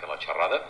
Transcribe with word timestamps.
fer 0.00 0.08
la 0.10 0.18
xerrada. 0.22 0.60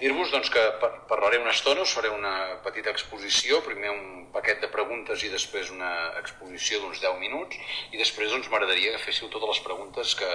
Dir-vos 0.00 0.30
doncs, 0.32 0.48
que 0.54 0.62
parlaré 1.10 1.40
una 1.42 1.52
estona, 1.52 1.82
us 1.84 1.92
faré 1.92 2.08
una 2.14 2.32
petita 2.64 2.92
exposició, 2.94 3.60
primer 3.66 3.90
un 3.92 4.30
paquet 4.32 4.62
de 4.62 4.70
preguntes 4.72 5.24
i 5.26 5.32
després 5.32 5.72
una 5.74 5.90
exposició 6.20 6.80
d'uns 6.80 7.02
10 7.02 7.18
minuts, 7.20 7.58
i 7.92 8.00
després 8.00 8.32
doncs, 8.32 8.48
m'agradaria 8.48 8.94
que 8.94 9.02
féssiu 9.02 9.28
totes 9.28 9.56
les 9.56 9.62
preguntes 9.66 10.14
que 10.16 10.30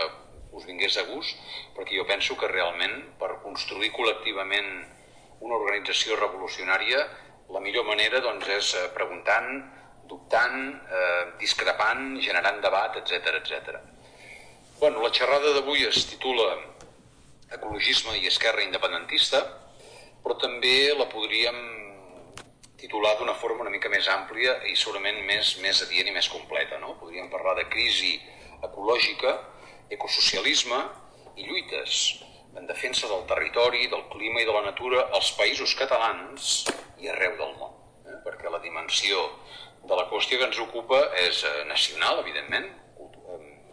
us 0.56 0.68
vingués 0.68 0.98
a 1.02 1.06
gust, 1.10 1.40
perquè 1.76 1.98
jo 1.98 2.06
penso 2.10 2.38
que 2.40 2.52
realment 2.52 3.00
per 3.22 3.40
construir 3.44 3.90
col·lectivament 3.96 4.70
una 5.46 5.58
organització 5.58 6.20
revolucionària 6.20 7.02
la 7.54 7.62
millor 7.62 7.86
manera 7.86 8.22
doncs, 8.24 8.48
és 8.50 8.72
eh, 8.78 8.86
preguntant, 8.96 9.50
dubtant, 10.10 10.62
eh, 10.90 11.26
discrepant, 11.42 12.16
generant 12.22 12.62
debat, 12.64 12.98
etc 13.02 13.36
etc. 13.40 13.82
Bueno, 14.80 15.02
la 15.04 15.12
xerrada 15.14 15.54
d'avui 15.56 15.86
es 15.88 16.06
titula 16.10 16.48
Ecologisme 17.54 18.18
i 18.18 18.28
esquerra 18.28 18.64
independentista, 18.66 19.42
però 20.24 20.38
també 20.42 20.94
la 20.98 21.06
podríem 21.12 21.60
titular 22.82 23.16
d'una 23.20 23.36
forma 23.38 23.62
una 23.66 23.74
mica 23.74 23.90
més 23.90 24.08
àmplia 24.10 24.56
i 24.70 24.76
segurament 24.76 25.22
més, 25.28 25.56
més 25.62 25.82
adient 25.86 26.10
i 26.10 26.16
més 26.16 26.30
completa. 26.30 26.80
No? 26.82 26.96
Podríem 27.02 27.30
parlar 27.30 27.56
de 27.60 27.68
crisi 27.70 28.16
ecològica, 28.66 29.36
ecosocialisme 29.94 30.80
i 31.38 31.46
lluites 31.46 32.00
en 32.56 32.66
defensa 32.68 33.08
del 33.12 33.26
territori, 33.30 33.86
del 33.92 34.06
clima 34.14 34.42
i 34.42 34.48
de 34.48 34.56
la 34.56 34.64
natura 34.66 35.06
als 35.18 35.34
països 35.38 35.76
catalans 35.78 36.64
i 37.04 37.12
arreu 37.12 37.36
del 37.42 37.54
món. 37.60 37.76
Eh? 38.08 38.18
Perquè 38.26 38.50
la 38.50 38.64
dimensió 38.64 39.28
de 39.86 39.98
la 40.00 40.08
qüestió 40.10 40.40
que 40.40 40.48
ens 40.50 40.62
ocupa 40.64 41.02
és 41.22 41.44
eh, 41.46 41.54
nacional, 41.70 42.24
evidentment, 42.24 42.72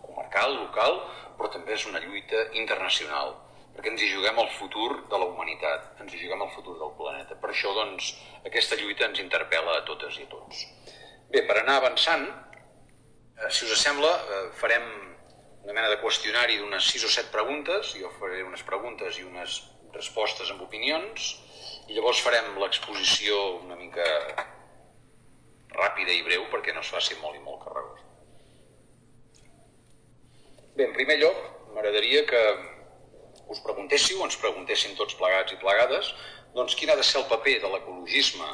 comarcal, 0.02 0.56
local, 0.58 0.98
però 1.38 1.48
també 1.52 1.76
és 1.76 1.86
una 1.88 2.02
lluita 2.02 2.44
internacional, 2.58 3.36
perquè 3.72 3.92
ens 3.92 4.02
hi 4.04 4.10
juguem 4.12 4.38
el 4.42 4.50
futur 4.58 4.88
de 5.08 5.18
la 5.18 5.28
humanitat, 5.30 5.92
ens 6.02 6.12
hi 6.12 6.20
juguem 6.20 6.44
el 6.44 6.52
futur 6.54 6.76
del 6.80 6.92
planeta. 6.98 7.38
Per 7.40 7.50
això, 7.50 7.72
doncs, 7.76 8.12
aquesta 8.48 8.76
lluita 8.80 9.08
ens 9.08 9.22
interpel·la 9.22 9.78
a 9.78 9.84
totes 9.88 10.18
i 10.20 10.26
a 10.26 10.30
tots. 10.32 10.66
Bé, 11.32 11.44
per 11.48 11.58
anar 11.60 11.78
avançant, 11.80 12.26
eh, 12.28 13.50
si 13.50 13.64
us 13.64 13.80
sembla, 13.80 14.12
eh, 14.12 14.42
farem 14.60 14.88
una 15.62 15.72
mena 15.72 15.88
de 15.88 16.00
qüestionari 16.02 16.58
d'unes 16.58 16.90
6 16.92 17.06
o 17.06 17.12
7 17.16 17.30
preguntes, 17.32 17.94
jo 17.94 18.10
faré 18.18 18.42
unes 18.44 18.62
preguntes 18.66 19.18
i 19.18 19.24
unes 19.24 19.62
respostes 19.94 20.50
amb 20.50 20.62
opinions, 20.62 21.36
i 21.88 21.94
llavors 21.94 22.20
farem 22.24 22.58
l'exposició 22.58 23.38
una 23.62 23.76
mica 23.76 24.04
ràpida 25.72 26.12
i 26.12 26.22
breu 26.26 26.44
perquè 26.52 26.74
no 26.74 26.82
es 26.84 26.90
faci 26.92 27.16
molt 27.22 27.38
i 27.38 27.42
molt 27.44 27.62
carregós. 27.64 28.00
Bé, 30.76 30.86
en 30.88 30.94
primer 30.96 31.18
lloc, 31.20 31.40
m'agradaria 31.72 32.24
que 32.28 32.42
us 33.48 33.62
preguntéssiu, 33.64 34.22
ens 34.24 34.38
preguntéssim 34.40 34.94
tots 34.98 35.16
plegats 35.18 35.52
i 35.52 35.60
plegades, 35.62 36.12
doncs 36.54 36.76
quin 36.78 36.92
ha 36.92 36.98
de 36.98 37.06
ser 37.06 37.20
el 37.22 37.28
paper 37.30 37.58
de 37.62 37.72
l'ecologisme 37.72 38.48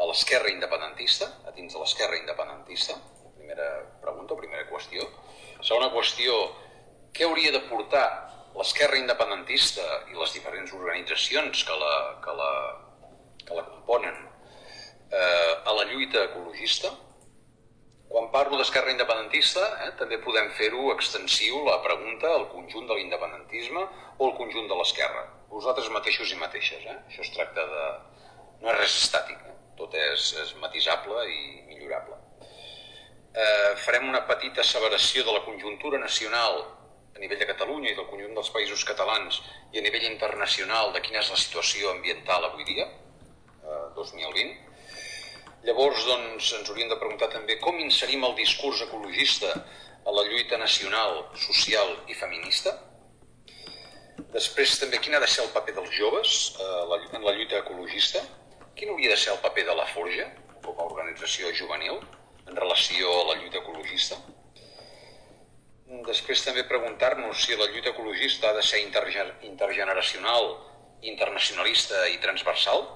a 0.00 0.06
l'esquerra 0.08 0.50
independentista, 0.50 1.28
a 1.46 1.54
dins 1.56 1.72
de 1.72 1.80
l'esquerra 1.80 2.18
independentista, 2.18 2.96
primera 3.36 3.68
pregunta, 4.02 4.38
primera 4.38 4.66
qüestió, 4.70 5.06
Segona 5.60 5.90
qüestió, 5.92 6.36
què 7.12 7.26
hauria 7.26 7.52
de 7.52 7.60
portar 7.68 8.06
l'esquerra 8.56 8.96
independentista 8.96 9.84
i 10.08 10.16
les 10.16 10.32
diferents 10.32 10.72
organitzacions 10.72 11.64
que 11.68 11.76
la, 11.82 11.96
que 12.24 12.36
la, 12.38 12.52
que 13.44 13.58
la 13.58 13.64
componen 13.66 14.16
eh, 15.12 15.52
a 15.60 15.74
la 15.76 15.84
lluita 15.90 16.24
ecologista? 16.30 16.94
Quan 18.10 18.30
parlo 18.34 18.58
d'esquerra 18.58 18.90
independentista, 18.92 19.66
eh, 19.86 19.90
també 20.00 20.18
podem 20.24 20.50
fer-ho 20.58 20.88
extensiu 20.94 21.60
la 21.66 21.78
pregunta 21.84 22.32
al 22.34 22.48
conjunt 22.54 22.88
de 22.88 22.96
l'independentisme 22.98 23.84
o 24.18 24.28
al 24.28 24.34
conjunt 24.38 24.66
de 24.70 24.78
l'esquerra. 24.80 25.28
Vosaltres 25.50 25.92
mateixos 25.94 26.32
i 26.34 26.40
mateixes. 26.40 26.86
Eh? 26.86 26.98
Això 27.06 27.22
es 27.26 27.34
tracta 27.36 27.66
de... 27.74 27.84
no 28.62 28.72
és 28.74 28.80
res 28.80 28.98
estàtic, 29.04 29.46
eh? 29.46 29.54
tot 29.78 29.94
és, 29.94 30.32
és 30.42 30.56
matisable 30.64 31.22
i 31.30 31.40
millorable 31.70 32.18
eh, 33.34 33.76
farem 33.84 34.08
una 34.08 34.22
petita 34.26 34.62
asseveració 34.62 35.24
de 35.24 35.32
la 35.32 35.44
conjuntura 35.44 35.98
nacional 35.98 36.64
a 37.14 37.18
nivell 37.18 37.38
de 37.38 37.46
Catalunya 37.46 37.92
i 37.92 37.98
del 37.98 38.08
conjunt 38.10 38.34
dels 38.34 38.50
països 38.54 38.84
catalans 38.86 39.40
i 39.72 39.78
a 39.78 39.84
nivell 39.84 40.06
internacional 40.08 40.92
de 40.94 41.02
quina 41.04 41.20
és 41.22 41.30
la 41.30 41.38
situació 41.38 41.92
ambiental 41.94 42.46
avui 42.48 42.64
dia, 42.64 42.86
eh, 42.86 43.86
2020. 43.96 44.69
Llavors, 45.68 46.04
doncs, 46.08 46.52
ens 46.56 46.70
hauríem 46.72 46.88
de 46.88 46.96
preguntar 46.96 47.28
també 47.32 47.58
com 47.60 47.76
inserim 47.82 48.22
el 48.24 48.36
discurs 48.38 48.80
ecologista 48.86 49.50
a 49.52 50.14
la 50.16 50.24
lluita 50.24 50.56
nacional, 50.56 51.26
social 51.36 51.92
i 52.08 52.16
feminista. 52.16 52.72
Després 54.32 54.78
també 54.80 55.00
quin 55.04 55.16
ha 55.16 55.20
de 55.20 55.28
ser 55.28 55.44
el 55.44 55.52
paper 55.52 55.74
dels 55.76 55.92
joves 55.98 56.38
eh, 56.56 56.98
en 57.18 57.26
la 57.26 57.34
lluita 57.36 57.60
ecologista. 57.60 58.24
Quin 58.78 58.94
hauria 58.94 59.12
de 59.12 59.20
ser 59.20 59.34
el 59.34 59.42
paper 59.44 59.66
de 59.68 59.76
la 59.76 59.86
Forja 59.92 60.30
com 60.64 60.78
a 60.78 60.88
organització 60.88 61.52
juvenil 61.52 62.00
en 62.46 62.56
relació 62.56 63.12
a 63.20 63.24
la 63.32 63.38
lluita 63.42 63.60
ecologista. 63.60 64.16
Després 66.06 66.44
també 66.46 66.62
preguntar-nos 66.70 67.44
si 67.44 67.56
la 67.58 67.66
lluita 67.68 67.90
ecologista 67.92 68.48
ha 68.48 68.56
de 68.56 68.62
ser 68.62 68.80
intergeneracional, 68.86 70.52
internacionalista 71.02 72.06
i 72.08 72.20
transversal. 72.22 72.86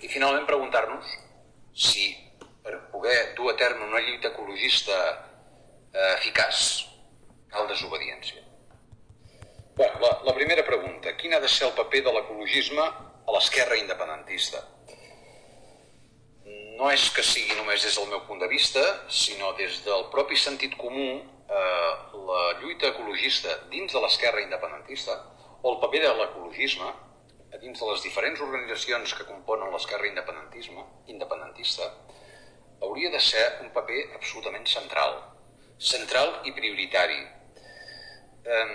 I 0.00 0.08
finalment 0.08 0.46
preguntar-nos 0.48 1.18
si 1.80 2.10
per 2.60 2.76
poder 2.92 3.32
dur 3.38 3.52
a 3.52 3.56
terme 3.56 3.86
una 3.88 4.02
lluita 4.04 4.28
ecologista 4.28 4.96
eh, 5.92 6.14
eficaç 6.18 6.64
cal 7.50 7.70
desobediència. 7.70 8.44
Bé, 9.78 9.88
la, 10.02 10.10
la 10.26 10.34
primera 10.36 10.66
pregunta, 10.66 11.16
quin 11.16 11.32
ha 11.34 11.40
de 11.40 11.48
ser 11.48 11.70
el 11.70 11.76
paper 11.78 12.04
de 12.06 12.12
l'ecologisme 12.18 12.84
a 12.84 13.34
l'esquerra 13.38 13.80
independentista? 13.80 14.60
no 16.80 16.88
és 16.88 17.10
que 17.12 17.22
sigui 17.26 17.56
només 17.58 17.82
des 17.84 17.96
del 17.98 18.08
meu 18.08 18.22
punt 18.24 18.40
de 18.40 18.48
vista, 18.48 18.80
sinó 19.12 19.52
des 19.58 19.82
del 19.84 20.06
propi 20.14 20.38
sentit 20.40 20.76
comú, 20.80 21.10
eh, 21.20 21.90
la 22.30 22.44
lluita 22.62 22.88
ecologista 22.88 23.56
dins 23.72 23.92
de 23.92 24.00
l'esquerra 24.00 24.40
independentista, 24.40 25.18
o 25.60 25.74
el 25.74 25.80
paper 25.82 26.00
de 26.06 26.12
l'ecologisme, 26.16 26.88
dins 27.58 27.80
de 27.80 27.90
les 27.90 28.02
diferents 28.06 28.40
organitzacions 28.46 29.14
que 29.18 29.26
componen 29.26 29.72
l'esquerra 29.72 30.06
independentisme 30.06 30.84
independentista, 31.10 31.90
hauria 32.80 33.10
de 33.10 33.20
ser 33.20 33.44
un 33.64 33.70
paper 33.74 34.00
absolutament 34.14 34.66
central. 34.66 35.18
Central 35.78 36.40
i 36.44 36.52
prioritari. 36.56 37.20
Eh, 38.44 38.66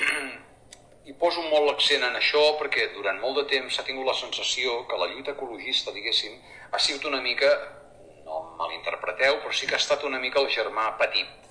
i 1.10 1.14
poso 1.18 1.42
molt 1.48 1.66
l'accent 1.66 2.04
en 2.06 2.16
això 2.18 2.42
perquè 2.60 2.90
durant 2.94 3.18
molt 3.22 3.40
de 3.40 3.46
temps 3.54 3.74
s'ha 3.74 3.86
tingut 3.86 4.06
la 4.06 4.16
sensació 4.18 4.82
que 4.86 4.98
la 5.00 5.08
lluita 5.10 5.32
ecologista, 5.32 5.94
diguéssim, 5.94 6.36
ha 6.70 6.78
sigut 6.78 7.06
una 7.08 7.22
mica, 7.24 7.48
no 8.26 8.42
malinterpreteu, 8.60 9.40
però 9.42 9.54
sí 9.54 9.66
que 9.66 9.74
ha 9.74 9.82
estat 9.82 10.04
una 10.06 10.20
mica 10.22 10.42
el 10.42 10.50
germà 10.52 10.90
petit 11.00 11.48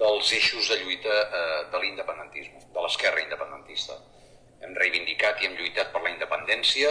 dels 0.00 0.32
eixos 0.32 0.70
de 0.70 0.78
lluita 0.80 1.16
eh, 1.40 1.60
de 1.72 1.82
l'independentisme, 1.82 2.62
de 2.72 2.84
l'esquerra 2.86 3.20
independentista. 3.20 3.98
Hem 4.60 4.74
reivindicat 4.76 5.40
i 5.40 5.48
hem 5.48 5.56
lluitat 5.58 5.92
per 5.92 6.02
la 6.04 6.12
independència, 6.12 6.90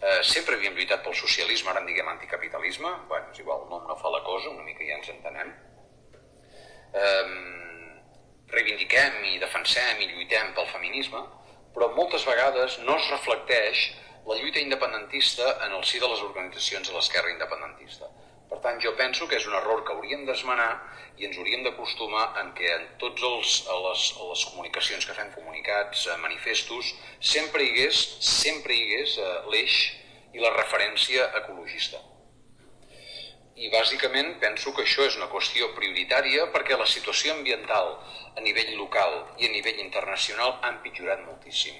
eh, 0.00 0.20
sempre 0.22 0.56
havíem 0.56 0.76
lluitat 0.76 1.02
pel 1.04 1.14
socialisme, 1.14 1.70
ara 1.70 1.80
en 1.80 1.86
diguem 1.90 2.08
anticapitalisme, 2.08 2.92
bueno, 3.08 3.32
és 3.32 3.40
igual, 3.42 3.64
el 3.64 3.72
nom 3.72 3.88
no 3.88 3.96
fa 3.96 4.12
la 4.14 4.22
cosa, 4.26 4.50
una 4.50 4.66
mica 4.66 4.84
ja 4.86 4.98
ens 4.98 5.08
entenem. 5.14 5.54
Eh, 6.94 7.26
reivindiquem 8.52 9.24
i 9.32 9.38
defensem 9.38 10.00
i 10.00 10.10
lluitem 10.12 10.54
pel 10.54 10.70
feminisme, 10.72 11.24
però 11.74 11.90
moltes 11.94 12.24
vegades 12.26 12.78
no 12.86 12.96
es 12.96 13.10
reflecteix 13.10 13.90
la 14.28 14.36
lluita 14.36 14.60
independentista 14.60 15.58
en 15.66 15.72
el 15.72 15.84
si 15.84 16.00
de 16.00 16.08
les 16.08 16.22
organitzacions 16.24 16.88
de 16.88 16.94
l'esquerra 16.94 17.30
independentista. 17.32 18.08
Per 18.48 18.58
tant, 18.64 18.80
jo 18.80 18.94
penso 18.96 19.28
que 19.28 19.36
és 19.36 19.46
un 19.48 19.56
error 19.58 19.84
que 19.84 19.94
hauríem 19.94 20.24
d'esmenar 20.28 20.70
i 21.20 21.26
ens 21.28 21.38
hauríem 21.38 21.64
d'acostumar 21.66 22.26
en 22.42 22.52
què 22.58 22.68
en 22.74 22.86
tots 23.02 23.24
els, 23.30 23.54
a 23.68 23.78
les, 23.86 24.04
a 24.16 24.28
les 24.30 24.44
comunicacions 24.50 25.08
que 25.08 25.16
fem, 25.16 25.32
comunicats, 25.36 26.06
eh, 26.06 26.20
manifestos, 26.24 26.94
sempre 27.34 27.64
hi 27.64 27.72
hagués, 27.74 28.04
sempre 28.34 28.76
hi 28.76 28.84
hagués 28.86 29.18
eh, 29.24 29.34
l'eix 29.52 29.80
i 30.32 30.44
la 30.44 30.54
referència 30.56 31.28
ecologista 31.42 32.00
i 33.58 33.68
bàsicament 33.74 34.36
penso 34.42 34.70
que 34.74 34.84
això 34.86 35.04
és 35.08 35.16
una 35.18 35.26
qüestió 35.32 35.72
prioritària 35.74 36.46
perquè 36.54 36.76
la 36.78 36.86
situació 36.86 37.34
ambiental 37.34 37.88
a 38.36 38.42
nivell 38.44 38.70
local 38.78 39.16
i 39.42 39.48
a 39.48 39.52
nivell 39.54 39.80
internacional 39.82 40.54
ha 40.62 40.70
empitjorat 40.76 41.24
moltíssim. 41.26 41.74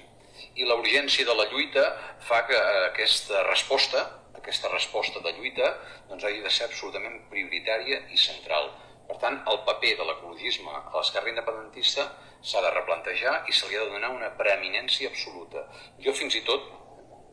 I 0.59 0.67
la 0.67 0.75
urgència 0.81 1.25
de 1.27 1.35
la 1.39 1.45
lluita 1.51 1.85
fa 2.27 2.41
que 2.49 2.59
aquesta 2.89 3.45
resposta, 3.47 4.03
aquesta 4.39 4.71
resposta 4.73 5.21
de 5.25 5.35
lluita, 5.37 5.69
doncs 6.09 6.25
hagi 6.25 6.41
de 6.45 6.51
ser 6.55 6.67
absolutament 6.69 7.21
prioritària 7.31 8.01
i 8.09 8.17
central. 8.17 8.71
Per 9.09 9.17
tant, 9.21 9.39
el 9.51 9.63
paper 9.67 9.95
de 9.99 10.05
l'ecologisme 10.05 10.73
a 10.73 10.97
l'esquerra 10.97 11.31
independentista 11.31 12.09
s'ha 12.41 12.61
de 12.65 12.73
replantejar 12.75 13.39
i 13.49 13.55
se 13.55 13.67
li 13.69 13.77
ha 13.77 13.85
de 13.85 13.95
donar 13.95 14.11
una 14.15 14.29
preeminència 14.41 15.09
absoluta. 15.09 15.65
Jo 16.05 16.13
fins 16.13 16.37
i 16.37 16.43
tot 16.49 16.67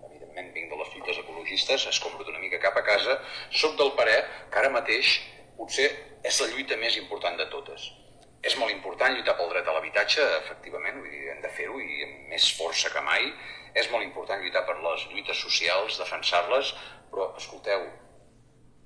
evidentment 0.08 0.52
vinc 0.54 0.72
de 0.72 0.78
les 0.80 0.94
lluites 0.94 1.20
ecologistes, 1.22 1.86
escombro 1.92 2.26
una 2.28 2.42
mica 2.42 2.60
cap 2.60 2.76
a 2.76 2.84
casa, 2.84 3.20
sóc 3.50 3.76
del 3.76 3.92
parer 4.00 4.18
que 4.50 4.58
ara 4.62 4.72
mateix 4.72 5.20
potser 5.56 5.88
és 6.24 6.40
la 6.40 6.48
lluita 6.52 6.76
més 6.76 6.96
important 6.96 7.36
de 7.36 7.46
totes. 7.52 7.92
és 8.46 8.54
molt 8.60 8.70
important 8.70 9.10
lluitar 9.10 9.32
pel 9.34 9.48
dret 9.50 9.66
a 9.66 9.72
l'habitatge, 9.74 10.22
efectivament, 10.36 11.00
vull 11.00 11.10
dir, 11.10 11.22
hem 11.32 11.40
de 11.42 11.48
fer-ho 11.56 11.80
i 11.82 12.04
amb 12.04 12.28
més 12.30 12.44
força 12.54 12.92
que 12.94 13.00
mai. 13.02 13.32
És 13.74 13.90
molt 13.90 14.04
important 14.04 14.38
lluitar 14.40 14.62
per 14.68 14.76
les 14.84 15.06
lluites 15.10 15.40
socials, 15.46 15.98
defensar-les, 15.98 16.70
però, 17.10 17.30
escolteu, 17.40 17.86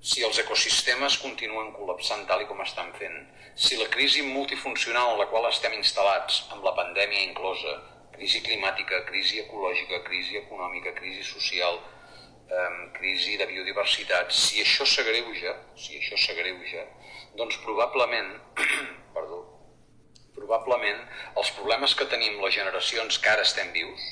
si 0.01 0.23
els 0.25 0.39
ecosistemes 0.41 1.19
continuen 1.21 1.71
col·lapsant 1.75 2.25
tal 2.29 2.41
i 2.41 2.47
com 2.49 2.61
estan 2.63 2.89
fent, 2.97 3.17
si 3.53 3.77
la 3.77 3.89
crisi 3.93 4.23
multifuncional 4.25 5.13
en 5.13 5.19
la 5.21 5.27
qual 5.29 5.45
estem 5.49 5.75
instal·lats, 5.77 6.47
amb 6.55 6.65
la 6.65 6.73
pandèmia 6.77 7.27
inclosa, 7.27 7.75
crisi 8.15 8.41
climàtica, 8.45 9.03
crisi 9.09 9.43
ecològica, 9.43 10.01
crisi 10.07 10.39
econòmica, 10.41 10.95
crisi 10.97 11.21
social, 11.27 11.77
eh, 12.49 12.71
crisi 12.97 13.37
de 13.37 13.47
biodiversitat, 13.51 14.33
si 14.33 14.63
això 14.65 14.87
s'agreuja, 14.89 15.53
si 15.77 15.99
això 15.99 16.17
s'agreuja, 16.17 16.87
doncs 17.37 17.61
probablement, 17.65 18.33
perdó, 19.17 19.43
probablement 20.33 21.05
els 21.37 21.53
problemes 21.59 21.93
que 21.93 22.09
tenim 22.09 22.41
les 22.41 22.57
generacions 22.57 23.21
que 23.21 23.29
ara 23.29 23.45
estem 23.45 23.69
vius 23.75 24.09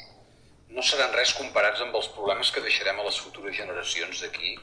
no 0.76 0.84
seran 0.86 1.14
res 1.16 1.34
comparats 1.38 1.82
amb 1.82 1.96
els 1.98 2.10
problemes 2.16 2.52
que 2.54 2.62
deixarem 2.66 3.00
a 3.00 3.06
les 3.08 3.18
futures 3.24 3.56
generacions 3.58 4.22
d'aquí 4.24 4.56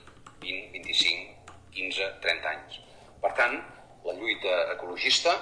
20, 0.43 0.70
25, 0.76 1.55
15, 1.75 2.11
30 2.25 2.53
anys. 2.53 2.81
Per 3.23 3.32
tant, 3.38 3.56
la 4.06 4.14
lluita 4.14 4.56
ecologista, 4.76 5.35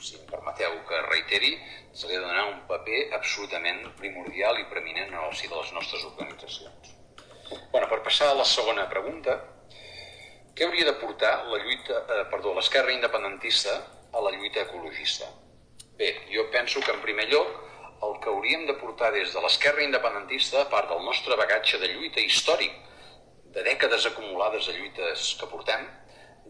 si 0.00 0.16
em 0.16 0.24
permeteu 0.30 0.78
que 0.88 1.02
reiteri, 1.08 1.52
se 1.92 2.08
li 2.08 2.16
ha 2.16 2.20
de 2.20 2.28
donar 2.28 2.46
un 2.48 2.62
paper 2.70 3.02
absolutament 3.18 3.82
primordial 4.00 4.60
i 4.60 4.68
preeminent 4.72 5.12
en 5.12 5.20
el 5.20 5.36
si 5.36 5.50
de 5.52 5.56
les 5.56 5.72
nostres 5.76 6.04
organitzacions. 6.08 6.94
Bueno, 7.72 7.88
per 7.88 8.00
passar 8.04 8.30
a 8.32 8.38
la 8.40 8.48
segona 8.48 8.88
pregunta, 8.90 9.36
què 10.56 10.64
hauria 10.64 10.88
de 10.88 10.96
portar 11.00 11.34
la 11.50 11.60
lluita, 11.60 12.00
eh, 12.00 12.24
perdó, 12.32 12.54
l'esquerra 12.56 12.94
independentista 12.96 13.76
a 14.12 14.24
la 14.24 14.32
lluita 14.32 14.64
ecologista? 14.64 15.28
Bé, 16.00 16.10
jo 16.32 16.48
penso 16.52 16.80
que 16.80 16.92
en 16.92 17.02
primer 17.04 17.28
lloc 17.28 17.65
el 18.02 18.18
que 18.20 18.28
hauríem 18.30 18.66
de 18.66 18.74
portar 18.80 19.12
des 19.14 19.32
de 19.32 19.42
l'esquerra 19.44 19.84
independentista, 19.84 20.62
a 20.62 20.70
part 20.72 20.90
del 20.90 21.04
nostre 21.04 21.36
bagatge 21.40 21.78
de 21.82 21.92
lluita 21.94 22.20
històric, 22.20 22.74
de 23.56 23.62
dècades 23.64 24.06
acumulades 24.10 24.66
de 24.68 24.76
lluites 24.76 25.30
que 25.40 25.48
portem, 25.48 25.86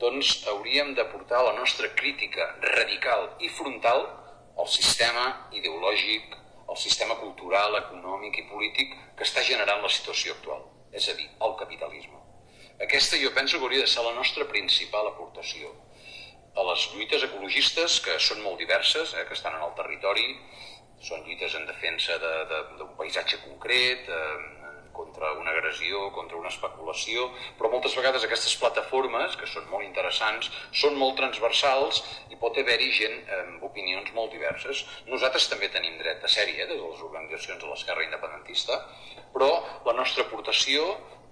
doncs 0.02 0.42
hauríem 0.50 0.94
de 0.94 1.04
portar 1.12 1.42
la 1.44 1.54
nostra 1.56 1.88
crítica 1.94 2.48
radical 2.64 3.30
i 3.40 3.48
frontal 3.48 4.02
al 4.58 4.68
sistema 4.68 5.26
ideològic, 5.52 6.34
al 6.68 6.78
sistema 6.80 7.16
cultural, 7.20 7.76
econòmic 7.78 8.40
i 8.42 8.46
polític 8.50 8.94
que 9.16 9.24
està 9.24 9.44
generant 9.46 9.82
la 9.84 9.92
situació 9.92 10.34
actual, 10.34 10.66
és 10.92 11.08
a 11.08 11.14
dir, 11.16 11.28
el 11.46 11.56
capitalisme. 11.60 12.20
Aquesta 12.82 13.16
jo 13.22 13.32
penso 13.32 13.56
que 13.56 13.64
hauria 13.64 13.84
de 13.86 13.92
ser 13.92 14.04
la 14.04 14.16
nostra 14.18 14.44
principal 14.50 15.06
aportació 15.08 15.70
a 16.56 16.64
les 16.70 16.86
lluites 16.92 17.24
ecologistes, 17.24 18.00
que 18.04 18.16
són 18.20 18.42
molt 18.44 18.58
diverses, 18.60 19.14
eh, 19.14 19.24
que 19.28 19.36
estan 19.36 19.56
en 19.56 19.64
el 19.64 19.74
territori, 19.76 20.26
són 21.02 21.24
lluites 21.24 21.54
en 21.54 21.66
defensa 21.68 22.18
d'un 22.22 22.46
de, 22.50 22.62
de, 22.78 22.88
paisatge 22.98 23.42
concret, 23.44 24.08
eh, 24.08 24.66
contra 24.96 25.32
una 25.36 25.50
agressió, 25.52 26.06
contra 26.16 26.38
una 26.40 26.48
especulació, 26.48 27.26
però 27.58 27.68
moltes 27.72 27.94
vegades 27.98 28.24
aquestes 28.24 28.54
plataformes, 28.60 29.36
que 29.36 29.48
són 29.50 29.66
molt 29.72 29.84
interessants, 29.84 30.48
són 30.72 30.96
molt 30.96 31.18
transversals 31.20 32.00
i 32.32 32.38
pot 32.40 32.56
haver-hi 32.62 32.88
gent 33.00 33.18
amb 33.38 33.66
opinions 33.68 34.08
molt 34.16 34.32
diverses. 34.32 34.86
Nosaltres 35.12 35.50
també 35.52 35.68
tenim 35.74 35.98
dret 36.00 36.24
de 36.24 36.32
sèrie, 36.32 36.64
eh, 36.64 36.70
de 36.72 36.80
les 36.80 37.04
organitzacions 37.10 37.60
de 37.62 37.68
l'esquerra 37.68 38.06
independentista, 38.08 38.80
però 39.36 39.52
la 39.84 39.96
nostra 40.00 40.24
aportació 40.24 40.88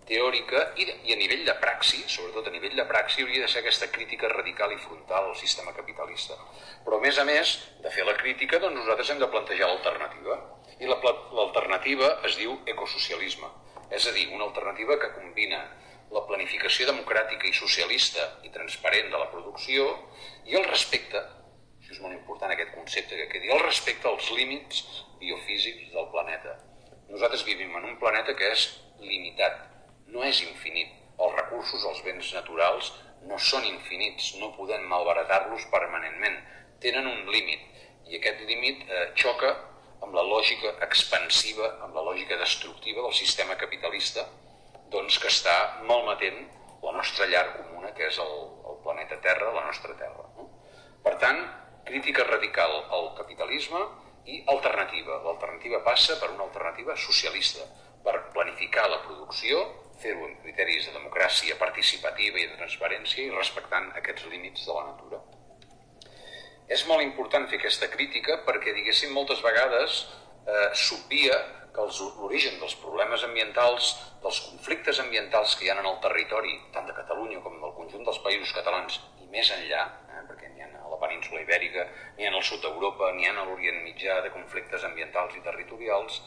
teòrica 0.08 0.60
i, 0.80 0.86
i 1.08 1.14
a 1.14 1.18
nivell 1.20 1.44
de 1.46 1.54
praxi, 1.60 2.02
sobretot 2.10 2.48
a 2.48 2.52
nivell 2.54 2.76
de 2.76 2.86
praxi, 2.88 3.22
hauria 3.24 3.44
de 3.44 3.50
ser 3.50 3.62
aquesta 3.62 3.88
crítica 3.92 4.28
radical 4.32 4.72
i 4.72 4.80
frontal 4.80 5.30
al 5.30 5.38
sistema 5.40 5.72
capitalista. 5.76 6.36
Però, 6.84 6.98
a 6.98 7.04
més 7.04 7.18
a 7.18 7.24
més 7.28 7.54
de 7.84 7.92
fer 7.94 8.04
la 8.08 8.16
crítica, 8.20 8.60
doncs 8.62 8.82
nosaltres 8.82 9.12
hem 9.14 9.22
de 9.22 9.30
plantejar 9.32 9.70
l'alternativa. 9.70 10.40
I 10.80 10.90
l'alternativa 10.90 12.10
es 12.28 12.36
diu 12.40 12.58
ecosocialisme. 12.74 13.48
És 13.94 14.08
a 14.08 14.14
dir, 14.16 14.28
una 14.34 14.48
alternativa 14.48 14.98
que 15.00 15.12
combina 15.16 15.62
la 16.14 16.22
planificació 16.28 16.86
democràtica 16.90 17.48
i 17.48 17.56
socialista 17.56 18.26
i 18.46 18.52
transparent 18.54 19.10
de 19.10 19.18
la 19.20 19.30
producció 19.32 19.86
i 20.46 20.56
el 20.58 20.66
respecte, 20.68 21.20
això 21.80 21.96
és 21.96 22.00
molt 22.02 22.14
important 22.16 22.52
aquest 22.54 22.74
concepte 22.76 23.18
que 23.18 23.28
quedi, 23.32 23.50
el 23.52 23.62
respecte 23.64 24.08
als 24.08 24.30
límits 24.36 24.84
biofísics 25.20 25.92
del 25.94 26.10
planeta. 26.12 26.56
Nosaltres 27.10 27.44
vivim 27.46 27.74
en 27.76 27.88
un 27.90 27.98
planeta 28.00 28.34
que 28.38 28.50
és 28.52 28.68
limitat, 29.00 29.73
no 30.14 30.24
és 30.24 30.40
infinit. 30.46 30.94
Els 31.24 31.36
recursos, 31.36 31.84
els 31.90 32.00
béns 32.06 32.32
naturals, 32.34 32.90
no 33.28 33.38
són 33.38 33.66
infinits, 33.66 34.34
no 34.40 34.52
podem 34.56 34.86
malbaratar-los 34.90 35.68
permanentment. 35.72 36.40
Tenen 36.82 37.06
un 37.10 37.30
límit, 37.34 37.62
i 38.10 38.18
aquest 38.18 38.42
límit 38.48 38.82
eh, 38.88 39.06
xoca 39.20 39.52
amb 40.04 40.14
la 40.16 40.24
lògica 40.28 40.74
expansiva, 40.84 41.70
amb 41.84 41.94
la 41.96 42.04
lògica 42.04 42.36
destructiva 42.40 43.02
del 43.04 43.14
sistema 43.16 43.56
capitalista, 43.60 44.26
doncs 44.92 45.18
que 45.18 45.30
està 45.32 45.54
malmetent 45.88 46.42
la 46.84 46.92
nostra 46.92 47.26
llar 47.30 47.46
comuna, 47.54 47.92
que 47.96 48.10
és 48.10 48.18
el, 48.20 48.34
el 48.70 48.80
planeta 48.84 49.20
Terra, 49.24 49.54
la 49.54 49.64
nostra 49.66 49.96
Terra. 49.96 50.26
No? 50.36 50.50
Per 51.04 51.14
tant, 51.22 51.40
crítica 51.88 52.26
radical 52.28 52.76
al 52.96 53.10
capitalisme 53.16 53.80
i 54.28 54.42
alternativa. 54.52 55.22
L'alternativa 55.24 55.80
passa 55.86 56.18
per 56.20 56.30
una 56.34 56.44
alternativa 56.48 56.96
socialista, 56.96 57.64
per 58.04 58.18
planificar 58.36 58.84
la 58.92 59.00
producció 59.06 59.64
fer-ho 60.02 60.26
amb 60.26 60.42
criteris 60.42 60.88
de 60.88 60.96
democràcia 60.96 61.56
participativa 61.60 62.40
i 62.40 62.48
de 62.50 62.58
transparència 62.58 63.24
i 63.24 63.32
respectant 63.34 63.90
aquests 64.00 64.28
límits 64.32 64.66
de 64.66 64.76
la 64.76 64.84
natura. 64.90 65.22
És 66.74 66.86
molt 66.88 67.04
important 67.04 67.46
fer 67.50 67.58
aquesta 67.60 67.90
crítica 67.92 68.38
perquè, 68.46 68.72
diguéssim, 68.72 69.12
moltes 69.12 69.42
vegades 69.44 70.04
eh, 70.48 70.70
s'obvia 70.72 71.36
que 71.74 71.84
l'origen 72.22 72.60
dels 72.60 72.76
problemes 72.78 73.24
ambientals, 73.26 73.90
dels 74.22 74.38
conflictes 74.46 75.00
ambientals 75.02 75.56
que 75.58 75.66
hi 75.66 75.72
ha 75.72 75.78
en 75.80 75.88
el 75.90 75.98
territori, 76.04 76.54
tant 76.72 76.86
de 76.86 76.94
Catalunya 76.96 77.40
com 77.44 77.58
del 77.60 77.74
conjunt 77.78 78.06
dels 78.06 78.20
països 78.24 78.54
catalans 78.56 79.00
i 79.24 79.26
més 79.32 79.50
enllà, 79.56 79.82
eh, 80.08 80.22
perquè 80.28 80.52
n'hi 80.52 80.62
ha 80.62 80.70
a 80.84 80.92
la 80.92 81.00
península 81.02 81.42
ibèrica, 81.42 81.88
n'hi 82.16 82.28
ha 82.28 82.32
al 82.32 82.46
sud 82.46 82.62
d'Europa, 82.62 83.10
n'hi 83.16 83.26
ha 83.26 83.34
a 83.34 83.46
l'Orient 83.48 83.82
Mitjà 83.82 84.20
de 84.22 84.30
conflictes 84.36 84.86
ambientals 84.86 85.34
i 85.36 85.42
territorials, 85.48 86.20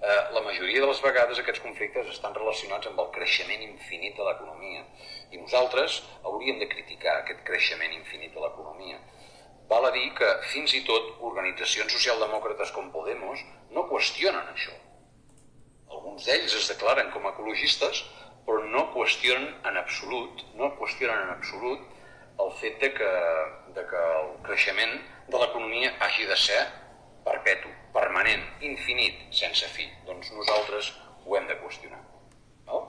eh, 0.00 0.22
la 0.36 0.42
majoria 0.46 0.80
de 0.82 0.88
les 0.90 1.02
vegades 1.04 1.40
aquests 1.40 1.62
conflictes 1.64 2.08
estan 2.12 2.34
relacionats 2.36 2.90
amb 2.90 3.00
el 3.04 3.10
creixement 3.16 3.62
infinit 3.66 4.16
de 4.16 4.26
l'economia. 4.28 4.84
I 5.30 5.40
nosaltres 5.42 6.02
hauríem 6.22 6.58
de 6.62 6.68
criticar 6.70 7.18
aquest 7.20 7.44
creixement 7.48 7.94
infinit 7.98 8.34
de 8.34 8.42
l'economia. 8.42 8.98
Val 9.68 9.86
a 9.88 9.92
dir 9.94 10.10
que 10.18 10.30
fins 10.52 10.74
i 10.76 10.82
tot 10.88 11.14
organitzacions 11.30 11.92
socialdemòcrates 11.96 12.72
com 12.76 12.90
Podemos 12.92 13.40
no 13.72 13.86
qüestionen 13.88 14.52
això. 14.52 14.74
Alguns 15.88 16.26
d'ells 16.26 16.54
es 16.58 16.68
declaren 16.72 17.10
com 17.14 17.24
a 17.24 17.32
ecologistes, 17.32 18.04
però 18.44 18.60
no 18.74 18.90
qüestionen 18.92 19.48
en 19.64 19.78
absolut, 19.80 20.44
no 20.58 20.74
qüestionen 20.78 21.22
en 21.26 21.32
absolut 21.38 21.90
el 22.44 22.50
fet 22.60 22.80
de 22.82 22.90
que, 22.98 23.10
de 23.76 23.86
que 23.88 24.04
el 24.18 24.30
creixement 24.46 24.98
de 25.30 25.40
l'economia 25.40 25.94
hagi 26.04 26.26
de 26.28 26.36
ser 26.36 26.60
perpetu, 27.24 27.70
permanent, 27.94 28.42
infinit, 28.66 29.22
sense 29.34 29.70
fi. 29.76 29.86
Doncs 30.08 30.32
nosaltres 30.34 30.92
ho 31.24 31.38
hem 31.38 31.46
de 31.48 31.56
qüestionar. 31.62 32.02
No? 32.66 32.82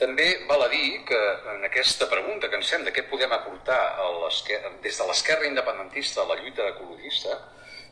També 0.00 0.26
val 0.48 0.64
a 0.64 0.68
dir 0.72 1.02
que 1.08 1.20
en 1.54 1.64
aquesta 1.68 2.08
pregunta 2.08 2.48
que 2.48 2.56
ens 2.56 2.70
fem 2.72 2.84
de 2.86 2.92
què 2.96 3.04
podem 3.08 3.32
aportar 3.36 3.80
des 4.84 4.98
de 4.98 5.08
l'esquerra 5.08 5.48
independentista 5.48 6.22
a 6.22 6.28
la 6.30 6.38
lluita 6.40 6.68
ecologista, 6.72 7.36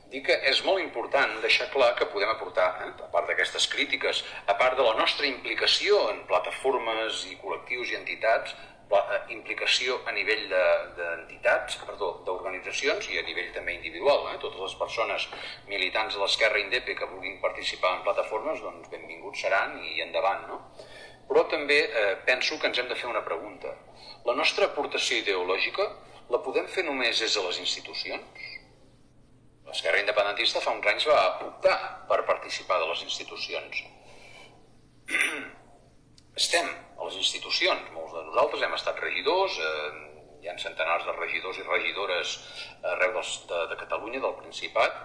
dir 0.09 0.23
que 0.25 0.39
és 0.51 0.63
molt 0.65 0.81
important 0.81 1.35
deixar 1.43 1.69
clar 1.75 1.91
que 1.99 2.09
podem 2.09 2.31
aportar, 2.33 2.69
eh, 2.87 2.93
a 3.05 3.11
part 3.13 3.29
d'aquestes 3.29 3.69
crítiques, 3.69 4.25
a 4.47 4.57
part 4.57 4.79
de 4.79 4.87
la 4.87 4.95
nostra 4.97 5.29
implicació 5.29 6.01
en 6.15 6.25
plataformes 6.31 7.27
i 7.29 7.37
col·lectius 7.43 7.93
i 7.93 7.99
entitats, 8.01 8.57
implicació 9.35 9.99
a 10.09 10.13
nivell 10.17 10.47
d'entitats, 10.49 11.77
de, 11.77 11.87
perdó, 11.87 12.09
d'organitzacions 12.25 13.09
i 13.13 13.19
a 13.21 13.25
nivell 13.27 13.51
també 13.53 13.75
individual. 13.77 14.27
Eh? 14.33 14.39
Totes 14.41 14.61
les 14.65 14.77
persones 14.81 15.27
militants 15.69 16.15
de 16.17 16.23
l'esquerra 16.23 16.61
indepe 16.63 16.97
que 16.97 17.11
vulguin 17.11 17.41
participar 17.43 17.97
en 17.97 18.05
plataformes, 18.07 18.63
doncs 18.65 18.89
benvinguts 18.93 19.45
seran 19.45 19.77
i 19.85 20.01
endavant. 20.05 20.47
No? 20.49 20.61
Però 21.29 21.45
també 21.53 21.83
eh, 21.85 22.15
penso 22.25 22.59
que 22.59 22.71
ens 22.71 22.81
hem 22.81 22.89
de 22.89 22.97
fer 22.97 23.11
una 23.11 23.25
pregunta. 23.25 23.75
La 24.25 24.37
nostra 24.39 24.71
aportació 24.71 25.21
ideològica 25.21 25.91
la 26.33 26.41
podem 26.45 26.67
fer 26.73 26.85
només 26.89 27.21
des 27.21 27.37
de 27.37 27.45
les 27.45 27.61
institucions? 27.61 28.49
L'esquerra 29.69 30.01
independentista 30.01 30.65
fa 30.65 30.73
uns 30.73 30.89
anys 30.89 31.07
va 31.11 31.21
optar 31.45 31.77
per 32.09 32.23
participar 32.25 32.81
de 32.81 32.89
les 32.89 33.05
institucions. 33.05 33.85
Estem 36.39 36.69
a 36.71 37.07
les 37.07 37.17
institucions, 37.19 37.89
molts 37.91 38.13
de 38.15 38.21
nosaltres 38.29 38.63
hem 38.63 38.75
estat 38.77 38.99
regidors, 39.03 39.57
eh, 39.59 40.19
hi 40.43 40.51
ha 40.51 40.55
centenars 40.63 41.07
de 41.09 41.15
regidors 41.17 41.59
i 41.59 41.65
regidores 41.67 42.35
arreu 42.93 43.17
dels, 43.17 43.33
de, 43.51 43.63
de 43.73 43.79
Catalunya, 43.81 44.21
del 44.23 44.37
Principat, 44.39 45.01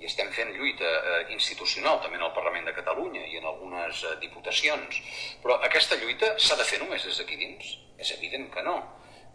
i 0.00 0.06
estem 0.08 0.30
fent 0.32 0.54
lluita 0.56 0.88
eh, 0.96 1.18
institucional 1.34 2.00
també 2.00 2.16
en 2.20 2.24
el 2.28 2.32
Parlament 2.36 2.70
de 2.70 2.74
Catalunya 2.76 3.26
i 3.26 3.36
en 3.40 3.50
algunes 3.50 4.00
eh, 4.06 4.14
diputacions. 4.22 5.02
Però 5.42 5.58
aquesta 5.68 5.98
lluita 6.00 6.32
s'ha 6.40 6.56
de 6.56 6.66
fer 6.70 6.80
només 6.80 7.04
des 7.04 7.20
d'aquí 7.20 7.36
dins? 7.36 7.74
És 7.98 8.14
evident 8.16 8.48
que 8.54 8.64
no. 8.70 8.78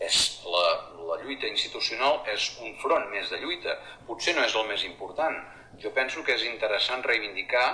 és 0.04 0.16
la, 0.50 0.64
la 1.08 1.16
lluita 1.22 1.48
institucional 1.48 2.24
és 2.34 2.48
un 2.66 2.74
front 2.82 3.06
més 3.12 3.30
de 3.30 3.38
lluita. 3.44 3.76
Potser 4.08 4.34
no 4.36 4.42
és 4.44 4.56
el 4.58 4.66
més 4.68 4.84
important. 4.90 5.38
Jo 5.84 5.94
penso 5.94 6.24
que 6.26 6.34
és 6.34 6.48
interessant 6.50 7.06
reivindicar 7.06 7.68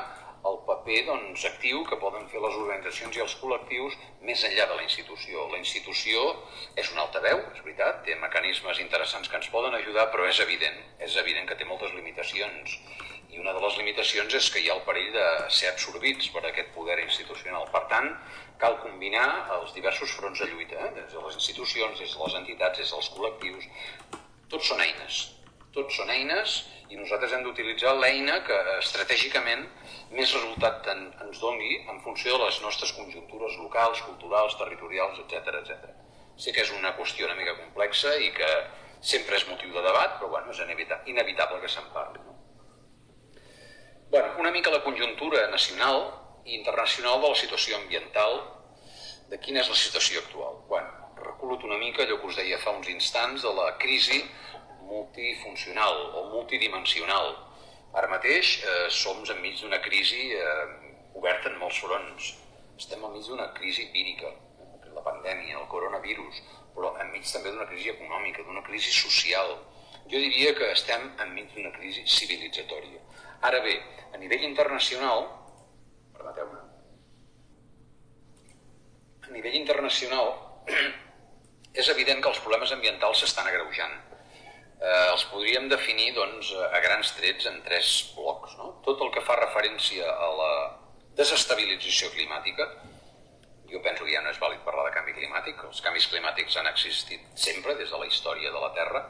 el 0.48 0.58
paper 0.68 1.00
doncs, 1.08 1.44
actiu 1.50 1.82
que 1.90 1.98
poden 2.00 2.28
fer 2.32 2.42
les 2.44 2.56
organitzacions 2.62 3.18
i 3.18 3.24
els 3.26 3.36
col·lectius 3.42 3.96
més 4.26 4.44
enllà 4.48 4.68
de 4.70 4.78
la 4.80 4.86
institució. 4.86 5.46
La 5.52 5.60
institució 5.60 6.24
és 6.80 6.92
un 6.94 7.02
altaveu, 7.04 7.42
és 7.54 7.62
veritat, 7.66 8.04
té 8.08 8.16
mecanismes 8.22 8.80
interessants 8.84 9.30
que 9.30 9.40
ens 9.40 9.50
poden 9.54 9.76
ajudar, 9.76 10.10
però 10.14 10.28
és 10.30 10.40
evident, 10.46 10.80
és 11.00 11.18
evident 11.22 11.50
que 11.50 11.58
té 11.60 11.68
moltes 11.68 11.96
limitacions. 11.98 12.78
I 13.30 13.42
una 13.44 13.54
de 13.54 13.62
les 13.62 13.76
limitacions 13.78 14.34
és 14.40 14.50
que 14.50 14.62
hi 14.64 14.70
ha 14.70 14.78
el 14.78 14.86
perill 14.88 15.12
de 15.14 15.26
ser 15.54 15.70
absorbits 15.74 16.32
per 16.34 16.46
aquest 16.48 16.72
poder 16.74 16.98
institucional. 17.04 17.68
Per 17.74 17.84
tant, 17.92 18.10
cal 18.62 18.80
combinar 18.84 19.28
els 19.60 19.76
diversos 19.76 20.16
fronts 20.18 20.42
de 20.42 20.50
lluita, 20.50 20.80
eh? 20.88 20.94
des 20.96 21.14
de 21.14 21.26
les 21.26 21.36
institucions, 21.38 22.00
des 22.00 22.16
de 22.16 22.24
les 22.24 22.40
entitats, 22.42 22.80
des 22.80 22.96
dels 22.96 23.12
col·lectius. 23.16 23.70
Tots 24.50 24.72
són 24.72 24.82
eines, 24.82 25.22
tots 25.76 26.00
són 26.00 26.10
eines 26.10 26.60
i 26.90 26.98
nosaltres 26.98 27.34
hem 27.36 27.44
d'utilitzar 27.46 27.94
l'eina 27.98 28.40
que 28.48 28.58
estratègicament 28.80 29.66
més 30.18 30.34
resultat 30.34 30.88
en, 30.94 31.06
ens 31.26 31.42
doni 31.42 31.78
en 31.92 32.02
funció 32.06 32.38
de 32.38 32.48
les 32.48 32.60
nostres 32.64 32.94
conjuntures 32.98 33.58
locals, 33.62 34.02
culturals, 34.08 34.58
territorials, 34.62 35.20
etc 35.26 35.54
etc. 35.62 35.94
Sé 36.40 36.54
que 36.56 36.64
és 36.66 36.74
una 36.74 36.96
qüestió 36.98 37.28
una 37.28 37.38
mica 37.38 37.58
complexa 37.60 38.16
i 38.18 38.32
que 38.34 38.50
sempre 39.02 39.38
és 39.38 39.48
motiu 39.48 39.72
de 39.76 39.84
debat, 39.86 40.18
però 40.20 40.32
bueno, 40.34 40.52
és 40.52 40.64
inevitable 41.14 41.62
que 41.62 41.72
se'n 41.72 41.92
parli. 41.94 42.24
No? 42.26 42.36
Bueno, 44.10 44.34
una 44.42 44.52
mica 44.52 44.74
la 44.74 44.82
conjuntura 44.84 45.46
nacional 45.52 46.08
i 46.46 46.56
internacional 46.58 47.22
de 47.22 47.30
la 47.30 47.38
situació 47.38 47.78
ambiental, 47.78 48.40
de 49.30 49.38
quina 49.38 49.62
és 49.62 49.70
la 49.70 49.78
situació 49.78 50.24
actual. 50.24 50.64
Bueno, 50.68 51.14
reculo 51.22 51.60
una 51.64 51.78
mica 51.78 52.04
allò 52.04 52.18
que 52.20 52.32
us 52.32 52.40
deia 52.40 52.58
fa 52.58 52.74
uns 52.74 52.90
instants 52.90 53.44
de 53.46 53.52
la 53.54 53.76
crisi 53.78 54.24
multifuncional 54.90 56.10
o 56.18 56.26
multidimensional 56.34 57.36
Ara 57.98 58.10
mateix 58.12 58.60
eh, 58.62 58.88
som 58.94 59.24
enmig 59.34 59.58
d'una 59.58 59.80
crisi 59.82 60.30
eh, 60.38 60.66
oberta 61.18 61.50
en 61.50 61.58
molts 61.58 61.80
fronts. 61.82 62.36
Estem 62.78 63.02
enmig 63.06 63.26
d'una 63.26 63.48
crisi 63.56 63.88
vírica, 63.94 64.30
la 64.94 65.02
pandèmia, 65.06 65.58
el 65.58 65.66
coronavirus, 65.72 66.42
però 66.76 66.94
enmig 67.02 67.26
també 67.26 67.50
d'una 67.50 67.66
crisi 67.72 67.90
econòmica, 67.90 68.46
d'una 68.46 68.62
crisi 68.68 68.94
social. 68.94 69.56
Jo 70.12 70.22
diria 70.22 70.54
que 70.58 70.70
estem 70.76 71.08
enmig 71.26 71.50
d'una 71.56 71.74
crisi 71.74 72.06
civilitzatòria. 72.06 73.02
Ara 73.50 73.64
bé, 73.66 73.76
a 74.14 74.22
nivell 74.22 74.46
internacional, 74.46 75.26
permeteu-me, 76.14 76.62
a 79.26 79.34
nivell 79.34 79.58
internacional 79.64 80.36
és 81.80 81.90
evident 81.90 82.22
que 82.22 82.32
els 82.34 82.42
problemes 82.46 82.74
ambientals 82.76 83.24
s'estan 83.24 83.50
agreujant 83.50 84.09
eh, 84.82 85.08
els 85.12 85.26
podríem 85.32 85.70
definir 85.72 86.14
doncs, 86.16 86.52
a 86.72 86.80
grans 86.84 87.14
trets 87.18 87.50
en 87.52 87.62
tres 87.66 87.92
blocs. 88.16 88.56
No? 88.60 88.74
Tot 88.86 89.02
el 89.06 89.12
que 89.16 89.26
fa 89.26 89.40
referència 89.40 90.08
a 90.10 90.30
la 90.42 90.54
desestabilització 91.20 92.12
climàtica, 92.16 92.68
jo 93.70 93.82
penso 93.86 94.06
que 94.06 94.14
ja 94.16 94.22
no 94.26 94.32
és 94.34 94.40
vàlid 94.42 94.64
parlar 94.66 94.88
de 94.88 94.96
canvi 94.96 95.14
climàtic, 95.18 95.62
els 95.68 95.82
canvis 95.86 96.08
climàtics 96.10 96.58
han 96.58 96.70
existit 96.72 97.26
sempre 97.38 97.76
des 97.78 97.92
de 97.92 98.00
la 98.02 98.08
història 98.10 98.54
de 98.54 98.62
la 98.64 98.72
Terra, 98.78 99.04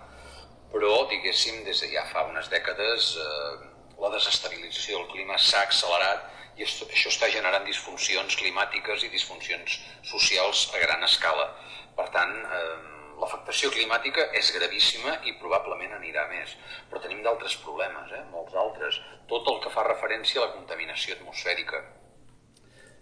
però, 0.73 1.05
diguéssim, 1.09 1.63
des 1.65 1.79
de 1.81 1.89
ja 1.93 2.03
fa 2.11 2.25
unes 2.29 2.49
dècades 2.51 3.13
eh, 3.17 3.69
la 4.01 4.11
desestabilització 4.13 4.99
del 4.99 5.09
clima 5.13 5.37
s'ha 5.37 5.63
accelerat 5.65 6.27
i 6.59 6.65
això, 6.65 6.85
això 6.91 7.11
està 7.13 7.29
generant 7.31 7.65
disfuncions 7.65 8.35
climàtiques 8.41 9.05
i 9.05 9.09
disfuncions 9.13 9.79
socials 10.11 10.67
a 10.75 10.81
gran 10.83 11.03
escala. 11.07 11.47
Per 11.95 12.07
tant, 12.15 12.35
eh, 12.57 12.88
l'afectació 13.21 13.69
climàtica 13.73 14.25
és 14.39 14.51
gravíssima 14.55 15.15
i 15.27 15.35
probablement 15.41 15.95
anirà 15.97 16.25
més. 16.31 16.55
Però 16.89 17.01
tenim 17.03 17.21
d'altres 17.25 17.57
problemes, 17.63 18.11
eh? 18.15 18.23
molts 18.33 18.55
altres. 18.63 18.99
Tot 19.31 19.47
el 19.51 19.59
que 19.63 19.71
fa 19.73 19.85
referència 19.87 20.41
a 20.41 20.47
la 20.47 20.53
contaminació 20.55 21.17
atmosfèrica. 21.17 21.81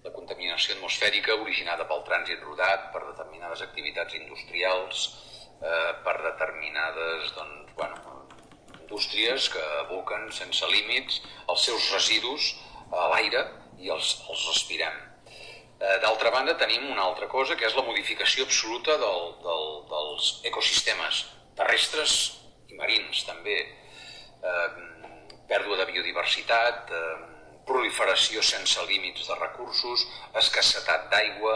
La 0.05 0.13
contaminació 0.15 0.77
atmosfèrica 0.77 1.36
originada 1.41 1.88
pel 1.89 2.05
trànsit 2.07 2.43
rodat, 2.45 2.89
per 2.93 3.03
determinades 3.05 3.63
activitats 3.65 4.15
industrials, 4.19 5.07
eh, 5.62 5.91
per 6.05 6.15
determinades 6.24 7.33
doncs, 7.36 7.74
bueno, 7.79 8.15
indústries 8.79 9.50
que 9.53 9.65
aboquen 9.83 10.31
sense 10.31 10.71
límits 10.71 11.19
els 11.51 11.67
seus 11.67 11.91
residus 11.97 12.53
a 12.91 13.09
l'aire 13.12 13.43
i 13.83 13.91
els, 13.91 14.15
els 14.31 14.47
respirem 14.53 15.06
d'altra 15.77 16.31
banda, 16.34 16.57
tenim 16.57 16.89
una 16.89 17.03
altra 17.05 17.27
cosa, 17.29 17.55
que 17.55 17.67
és 17.67 17.75
la 17.77 17.86
modificació 17.86 18.48
absoluta 18.48 18.98
del, 18.98 19.34
del, 19.43 19.65
dels 19.91 20.29
ecosistemes 20.50 21.25
terrestres 21.57 22.13
i 22.69 22.77
marins, 22.79 23.24
també. 23.27 23.57
Eh, 24.41 24.67
pèrdua 25.48 25.77
de 25.79 25.86
biodiversitat, 25.91 26.91
eh, 26.91 27.17
proliferació 27.67 28.41
sense 28.43 28.84
límits 28.88 29.27
de 29.27 29.36
recursos, 29.39 30.05
escassetat 30.41 31.10
d'aigua, 31.12 31.55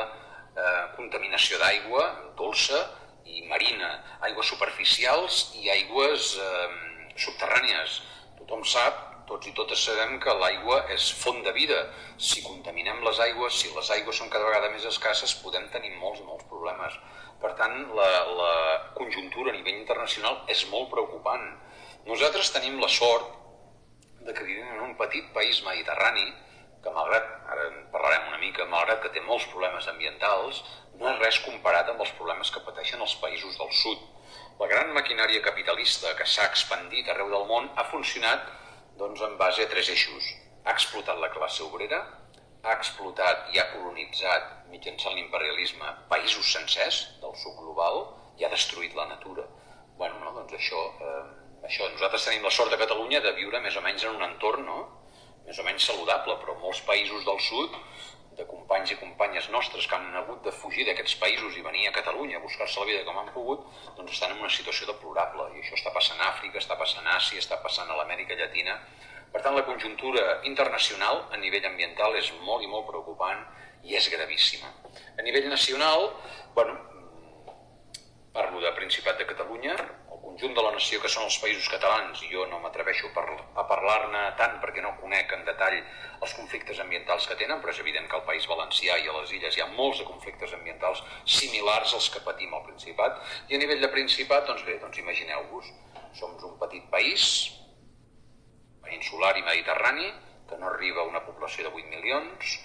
eh, 0.55 0.83
contaminació 0.95 1.59
d'aigua 1.59 2.33
dolça 2.37 2.79
i 3.25 3.43
marina, 3.47 3.91
aigües 4.21 4.47
superficials 4.47 5.51
i 5.61 5.69
aigües 5.69 6.35
eh, 6.37 6.69
subterrànies. 7.15 8.01
Tothom 8.39 8.65
sap 8.65 9.10
tots 9.31 9.47
i 9.47 9.53
totes 9.55 9.83
sabem 9.87 10.17
que 10.19 10.33
l'aigua 10.41 10.81
és 10.95 11.07
font 11.23 11.39
de 11.45 11.53
vida. 11.55 11.79
Si 12.29 12.43
contaminem 12.43 12.99
les 13.05 13.19
aigües, 13.25 13.59
si 13.61 13.71
les 13.75 13.91
aigües 13.95 14.19
són 14.19 14.31
cada 14.33 14.49
vegada 14.49 14.71
més 14.73 14.87
escasses, 14.89 15.37
podem 15.43 15.69
tenir 15.75 15.93
molts 16.01 16.19
molts 16.27 16.47
problemes. 16.51 16.97
Per 17.41 17.53
tant, 17.59 17.77
la, 17.97 18.09
la 18.37 18.53
conjuntura 18.97 19.53
a 19.53 19.55
nivell 19.55 19.79
internacional 19.79 20.41
és 20.51 20.65
molt 20.73 20.91
preocupant. 20.91 21.47
Nosaltres 22.09 22.51
tenim 22.53 22.77
la 22.81 22.91
sort 22.91 23.31
de 24.25 24.35
que 24.35 24.45
vivim 24.45 24.67
en 24.75 24.83
un 24.91 24.95
petit 24.99 25.31
país 25.33 25.63
mediterrani 25.65 26.27
que 26.83 26.93
malgrat, 26.93 27.27
ara 27.53 27.67
en 27.69 27.81
parlarem 27.93 28.29
una 28.29 28.39
mica, 28.41 28.65
malgrat 28.69 29.01
que 29.03 29.11
té 29.15 29.21
molts 29.25 29.47
problemes 29.53 29.87
ambientals, 29.89 30.63
no 30.99 31.09
és 31.11 31.19
res 31.21 31.37
comparat 31.45 31.89
amb 31.89 32.01
els 32.03 32.13
problemes 32.17 32.49
que 32.53 32.63
pateixen 32.65 33.01
els 33.05 33.13
països 33.21 33.57
del 33.57 33.69
sud. 33.79 34.01
La 34.61 34.69
gran 34.69 34.91
maquinària 34.93 35.43
capitalista 35.45 36.13
que 36.17 36.27
s'ha 36.29 36.49
expandit 36.49 37.09
arreu 37.09 37.29
del 37.33 37.47
món 37.49 37.69
ha 37.77 37.85
funcionat 37.93 38.49
doncs 39.01 39.21
en 39.25 39.37
base 39.37 39.65
a 39.65 39.69
tres 39.69 39.89
eixos. 39.89 40.31
Ha 40.65 40.75
explotat 40.77 41.17
la 41.19 41.31
classe 41.33 41.63
obrera, 41.65 42.01
ha 42.61 42.73
explotat 42.77 43.49
i 43.53 43.59
ha 43.59 43.69
colonitzat 43.73 44.49
mitjançant 44.73 45.15
l'imperialisme 45.17 45.87
països 46.11 46.51
sencers 46.55 46.99
del 47.23 47.33
sud 47.43 47.57
global 47.57 48.03
i 48.37 48.45
ha 48.45 48.53
destruït 48.53 48.95
la 48.95 49.09
natura. 49.15 49.47
bueno, 50.01 50.17
no, 50.19 50.31
doncs 50.33 50.53
això, 50.57 50.79
eh, 51.07 51.25
això, 51.67 51.87
nosaltres 51.91 52.23
tenim 52.25 52.43
la 52.43 52.49
sort 52.49 52.71
de 52.73 52.77
Catalunya 52.83 53.19
de 53.21 53.33
viure 53.37 53.59
més 53.61 53.75
o 53.77 53.81
menys 53.85 54.03
en 54.03 54.15
un 54.15 54.23
entorn 54.25 54.65
no? 54.65 54.79
més 55.45 55.59
o 55.59 55.65
menys 55.67 55.85
saludable, 55.85 56.37
però 56.41 56.55
molts 56.57 56.81
països 56.87 57.25
del 57.27 57.39
sud 57.39 57.75
de 58.37 58.45
companys 58.47 58.91
i 58.93 58.97
companyes 58.99 59.49
nostres 59.53 59.87
que 59.87 59.95
han 59.97 60.15
hagut 60.15 60.43
de 60.45 60.53
fugir 60.55 60.85
d'aquests 60.87 61.17
països 61.21 61.57
i 61.57 61.63
venir 61.65 61.87
a 61.87 61.93
Catalunya 61.95 62.37
a 62.39 62.43
buscar-se 62.43 62.79
la 62.79 62.87
vida 62.89 63.05
com 63.07 63.17
han 63.19 63.31
pogut, 63.35 63.65
doncs 63.97 64.13
estan 64.15 64.35
en 64.35 64.43
una 64.43 64.51
situació 64.57 64.87
deplorable. 64.89 65.49
I 65.55 65.63
això 65.63 65.77
està 65.79 65.93
passant 65.95 66.21
a 66.21 66.29
Àfrica, 66.31 66.61
està 66.61 66.77
passant 66.79 67.07
a 67.07 67.17
Àsia, 67.17 67.43
està 67.43 67.59
passant 67.63 67.91
a 67.91 67.97
l'Amèrica 67.99 68.37
Llatina. 68.39 68.77
Per 69.31 69.41
tant, 69.41 69.55
la 69.55 69.65
conjuntura 69.67 70.39
internacional 70.47 71.25
a 71.31 71.39
nivell 71.39 71.67
ambiental 71.67 72.15
és 72.19 72.31
molt 72.47 72.63
i 72.63 72.71
molt 72.71 72.87
preocupant 72.87 73.43
i 73.87 73.95
és 73.99 74.09
gravíssima. 74.13 74.71
A 75.17 75.25
nivell 75.25 75.49
nacional, 75.49 76.09
bueno, 76.55 76.77
parlo 78.33 78.61
de 78.63 78.71
Principat 78.79 79.19
de 79.19 79.27
Catalunya, 79.27 79.75
conjunt 80.31 80.55
de 80.55 80.63
la 80.63 80.71
nació 80.71 81.01
que 81.03 81.09
són 81.11 81.27
els 81.27 81.37
països 81.43 81.67
catalans, 81.69 82.21
i 82.23 82.29
jo 82.31 82.45
no 82.47 82.59
m'atreveixo 82.63 83.09
a 83.11 83.65
parlar-ne 83.67 84.21
tant 84.39 84.57
perquè 84.63 84.81
no 84.83 84.95
conec 85.01 85.33
en 85.35 85.43
detall 85.45 85.75
els 85.75 86.33
conflictes 86.37 86.79
ambientals 86.79 87.27
que 87.27 87.35
tenen, 87.35 87.59
però 87.59 87.73
és 87.73 87.81
evident 87.83 88.07
que 88.07 88.15
al 88.15 88.25
País 88.27 88.47
Valencià 88.47 88.97
i 89.01 89.09
a 89.09 89.15
les 89.19 89.33
illes 89.35 89.57
hi 89.57 89.63
ha 89.63 89.67
molts 89.75 89.99
de 89.99 90.07
conflictes 90.07 90.53
ambientals 90.55 91.03
similars 91.25 91.93
als 91.97 92.09
que 92.13 92.23
patim 92.23 92.53
al 92.55 92.63
Principat, 92.63 93.19
i 93.49 93.57
a 93.57 93.59
nivell 93.59 93.83
de 93.83 93.91
Principat, 93.91 94.47
doncs 94.47 94.63
bé, 94.67 94.77
doncs 94.79 95.01
imagineu-vos, 95.03 95.71
som 96.15 96.37
un 96.47 96.57
petit 96.63 96.87
país, 96.93 97.25
peninsular 98.85 99.35
i 99.37 99.45
mediterrani, 99.47 100.11
que 100.47 100.57
no 100.59 100.71
arriba 100.71 101.01
a 101.01 101.09
una 101.11 101.23
població 101.25 101.67
de 101.67 101.75
8 101.75 101.91
milions 101.91 102.57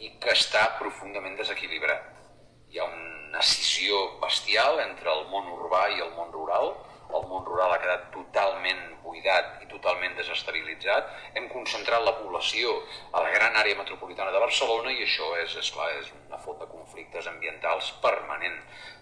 i 0.00 0.10
que 0.20 0.32
està 0.32 0.64
profundament 0.80 1.36
desequilibrat. 1.36 2.10
Hi 2.72 2.80
ha 2.80 2.88
una 2.88 3.40
escissió 3.40 4.18
bestial 4.24 4.80
entre 4.82 5.12
el 5.12 5.28
món 5.30 5.46
urbà 5.54 5.86
i 5.94 6.02
el 6.04 6.10
món 6.16 6.32
rural, 6.34 6.74
el 7.10 7.26
món 7.30 7.44
rural 7.46 7.74
ha 7.74 7.80
quedat 7.82 8.06
totalment 8.14 8.82
buidat 9.04 9.62
i 9.64 9.68
totalment 9.70 10.16
desestabilitzat. 10.18 11.10
Hem 11.38 11.48
concentrat 11.52 12.04
la 12.04 12.16
població 12.18 12.72
a 13.12 13.22
la 13.24 13.34
gran 13.34 13.56
àrea 13.60 13.78
metropolitana 13.78 14.32
de 14.34 14.42
Barcelona 14.42 14.94
i 14.94 15.04
això 15.04 15.30
és, 15.42 15.56
és 15.60 15.70
clar, 15.74 15.90
és 16.00 16.10
una 16.24 16.40
font 16.46 16.58
de 16.60 16.70
conflictes 16.70 17.28
ambientals 17.30 17.92
permanent. 18.04 18.58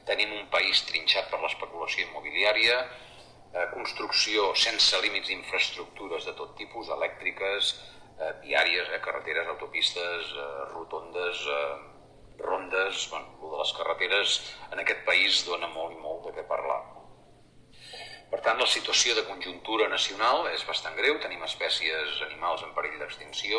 Tenim 0.09 0.35
un 0.39 0.49
país 0.51 0.83
trinxat 0.91 1.31
per 1.31 1.41
l'especulació 1.45 2.07
immobiliària, 2.09 2.83
eh, 3.53 3.67
construcció 3.73 4.53
sense 4.57 5.01
límits 5.05 5.29
d'infraestructures 5.29 6.27
de 6.29 6.37
tot 6.41 6.57
tipus, 6.57 6.91
elèctriques, 6.99 7.75
eh, 8.19 8.33
viàries, 8.43 8.89
eh, 8.91 9.01
carreteres, 9.01 9.49
autopistes, 9.49 10.33
eh, 10.37 10.65
rotondes, 10.75 11.47
eh, 11.47 11.93
rondes, 12.39 13.09
bueno, 13.11 13.29
de 13.41 13.59
les 13.59 13.73
carreteres 13.73 14.57
en 14.73 14.81
aquest 14.81 15.05
país 15.05 15.45
dona 15.47 15.69
molt 15.69 15.93
i 15.93 16.01
molt 16.01 16.27
de 16.27 16.33
què 16.39 16.49
parlar. 16.49 16.81
Per 18.33 18.41
tant, 18.41 18.57
la 18.57 18.67
situació 18.73 19.13
de 19.13 19.27
conjuntura 19.29 19.91
nacional 19.93 20.47
és 20.49 20.63
bastant 20.65 20.95
greu, 20.97 21.19
tenim 21.21 21.43
espècies 21.45 22.21
animals 22.27 22.63
en 22.65 22.71
perill 22.73 22.95
d'extinció, 23.03 23.59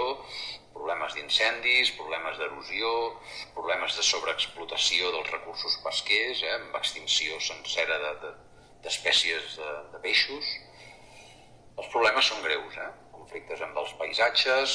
problemes 0.73 1.13
d'incendis, 1.13 1.91
problemes 1.99 2.39
d'erosió, 2.39 2.93
problemes 3.53 3.93
de 3.99 4.05
sobreexplotació 4.07 5.11
dels 5.13 5.29
recursos 5.29 5.75
pesquers, 5.83 6.41
eh, 6.41 6.55
amb 6.55 6.77
extinció 6.79 7.37
sencera 7.47 7.99
d'espècies 8.81 9.45
de, 9.59 9.61
de, 9.61 9.67
de, 9.67 9.91
de 9.93 10.01
peixos. 10.07 10.49
Els 11.77 11.91
problemes 11.93 12.31
són 12.31 12.41
greus, 12.45 12.79
eh? 12.81 12.89
conflictes 13.13 13.61
amb 13.67 13.77
els 13.83 13.93
paisatges, 13.99 14.73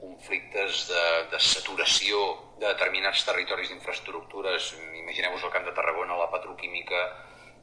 conflictes 0.00 0.88
de, 0.90 1.04
de 1.30 1.40
saturació 1.52 2.24
de 2.58 2.66
determinats 2.66 3.22
territoris 3.28 3.70
d'infraestructures, 3.70 4.72
imagineu-vos 5.04 5.46
el 5.46 5.54
camp 5.54 5.70
de 5.70 5.76
Tarragona, 5.78 6.18
la 6.18 6.28
petroquímica, 6.34 7.04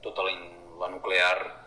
tota 0.07 0.23
la, 0.29 0.33
la 0.79 0.89
nuclear, 0.95 1.62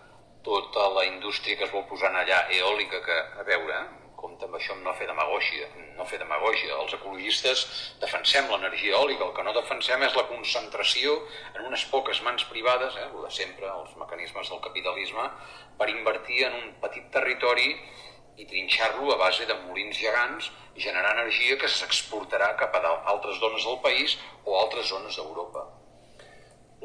tota 0.46 0.88
la 0.94 1.04
indústria 1.10 1.58
que 1.58 1.66
es 1.66 1.72
vol 1.74 1.86
posar 1.90 2.14
allà, 2.14 2.44
eòlica, 2.54 3.02
que, 3.02 3.16
a 3.40 3.44
veure, 3.46 3.80
compte 4.16 4.46
amb 4.46 4.56
això, 4.58 4.74
no 4.82 4.94
fer 4.98 5.06
demagògia, 5.10 5.68
no 5.98 6.06
fer 6.08 6.18
demagògia. 6.22 6.78
Els 6.80 6.94
ecologistes 6.96 7.64
defensem 8.02 8.48
l'energia 8.50 8.96
eòlica, 8.96 9.26
el 9.26 9.34
que 9.36 9.44
no 9.46 9.54
defensem 9.56 10.02
és 10.06 10.16
la 10.18 10.26
concentració 10.30 11.16
en 11.54 11.66
unes 11.68 11.84
poques 11.92 12.22
mans 12.26 12.46
privades, 12.50 12.96
eh, 12.96 13.08
de 13.26 13.32
sempre, 13.38 13.70
els 13.70 13.96
mecanismes 14.02 14.50
del 14.52 14.62
capitalisme, 14.68 15.28
per 15.78 15.90
invertir 15.92 16.44
en 16.48 16.60
un 16.62 16.68
petit 16.82 17.10
territori 17.12 17.72
i 18.36 18.44
trinxar-lo 18.44 19.12
a 19.12 19.18
base 19.20 19.46
de 19.48 19.56
molins 19.64 19.96
gegants 19.98 20.50
i 20.76 20.84
generar 20.84 21.14
energia 21.16 21.56
que 21.60 21.72
s'exportarà 21.72 22.52
cap 22.60 22.76
a 22.76 22.94
altres 23.14 23.40
zones 23.40 23.64
del 23.64 23.80
país 23.80 24.18
o 24.44 24.60
altres 24.60 24.92
zones 24.92 25.16
d'Europa. 25.16 25.64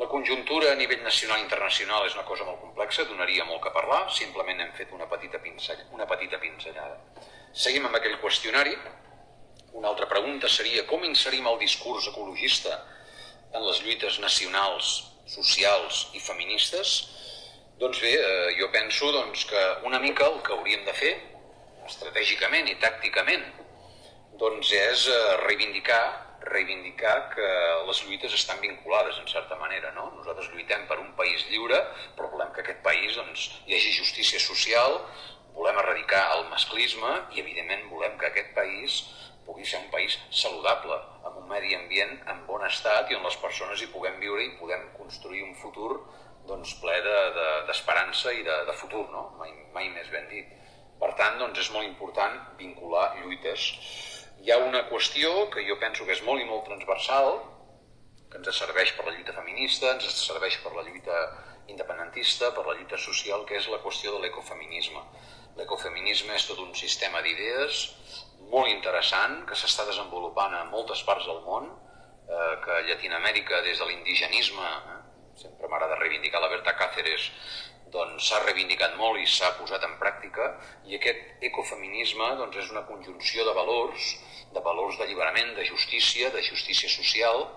La 0.02 0.08
conjuntura 0.08 0.72
a 0.72 0.78
nivell 0.80 1.04
nacional 1.06 1.38
i 1.38 1.44
internacional 1.46 2.08
és 2.08 2.16
una 2.16 2.24
cosa 2.26 2.46
molt 2.48 2.58
complexa, 2.58 3.04
donaria 3.06 3.44
molt 3.46 3.62
que 3.62 3.74
parlar, 3.76 4.00
simplement 4.10 4.64
hem 4.64 4.72
fet 4.74 4.96
una 4.98 5.06
petita, 5.12 5.38
pincell, 5.44 5.84
una 5.94 6.08
petita 6.10 6.40
pinzellada. 6.42 6.96
Seguim 7.64 7.86
amb 7.86 8.00
aquell 8.00 8.18
qüestionari. 8.24 8.74
Una 9.78 9.92
altra 9.92 10.08
pregunta 10.10 10.50
seria 10.50 10.88
com 10.90 11.06
inserim 11.06 11.46
el 11.52 11.60
discurs 11.62 12.08
ecologista 12.10 12.80
en 13.54 13.62
les 13.68 13.84
lluites 13.86 14.18
nacionals, 14.24 14.90
socials 15.36 16.02
i 16.18 16.24
feministes? 16.32 16.96
Doncs 17.78 18.02
bé, 18.02 18.16
eh, 18.18 18.50
jo 18.58 18.72
penso 18.74 19.14
doncs, 19.14 19.46
que 19.54 19.64
una 19.92 20.02
mica 20.02 20.32
el 20.32 20.42
que 20.42 20.58
hauríem 20.58 20.82
de 20.90 20.98
fer, 20.98 21.14
estratègicament 21.86 22.74
i 22.74 22.80
tàcticament, 22.82 23.46
doncs 24.42 24.74
és 24.82 25.08
eh, 25.14 25.24
reivindicar 25.46 26.04
reivindicar 26.48 27.30
que 27.34 27.48
les 27.88 28.04
lluites 28.06 28.34
estan 28.34 28.62
vinculades 28.62 29.18
en 29.20 29.28
certa 29.28 29.56
manera. 29.56 29.92
No? 29.98 30.10
Nosaltres 30.18 30.50
lluitem 30.54 30.88
per 30.90 31.00
un 31.00 31.12
país 31.18 31.46
lliure, 31.50 31.80
però 32.18 32.32
volem 32.32 32.52
que 32.56 32.64
aquest 32.66 32.82
país 32.86 33.18
doncs, 33.20 33.48
hi 33.68 33.78
hagi 33.78 33.94
justícia 33.98 34.42
social, 34.42 35.00
volem 35.56 35.78
erradicar 35.82 36.24
el 36.38 36.48
masclisme 36.50 37.12
i 37.36 37.44
evidentment 37.44 37.90
volem 37.92 38.18
que 38.18 38.30
aquest 38.32 38.54
país 38.56 39.02
pugui 39.46 39.66
ser 39.66 39.82
un 39.82 39.90
país 39.92 40.16
saludable, 40.30 40.96
amb 41.28 41.42
un 41.42 41.48
medi 41.50 41.76
ambient 41.76 42.14
en 42.32 42.46
bon 42.48 42.64
estat 42.68 43.10
i 43.12 43.18
on 43.18 43.26
les 43.26 43.38
persones 43.42 43.82
hi 43.82 43.90
puguem 43.92 44.20
viure 44.22 44.44
i 44.46 44.54
puguem 44.60 44.86
construir 44.98 45.44
un 45.44 45.56
futur 45.60 45.98
doncs, 46.48 46.74
ple 46.82 46.96
d'esperança 47.68 48.30
de, 48.30 48.36
de, 48.36 48.42
i 48.42 48.48
de, 48.48 48.56
de 48.70 48.78
futur, 48.78 49.04
no? 49.12 49.28
mai, 49.38 49.52
mai 49.76 49.90
més 49.94 50.10
ben 50.14 50.26
dit. 50.32 50.48
Per 51.02 51.12
tant, 51.18 51.38
doncs, 51.42 51.60
és 51.62 51.70
molt 51.74 51.86
important 51.88 52.38
vincular 52.58 53.12
lluites 53.20 53.68
hi 54.42 54.52
ha 54.52 54.58
una 54.58 54.88
qüestió 54.90 55.50
que 55.54 55.64
jo 55.68 55.78
penso 55.82 56.06
que 56.06 56.16
és 56.18 56.24
molt 56.26 56.42
i 56.42 56.48
molt 56.50 56.64
transversal, 56.66 57.36
que 58.32 58.40
ens 58.40 58.58
serveix 58.58 58.94
per 58.98 59.06
la 59.06 59.14
lluita 59.14 59.36
feminista, 59.36 59.92
ens 59.94 60.08
serveix 60.18 60.58
per 60.64 60.72
la 60.74 60.86
lluita 60.88 61.18
independentista, 61.70 62.50
per 62.56 62.66
la 62.66 62.74
lluita 62.78 62.98
social, 62.98 63.46
que 63.46 63.60
és 63.60 63.68
la 63.70 63.82
qüestió 63.84 64.16
de 64.16 64.24
l'ecofeminisme. 64.24 65.04
L'ecofeminisme 65.60 66.34
és 66.40 66.48
tot 66.48 66.62
un 66.64 66.74
sistema 66.80 67.22
d'idees 67.22 67.84
molt 68.50 68.72
interessant 68.72 69.44
que 69.46 69.58
s'està 69.60 69.86
desenvolupant 69.86 70.56
a 70.58 70.66
moltes 70.72 71.04
parts 71.08 71.28
del 71.30 71.44
món, 71.46 71.70
eh, 71.70 72.56
que 72.64 72.78
a 72.80 72.86
Llatinoamèrica, 72.88 73.62
des 73.68 73.78
de 73.78 73.90
l'indigenisme, 73.92 74.72
eh, 74.96 74.98
sempre 75.44 75.68
m'agrada 75.68 76.00
reivindicar 76.02 76.42
la 76.42 76.50
Berta 76.50 76.74
Cáceres, 76.82 77.30
doncs 77.94 78.28
s'ha 78.30 78.42
reivindicat 78.46 78.96
molt 78.98 79.20
i 79.20 79.28
s'ha 79.28 79.54
posat 79.60 79.84
en 79.84 79.98
pràctica 80.02 80.48
i 80.88 80.96
aquest 80.98 81.44
ecofeminisme 81.52 82.36
doncs, 82.40 82.58
és 82.64 82.72
una 82.72 82.86
conjunció 82.88 83.46
de 83.46 83.56
valors, 83.58 84.16
de 84.54 84.64
valors 84.64 84.98
d'alliberament, 85.00 85.56
de 85.56 85.66
justícia, 85.66 86.30
de 86.32 86.44
justícia 86.44 86.90
social, 86.90 87.48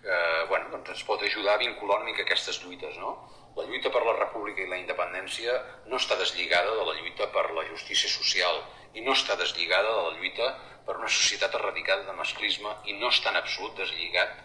que 0.00 0.46
bueno, 0.48 0.70
doncs 0.72 0.94
ens 0.94 1.04
pot 1.04 1.22
ajudar 1.22 1.54
a 1.54 1.62
vincular 1.62 2.00
una 2.00 2.08
mica 2.08 2.24
aquestes 2.24 2.62
lluites. 2.64 2.96
No? 2.98 3.12
La 3.56 3.66
lluita 3.68 3.90
per 3.92 4.02
la 4.06 4.16
república 4.16 4.62
i 4.64 4.68
la 4.70 4.78
independència 4.80 5.56
no 5.90 5.98
està 6.00 6.16
deslligada 6.16 6.76
de 6.78 6.84
la 6.88 6.96
lluita 6.98 7.28
per 7.34 7.50
la 7.56 7.66
justícia 7.68 8.08
social 8.08 8.62
i 8.94 9.04
no 9.06 9.12
està 9.12 9.36
deslligada 9.38 9.90
de 9.90 10.04
la 10.06 10.14
lluita 10.18 10.52
per 10.86 10.96
una 10.96 11.10
societat 11.10 11.54
erradicada 11.58 12.06
de 12.06 12.16
masclisme 12.18 12.72
i 12.86 12.96
no 12.98 13.10
està 13.12 13.30
en 13.30 13.40
absolut 13.42 13.76
deslligat 13.78 14.38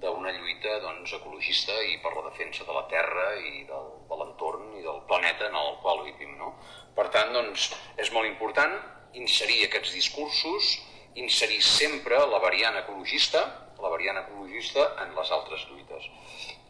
d'una 0.00 0.30
lluita 0.32 0.78
doncs, 0.84 1.12
ecologista 1.16 1.74
i 1.82 1.98
per 2.00 2.14
la 2.14 2.28
defensa 2.28 2.64
de 2.64 2.76
la 2.76 2.86
Terra 2.92 3.26
i 3.40 3.64
del, 3.68 3.90
de 4.08 4.20
l'entorn 4.20 4.70
i 4.78 4.84
del 4.86 5.02
planeta 5.10 5.48
en 5.50 5.58
el 5.58 5.74
qual 5.82 6.04
vivim. 6.06 6.36
No? 6.38 6.54
Per 6.94 7.08
tant, 7.10 7.34
doncs, 7.34 7.72
és 7.98 8.12
molt 8.14 8.30
important 8.30 8.78
inserir 9.18 9.64
aquests 9.66 9.92
discursos, 9.96 10.76
inserir 11.14 11.60
sempre 11.62 12.18
la 12.30 12.38
variant 12.42 12.76
ecologista, 12.78 13.42
la 13.80 13.90
variant 13.90 14.20
ecologista 14.20 14.86
en 15.02 15.14
les 15.16 15.32
altres 15.34 15.66
lluites. 15.70 16.06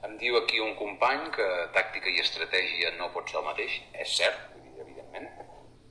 Em 0.06 0.16
diu 0.20 0.38
aquí 0.38 0.60
un 0.64 0.74
company 0.78 1.28
que 1.34 1.46
tàctica 1.76 2.08
i 2.08 2.22
estratègia 2.22 2.94
no 2.96 3.10
pot 3.14 3.28
ser 3.28 3.40
el 3.40 3.48
mateix, 3.50 3.76
és 3.92 4.16
cert, 4.16 4.38
evidentment, 4.80 5.28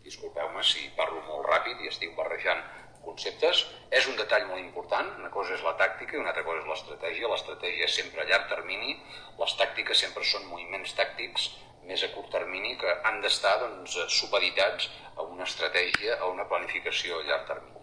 disculpeu-me 0.05 0.63
si 0.65 0.89
parlo 0.97 1.21
molt 1.27 1.45
ràpid 1.51 1.83
i 1.83 1.91
estic 1.91 2.15
barrejant 2.17 2.63
conceptes. 3.03 3.62
És 3.95 4.07
un 4.09 4.17
detall 4.17 4.47
molt 4.49 4.62
important, 4.63 5.13
una 5.21 5.31
cosa 5.33 5.53
és 5.55 5.63
la 5.65 5.75
tàctica 5.79 6.17
i 6.17 6.21
una 6.21 6.33
altra 6.33 6.45
cosa 6.47 6.63
és 6.63 6.69
l'estratègia. 6.71 7.29
L'estratègia 7.31 7.85
és 7.85 7.97
sempre 8.01 8.23
a 8.23 8.29
llarg 8.29 8.49
termini, 8.49 8.97
les 9.39 9.57
tàctiques 9.62 10.01
sempre 10.05 10.25
són 10.25 10.49
moviments 10.49 10.95
tàctics 10.97 11.51
més 11.89 12.06
a 12.06 12.12
curt 12.13 12.30
termini 12.36 12.75
que 12.78 12.93
han 13.10 13.19
d'estar 13.23 13.58
doncs, 13.63 13.97
supeditats 14.13 14.89
a 15.17 15.25
una 15.25 15.47
estratègia, 15.49 16.19
a 16.19 16.30
una 16.30 16.45
planificació 16.52 17.19
a 17.19 17.28
llarg 17.28 17.47
termini. 17.49 17.80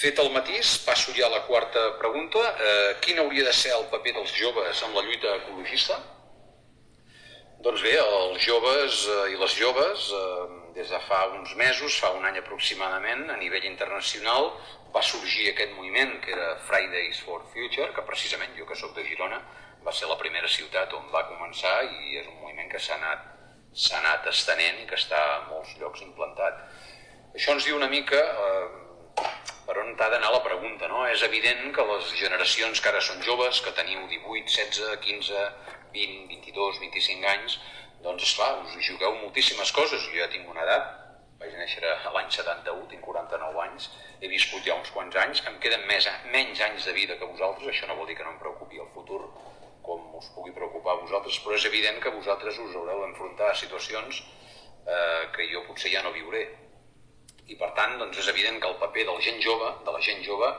Fet 0.00 0.20
el 0.22 0.30
matís, 0.32 0.76
passo 0.86 1.12
ja 1.16 1.26
a 1.26 1.34
la 1.34 1.42
quarta 1.48 1.82
pregunta. 1.98 2.40
Eh, 2.68 2.94
quin 3.04 3.18
hauria 3.20 3.44
de 3.44 3.52
ser 3.52 3.74
el 3.76 3.88
paper 3.92 4.14
dels 4.16 4.32
joves 4.38 4.82
en 4.86 4.94
la 4.96 5.02
lluita 5.04 5.34
ecologista? 5.42 5.98
Doncs 7.60 7.82
bé, 7.84 7.96
els 8.00 8.40
joves 8.46 9.02
eh, 9.12 9.32
i 9.34 9.40
les 9.40 9.56
joves 9.58 10.06
eh, 10.16 10.46
des 10.78 10.88
de 10.94 11.00
fa 11.08 11.26
uns 11.34 11.52
mesos, 11.58 11.98
fa 12.00 12.14
un 12.16 12.24
any 12.24 12.38
aproximadament, 12.40 13.26
a 13.28 13.36
nivell 13.42 13.66
internacional, 13.68 14.54
va 14.94 15.02
sorgir 15.04 15.50
aquest 15.50 15.74
moviment 15.76 16.16
que 16.24 16.32
era 16.38 16.54
Fridays 16.70 17.20
for 17.26 17.42
Future, 17.52 17.90
que 17.92 18.06
precisament 18.06 18.56
jo 18.56 18.64
que 18.70 18.78
sóc 18.78 18.94
de 18.96 19.04
Girona 19.04 19.42
va 19.84 19.92
ser 19.96 20.08
la 20.10 20.18
primera 20.20 20.48
ciutat 20.48 20.92
on 20.98 21.08
va 21.14 21.26
començar 21.28 21.74
i 21.86 22.18
és 22.20 22.26
un 22.26 22.36
moviment 22.42 22.68
que 22.72 22.82
s'ha 22.82 22.96
anat, 22.98 23.26
anat 24.00 24.28
estenent 24.32 24.82
i 24.82 24.86
que 24.90 24.98
està 24.98 25.20
a 25.34 25.40
molts 25.48 25.76
llocs 25.80 26.04
implantat. 26.06 26.60
Això 27.34 27.54
ens 27.54 27.66
diu 27.66 27.76
una 27.78 27.88
mica 27.88 28.20
eh, 28.20 28.68
per 29.66 29.78
on 29.78 29.92
ha 29.94 30.08
d'anar 30.12 30.30
la 30.34 30.42
pregunta. 30.42 30.88
No? 30.90 31.04
És 31.06 31.22
evident 31.22 31.68
que 31.74 31.84
les 31.92 32.14
generacions 32.20 32.80
que 32.80 32.90
ara 32.90 33.02
són 33.08 33.20
joves, 33.26 33.60
que 33.64 33.74
teniu 33.76 34.06
18, 34.10 34.48
16, 34.50 34.96
15, 35.04 35.44
20, 35.94 36.24
22, 36.32 36.80
25 36.86 37.28
anys, 37.34 37.58
doncs, 38.02 38.24
esclar, 38.26 38.56
us 38.64 38.88
jugueu 38.88 39.14
moltíssimes 39.20 39.70
coses. 39.76 40.08
Jo 40.08 40.24
ja 40.24 40.30
tinc 40.32 40.48
una 40.50 40.64
edat, 40.66 40.90
vaig 41.40 41.54
néixer 41.56 41.84
l'any 41.86 42.32
71, 42.34 42.88
tinc 42.90 43.06
49 43.06 43.62
anys, 43.66 43.88
he 44.20 44.28
viscut 44.32 44.66
ja 44.66 44.76
uns 44.76 44.90
quants 44.96 45.16
anys, 45.22 45.44
em 45.48 45.56
queden 45.62 45.86
més, 45.88 46.08
menys 46.34 46.60
anys 46.66 46.88
de 46.88 46.96
vida 46.96 47.16
que 47.20 47.30
vosaltres, 47.30 47.70
això 47.70 47.88
no 47.88 47.96
vol 48.00 48.10
dir 48.10 48.18
que 48.18 48.26
no 48.26 48.34
em 48.34 48.42
preocupi 48.42 48.82
el 48.82 48.90
futur 48.96 49.22
us 50.20 50.30
pugui 50.36 50.52
preocupar 50.56 50.94
a 50.94 51.00
vosaltres, 51.02 51.38
però 51.42 51.56
és 51.56 51.66
evident 51.68 52.00
que 52.04 52.12
vosaltres 52.14 52.58
us 52.60 52.76
haureu 52.76 53.02
d'enfrontar 53.02 53.50
a 53.50 53.58
situacions 53.58 54.22
eh, 54.86 55.22
que 55.34 55.48
jo 55.52 55.64
potser 55.68 55.92
ja 55.94 56.04
no 56.04 56.14
viuré. 56.14 56.46
I 57.50 57.56
per 57.58 57.72
tant, 57.78 57.96
doncs 57.98 58.20
és 58.22 58.28
evident 58.30 58.60
que 58.62 58.68
el 58.70 58.78
paper 58.82 59.06
de 59.08 59.14
la 59.16 59.26
gent 59.26 59.40
jove, 59.42 59.70
de 59.86 59.94
la 59.96 60.02
gent 60.06 60.24
jove, 60.26 60.50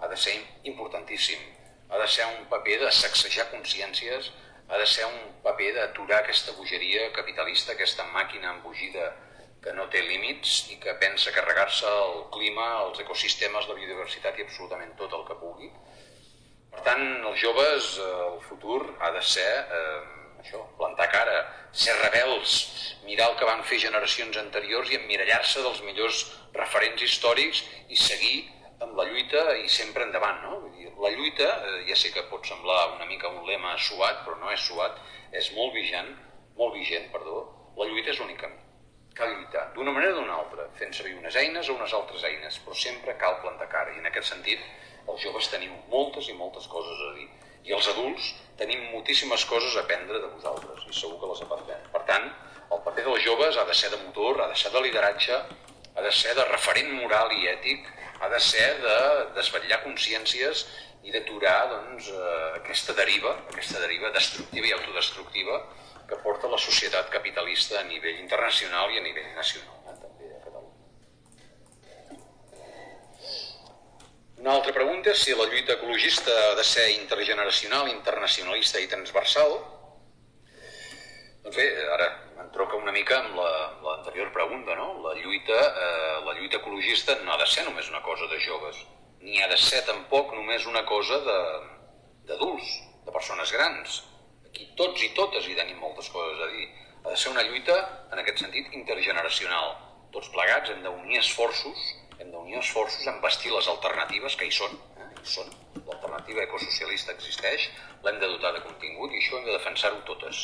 ha 0.00 0.08
de 0.08 0.16
ser 0.16 0.36
importantíssim. 0.72 1.42
Ha 1.90 1.98
de 1.98 2.06
ser 2.08 2.26
un 2.26 2.46
paper 2.50 2.78
de 2.84 2.90
sacsejar 2.94 3.50
consciències, 3.52 4.30
ha 4.70 4.78
de 4.78 4.86
ser 4.86 5.06
un 5.06 5.18
paper 5.44 5.72
d'aturar 5.76 6.22
aquesta 6.22 6.54
bogeria 6.58 7.10
capitalista, 7.12 7.74
aquesta 7.74 8.06
màquina 8.14 8.54
embogida 8.54 9.10
que 9.60 9.72
no 9.76 9.88
té 9.92 10.00
límits 10.06 10.70
i 10.72 10.78
que 10.80 10.94
pensa 11.02 11.34
carregar-se 11.36 11.88
el 12.04 12.22
clima, 12.34 12.66
els 12.86 13.02
ecosistemes, 13.04 13.66
la 13.68 13.76
biodiversitat 13.76 14.38
i 14.38 14.46
absolutament 14.46 14.94
tot 15.00 15.16
el 15.18 15.26
que 15.28 15.36
pugui. 15.42 15.68
Per 16.70 16.84
tant, 16.86 17.06
els 17.30 17.40
joves, 17.42 17.90
eh, 17.98 18.10
el 18.28 18.40
futur 18.46 18.80
ha 19.00 19.10
de 19.16 19.22
ser 19.26 19.50
eh, 19.78 19.98
això, 20.42 20.62
plantar 20.78 21.08
cara, 21.12 21.40
ser 21.72 21.96
rebels, 21.98 22.54
mirar 23.06 23.30
el 23.30 23.36
que 23.40 23.48
van 23.48 23.62
fer 23.66 23.80
generacions 23.82 24.38
anteriors 24.40 24.90
i 24.90 24.98
emmirallar-se 25.00 25.62
dels 25.66 25.82
millors 25.86 26.22
referents 26.56 27.02
històrics 27.06 27.62
i 27.88 27.98
seguir 27.98 28.38
amb 28.80 28.96
la 28.96 29.06
lluita 29.10 29.42
i 29.60 29.68
sempre 29.68 30.06
endavant, 30.06 30.40
no? 30.46 30.58
Vull 30.62 30.76
dir, 30.78 30.88
la 31.04 31.12
lluita, 31.16 31.50
eh, 31.68 31.82
ja 31.90 31.96
sé 31.98 32.12
que 32.14 32.26
pot 32.32 32.46
semblar 32.48 32.94
una 32.94 33.08
mica 33.10 33.28
un 33.28 33.44
lema 33.48 33.76
suat, 33.78 34.24
però 34.24 34.38
no 34.40 34.50
és 34.54 34.64
suat, 34.64 34.98
és 35.36 35.52
molt 35.56 35.74
vigent, 35.76 36.10
molt 36.56 36.74
vigent, 36.78 37.10
perdó, 37.12 37.44
la 37.76 37.88
lluita 37.90 38.14
és 38.14 38.20
l'únic 38.22 38.40
camí. 38.40 38.58
Cal 39.18 39.34
lluitar, 39.34 39.66
d'una 39.74 39.92
manera 39.92 40.14
o 40.14 40.20
d'una 40.20 40.38
altra, 40.38 40.68
fent 40.78 40.94
servir 40.96 41.18
unes 41.18 41.36
eines 41.36 41.68
o 41.68 41.74
unes 41.76 41.92
altres 41.98 42.24
eines, 42.24 42.60
però 42.64 42.76
sempre 42.78 43.16
cal 43.20 43.40
plantar 43.42 43.68
cara, 43.68 43.92
i 43.94 44.00
en 44.00 44.08
aquest 44.08 44.30
sentit 44.32 44.62
els 45.12 45.24
joves 45.24 45.48
tenim 45.52 45.72
moltes 45.92 46.28
i 46.28 46.36
moltes 46.38 46.66
coses 46.70 47.00
a 47.08 47.14
dir, 47.18 47.28
i 47.68 47.74
els 47.76 47.88
adults 47.92 48.30
tenim 48.60 48.86
moltíssimes 48.92 49.44
coses 49.48 49.76
a 49.76 49.84
aprendre 49.84 50.20
de 50.20 50.30
vosaltres, 50.34 50.86
i 50.88 50.96
segur 50.96 51.18
que 51.20 51.32
les 51.32 51.42
aprendrem. 51.46 51.88
Per 51.94 52.02
tant, 52.08 52.28
el 52.70 52.84
paper 52.86 53.06
dels 53.06 53.24
joves 53.24 53.58
ha 53.58 53.66
de 53.68 53.74
ser 53.74 53.90
de 53.92 54.00
motor, 54.04 54.40
ha 54.40 54.48
de 54.48 54.56
ser 54.56 54.72
de 54.74 54.82
lideratge, 54.84 55.40
ha 55.96 56.04
de 56.04 56.12
ser 56.14 56.36
de 56.38 56.44
referent 56.50 56.92
moral 57.00 57.32
i 57.34 57.48
ètic, 57.50 57.88
ha 58.20 58.28
de 58.28 58.40
ser 58.44 58.68
de 58.84 58.96
desvetllar 59.36 59.82
consciències 59.84 60.66
i 61.02 61.12
d'aturar 61.14 61.58
doncs, 61.70 62.10
eh, 62.12 62.48
aquesta 62.60 62.92
deriva, 62.96 63.32
aquesta 63.52 63.80
deriva 63.80 64.10
destructiva 64.16 64.66
i 64.68 64.74
autodestructiva 64.76 65.60
que 66.10 66.18
porta 66.24 66.50
la 66.52 66.58
societat 66.58 67.08
capitalista 67.14 67.80
a 67.80 67.86
nivell 67.88 68.18
internacional 68.20 68.92
i 68.92 68.98
a 68.98 69.04
nivell 69.06 69.30
nacional, 69.36 69.76
eh, 69.86 69.96
també 70.04 70.26
a 70.34 70.40
Catalunya. 70.44 70.76
Una 74.50 74.56
altra 74.58 74.72
pregunta 74.74 75.12
és 75.12 75.20
si 75.22 75.34
la 75.38 75.44
lluita 75.46 75.76
ecologista 75.76 76.32
ha 76.48 76.54
de 76.58 76.64
ser 76.66 76.88
intergeneracional, 76.90 77.86
internacionalista 77.86 78.80
i 78.82 78.88
transversal. 78.90 79.52
Doncs 81.44 81.54
bé, 81.54 81.66
ara 81.94 82.08
troca 82.56 82.80
una 82.80 82.90
mica 82.90 83.20
amb 83.20 83.38
l'anterior 83.38 84.26
la, 84.26 84.34
pregunta, 84.34 84.74
no? 84.74 84.88
La 85.04 85.14
lluita, 85.20 85.60
eh, 85.84 86.16
la 86.26 86.34
lluita 86.34 86.58
ecologista 86.58 87.14
no 87.22 87.30
ha 87.30 87.38
de 87.38 87.46
ser 87.46 87.62
només 87.68 87.92
una 87.94 88.02
cosa 88.02 88.26
de 88.26 88.40
joves, 88.42 88.82
ni 89.20 89.38
ha 89.38 89.46
de 89.54 89.60
ser 89.68 89.84
tampoc 89.86 90.34
només 90.34 90.66
una 90.66 90.82
cosa 90.90 91.22
d'adults, 91.28 92.74
de, 92.74 93.06
de 93.06 93.16
persones 93.20 93.54
grans. 93.54 94.02
Aquí 94.50 94.66
tots 94.82 95.06
i 95.06 95.12
totes 95.14 95.46
hi 95.46 95.54
tenim 95.62 95.78
moltes 95.78 96.10
coses 96.10 96.42
a 96.42 96.50
dir. 96.56 96.66
Ha 97.04 97.12
de 97.12 97.22
ser 97.22 97.30
una 97.36 97.46
lluita, 97.46 97.78
en 98.10 98.26
aquest 98.26 98.42
sentit, 98.42 98.74
intergeneracional. 98.82 99.76
Tots 100.10 100.34
plegats 100.34 100.74
hem 100.74 100.82
d'unir 100.82 101.22
esforços, 101.22 101.90
hem 102.20 102.30
d'unir 102.30 102.58
esforços 102.60 103.06
en 103.08 103.20
bastir 103.24 103.52
les 103.52 103.68
alternatives 103.72 104.36
que 104.36 104.46
hi 104.48 104.52
són, 104.52 104.76
eh? 105.00 105.08
hi 105.16 105.28
són. 105.34 105.48
L'alternativa 105.86 106.44
ecosocialista 106.44 107.14
existeix, 107.16 107.70
l'hem 108.04 108.20
de 108.20 108.28
dotar 108.34 108.52
de 108.56 108.64
contingut 108.66 109.14
i 109.14 109.22
això 109.22 109.38
hem 109.38 109.48
de 109.48 109.56
defensar-ho 109.56 110.02
totes 110.08 110.42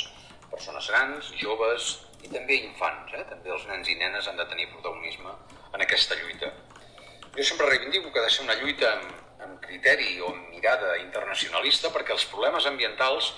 persones 0.50 0.88
grans, 0.92 1.28
joves 1.42 1.90
i 2.24 2.32
també 2.32 2.62
infants. 2.62 3.12
Eh? 3.18 3.24
També 3.28 3.52
els 3.52 3.66
nens 3.68 3.92
i 3.92 3.98
nenes 4.00 4.28
han 4.28 4.40
de 4.40 4.48
tenir 4.52 4.70
protagonisme 4.72 5.36
en 5.74 5.84
aquesta 5.84 6.16
lluita. 6.22 6.52
Jo 7.36 7.44
sempre 7.44 7.68
reivindico 7.68 8.12
que 8.12 8.22
ha 8.22 8.26
de 8.26 8.32
ser 8.32 8.46
una 8.46 8.56
lluita 8.62 8.94
amb, 8.94 9.12
amb 9.44 9.60
criteri 9.66 10.16
o 10.24 10.32
amb 10.32 10.48
mirada 10.54 10.96
internacionalista 11.02 11.92
perquè 11.92 12.16
els 12.16 12.24
problemes 12.32 12.66
ambientals 12.70 13.34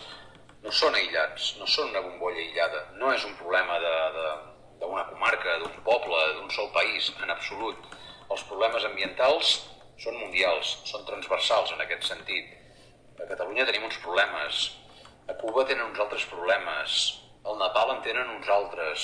no 0.62 0.70
són 0.74 0.94
aïllats, 0.98 1.56
no 1.58 1.66
són 1.70 1.90
una 1.90 2.02
bombolla 2.04 2.38
aïllada, 2.42 2.84
no 3.00 3.10
és 3.14 3.24
un 3.26 3.34
problema 3.38 3.78
d'una 3.82 5.04
comarca, 5.10 5.58
d'un 5.62 5.74
poble, 5.86 6.22
d'un 6.38 6.50
sol 6.54 6.70
país, 6.74 7.12
en 7.22 7.34
absolut. 7.34 7.98
Els 8.28 8.44
problemes 8.50 8.84
ambientals 8.84 9.54
són 9.98 10.18
mundials, 10.20 10.76
són 10.88 11.06
transversals 11.08 11.72
en 11.74 11.80
aquest 11.84 12.04
sentit. 12.10 12.52
A 13.18 13.26
Catalunya 13.26 13.66
tenim 13.66 13.88
uns 13.88 13.98
problemes 14.04 14.68
a 15.28 15.34
Cuba 15.36 15.64
tenen 15.68 15.90
uns 15.90 15.98
altres 16.00 16.24
problemes, 16.24 16.92
al 17.44 17.58
Nepal 17.60 17.90
en 17.92 17.98
tenen 18.04 18.30
uns 18.32 18.46
altres, 18.48 19.02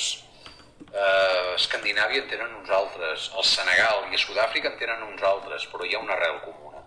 eh, 0.89 1.51
Escandinàvia 1.55 2.23
en 2.23 2.31
tenen 2.31 2.55
uns 2.61 2.71
altres, 2.73 3.27
al 3.37 3.45
Senegal 3.45 4.07
i 4.11 4.17
a 4.17 4.21
Sud-àfrica 4.23 4.71
en 4.71 4.79
tenen 4.81 5.03
uns 5.05 5.23
altres, 5.31 5.67
però 5.73 5.85
hi 5.85 5.93
ha 5.95 6.01
una 6.01 6.17
arrel 6.17 6.41
comuna. 6.47 6.81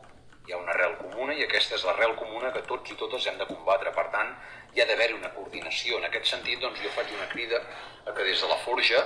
Hi 0.47 0.55
ha 0.55 0.57
una 0.57 0.73
arrel 0.73 0.95
comuna 1.03 1.35
i 1.37 1.43
aquesta 1.45 1.75
és 1.77 1.85
l'arrel 1.85 2.15
comuna 2.17 2.51
que 2.55 2.63
tots 2.71 2.89
i 2.89 2.97
totes 2.97 3.27
hem 3.27 3.37
de 3.37 3.45
combatre. 3.51 3.93
Per 3.93 4.07
tant, 4.15 4.33
hi 4.73 4.81
ha 4.81 4.89
d'haver-hi 4.89 5.19
una 5.19 5.33
coordinació. 5.37 6.01
En 6.01 6.09
aquest 6.09 6.33
sentit, 6.33 6.59
doncs, 6.63 6.81
jo 6.81 6.89
faig 6.97 7.13
una 7.13 7.29
crida 7.29 7.61
a 8.07 8.17
que 8.17 8.23
des 8.23 8.41
de 8.41 8.49
la 8.49 8.57
Forja 8.65 9.03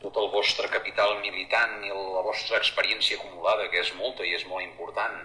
tot 0.00 0.16
el 0.16 0.30
vostre 0.32 0.68
capital 0.72 1.18
militant 1.20 1.84
i 1.84 1.92
la 1.92 2.22
vostra 2.24 2.58
experiència 2.58 3.18
acumulada, 3.18 3.68
que 3.72 3.82
és 3.82 3.92
molta 3.98 4.24
i 4.24 4.32
és 4.36 4.46
molt 4.48 4.64
important, 4.64 5.18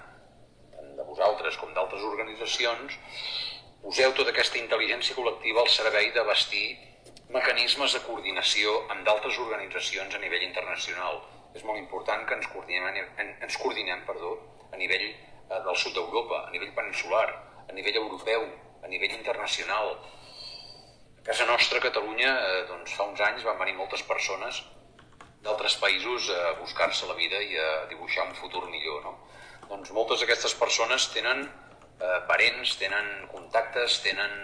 tant 0.75 0.89
de 0.97 1.05
vosaltres 1.07 1.55
com 1.61 1.71
d'altres 1.75 2.03
organitzacions, 2.03 2.97
poseu 3.85 4.11
tota 4.17 4.33
aquesta 4.33 4.59
intel·ligència 4.59 5.15
col·lectiva 5.15 5.63
al 5.63 5.71
servei 5.71 6.11
de 6.15 6.25
bastir 6.27 6.65
mecanismes 7.35 7.95
de 7.95 8.01
coordinació 8.05 8.75
amb 8.93 9.05
d'altres 9.07 9.39
organitzacions 9.45 10.15
a 10.15 10.21
nivell 10.21 10.43
internacional. 10.45 11.23
És 11.55 11.63
molt 11.63 11.79
important 11.79 12.25
que 12.27 12.35
ens 12.35 12.47
coordinem, 12.51 12.99
ens 13.17 13.57
coordinem 13.61 14.03
perdó, 14.07 14.35
a 14.71 14.77
nivell 14.77 15.05
eh, 15.07 15.61
del 15.67 15.77
sud 15.79 15.95
d'Europa, 15.95 16.43
a 16.47 16.51
nivell 16.51 16.73
peninsular, 16.75 17.27
a 17.63 17.73
nivell 17.73 18.01
europeu, 18.01 18.43
a 18.83 18.91
nivell 18.91 19.15
internacional. 19.15 19.95
Casa 21.25 21.45
nostra, 21.49 21.79
Catalunya, 21.81 22.31
eh, 22.37 22.65
doncs, 22.69 22.91
fa 22.93 23.07
uns 23.09 23.21
anys 23.25 23.43
van 23.47 23.57
venir 23.57 23.73
moltes 23.73 24.03
persones 24.05 24.59
d'altres 25.41 25.73
països 25.81 26.27
a 26.29 26.51
buscar-se 26.59 27.07
la 27.09 27.15
vida 27.17 27.39
i 27.41 27.55
a 27.57 27.69
dibuixar 27.89 28.27
un 28.27 28.35
futur 28.37 28.61
millor. 28.69 28.99
No? 29.01 29.13
Doncs 29.71 29.89
moltes 29.97 30.21
d'aquestes 30.21 30.53
persones 30.59 31.07
tenen 31.15 31.41
eh, 31.41 32.19
parents, 32.29 32.75
tenen 32.77 33.09
contactes, 33.31 33.97
tenen 34.05 34.35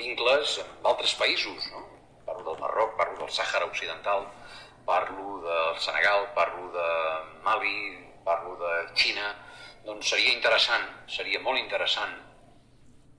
vincles 0.00 0.56
amb 0.64 0.88
altres 0.90 1.14
països, 1.20 1.68
no? 1.70 1.84
Parlo 2.26 2.42
del 2.48 2.58
Marroc, 2.64 2.96
parlo 2.98 3.20
del 3.20 3.30
Sàhara 3.36 3.68
Occidental, 3.70 4.26
parlo 4.88 5.36
del 5.44 5.78
Senegal, 5.84 6.26
parlo 6.34 6.66
de 6.74 6.88
Mali, 7.46 7.76
parlo 8.26 8.56
de 8.58 8.72
Xina, 8.98 9.30
doncs 9.86 10.10
seria 10.10 10.34
interessant, 10.34 10.90
seria 11.06 11.38
molt 11.46 11.62
interessant 11.62 12.18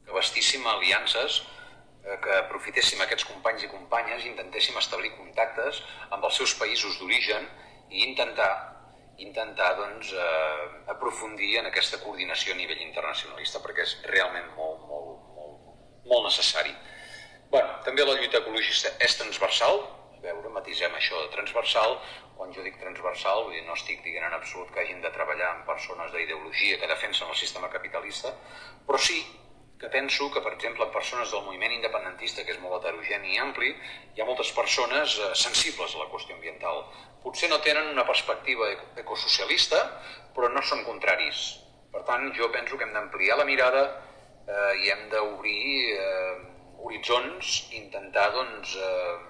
que 0.04 0.20
vestíssim 0.20 0.68
aliances, 0.68 1.40
que 2.04 2.36
aprofitéssim 2.40 3.02
aquests 3.04 3.28
companys 3.28 3.66
i 3.66 3.72
companyes, 3.72 4.26
intentéssim 4.26 4.78
establir 4.80 5.12
contactes 5.18 5.84
amb 6.10 6.24
els 6.24 6.38
seus 6.42 6.56
països 6.60 6.98
d'origen 7.00 7.48
i 7.90 8.06
intentar 8.08 8.52
intentar 9.20 9.74
doncs, 9.76 10.14
eh, 10.14 10.68
aprofundir 10.88 11.58
en 11.60 11.66
aquesta 11.68 12.00
coordinació 12.00 12.54
a 12.54 12.58
nivell 12.58 12.82
internacionalista 12.86 13.60
perquè 13.60 13.84
és 13.84 13.98
realment 14.08 14.48
molt, 14.56 14.86
molt, 14.88 15.26
molt, 15.36 15.58
molt 16.08 16.28
necessari. 16.30 16.72
Bueno, 17.52 17.82
també 17.84 18.06
la 18.06 18.16
lluita 18.16 18.40
ecologista 18.40 18.94
és 19.04 19.18
transversal, 19.20 19.82
a 20.16 20.22
veure, 20.24 20.54
matisem 20.56 20.96
això 20.96 21.20
de 21.26 21.34
transversal, 21.36 21.98
quan 22.38 22.54
jo 22.56 22.64
dic 22.64 22.80
transversal, 22.80 23.44
vull 23.44 23.58
dir, 23.58 23.66
no 23.68 23.76
estic 23.76 24.04
dient 24.04 24.24
en 24.24 24.36
absolut 24.38 24.72
que 24.72 24.80
hagin 24.80 25.02
de 25.04 25.12
treballar 25.12 25.50
amb 25.52 25.68
persones 25.68 26.12
d'ideologia 26.14 26.80
que 26.80 26.88
defensen 26.88 27.28
el 27.28 27.36
sistema 27.36 27.70
capitalista, 27.74 28.32
però 28.88 29.00
sí 29.00 29.20
que 29.80 29.88
penso 29.88 30.28
que, 30.32 30.42
per 30.44 30.54
exemple, 30.54 30.84
en 30.86 30.92
persones 30.92 31.32
del 31.32 31.46
moviment 31.46 31.72
independentista, 31.72 32.44
que 32.44 32.52
és 32.52 32.60
molt 32.60 32.76
heterogeni 32.78 33.38
i 33.38 33.40
ampli, 33.40 33.72
hi 34.16 34.22
ha 34.22 34.28
moltes 34.28 34.52
persones 34.58 35.16
eh, 35.16 35.30
sensibles 35.40 35.96
a 35.96 36.04
la 36.04 36.10
qüestió 36.12 36.36
ambiental. 36.36 36.84
Potser 37.24 37.50
no 37.52 37.62
tenen 37.64 37.94
una 37.94 38.06
perspectiva 38.08 38.68
ecosocialista, 39.00 39.80
però 40.36 40.52
no 40.52 40.64
són 40.68 40.84
contraris. 40.88 41.48
Per 41.94 42.04
tant, 42.10 42.28
jo 42.36 42.52
penso 42.52 42.78
que 42.78 42.86
hem 42.86 42.94
d'ampliar 42.96 43.40
la 43.40 43.48
mirada 43.48 43.86
eh, 43.88 44.84
i 44.84 44.92
hem 44.92 45.08
d'obrir 45.14 45.96
eh, 45.96 46.36
horitzons, 46.84 47.56
intentar, 47.80 48.30
doncs, 48.36 48.76
eh, 48.76 49.29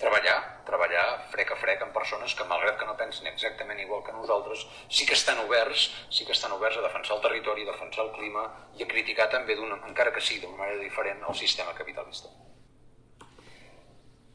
treballar, 0.00 0.36
treballar 0.64 1.06
frec 1.30 1.50
a 1.52 1.58
frec 1.60 1.82
amb 1.84 1.92
persones 1.92 2.34
que, 2.34 2.46
malgrat 2.48 2.78
que 2.80 2.88
no 2.88 2.96
pensin 2.96 3.28
exactament 3.28 3.82
igual 3.82 4.02
que 4.06 4.14
nosaltres, 4.16 4.64
sí 4.88 5.06
que 5.06 5.16
estan 5.18 5.42
oberts, 5.44 5.90
sí 6.08 6.24
que 6.24 6.32
estan 6.32 6.54
oberts 6.56 6.78
a 6.80 6.84
defensar 6.86 7.18
el 7.18 7.24
territori, 7.26 7.66
a 7.68 7.72
defensar 7.74 8.06
el 8.06 8.14
clima 8.16 8.46
i 8.78 8.86
a 8.86 8.88
criticar 8.88 9.28
també, 9.32 9.58
encara 9.60 10.14
que 10.14 10.24
sigui 10.24 10.46
d'una 10.46 10.56
manera 10.62 10.80
diferent, 10.80 11.20
el 11.28 11.36
sistema 11.36 11.76
capitalista. 11.76 12.32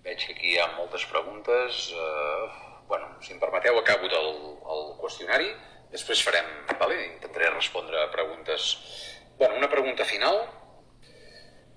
Veig 0.06 0.22
que 0.22 0.36
aquí 0.38 0.52
hi 0.54 0.60
ha 0.62 0.68
moltes 0.78 1.06
preguntes. 1.10 1.88
Eh, 1.98 2.50
bueno, 2.88 3.08
si 3.26 3.34
em 3.34 3.40
permeteu, 3.42 3.80
acabo 3.80 4.06
el, 4.06 4.28
el 4.76 4.84
qüestionari, 5.02 5.50
després 5.90 6.22
farem, 6.22 6.52
vale? 6.78 7.00
intentaré 7.08 7.50
respondre 7.50 8.04
a 8.04 8.12
preguntes. 8.14 8.76
Bueno, 9.40 9.58
una 9.58 9.70
pregunta 9.70 10.06
final. 10.06 10.44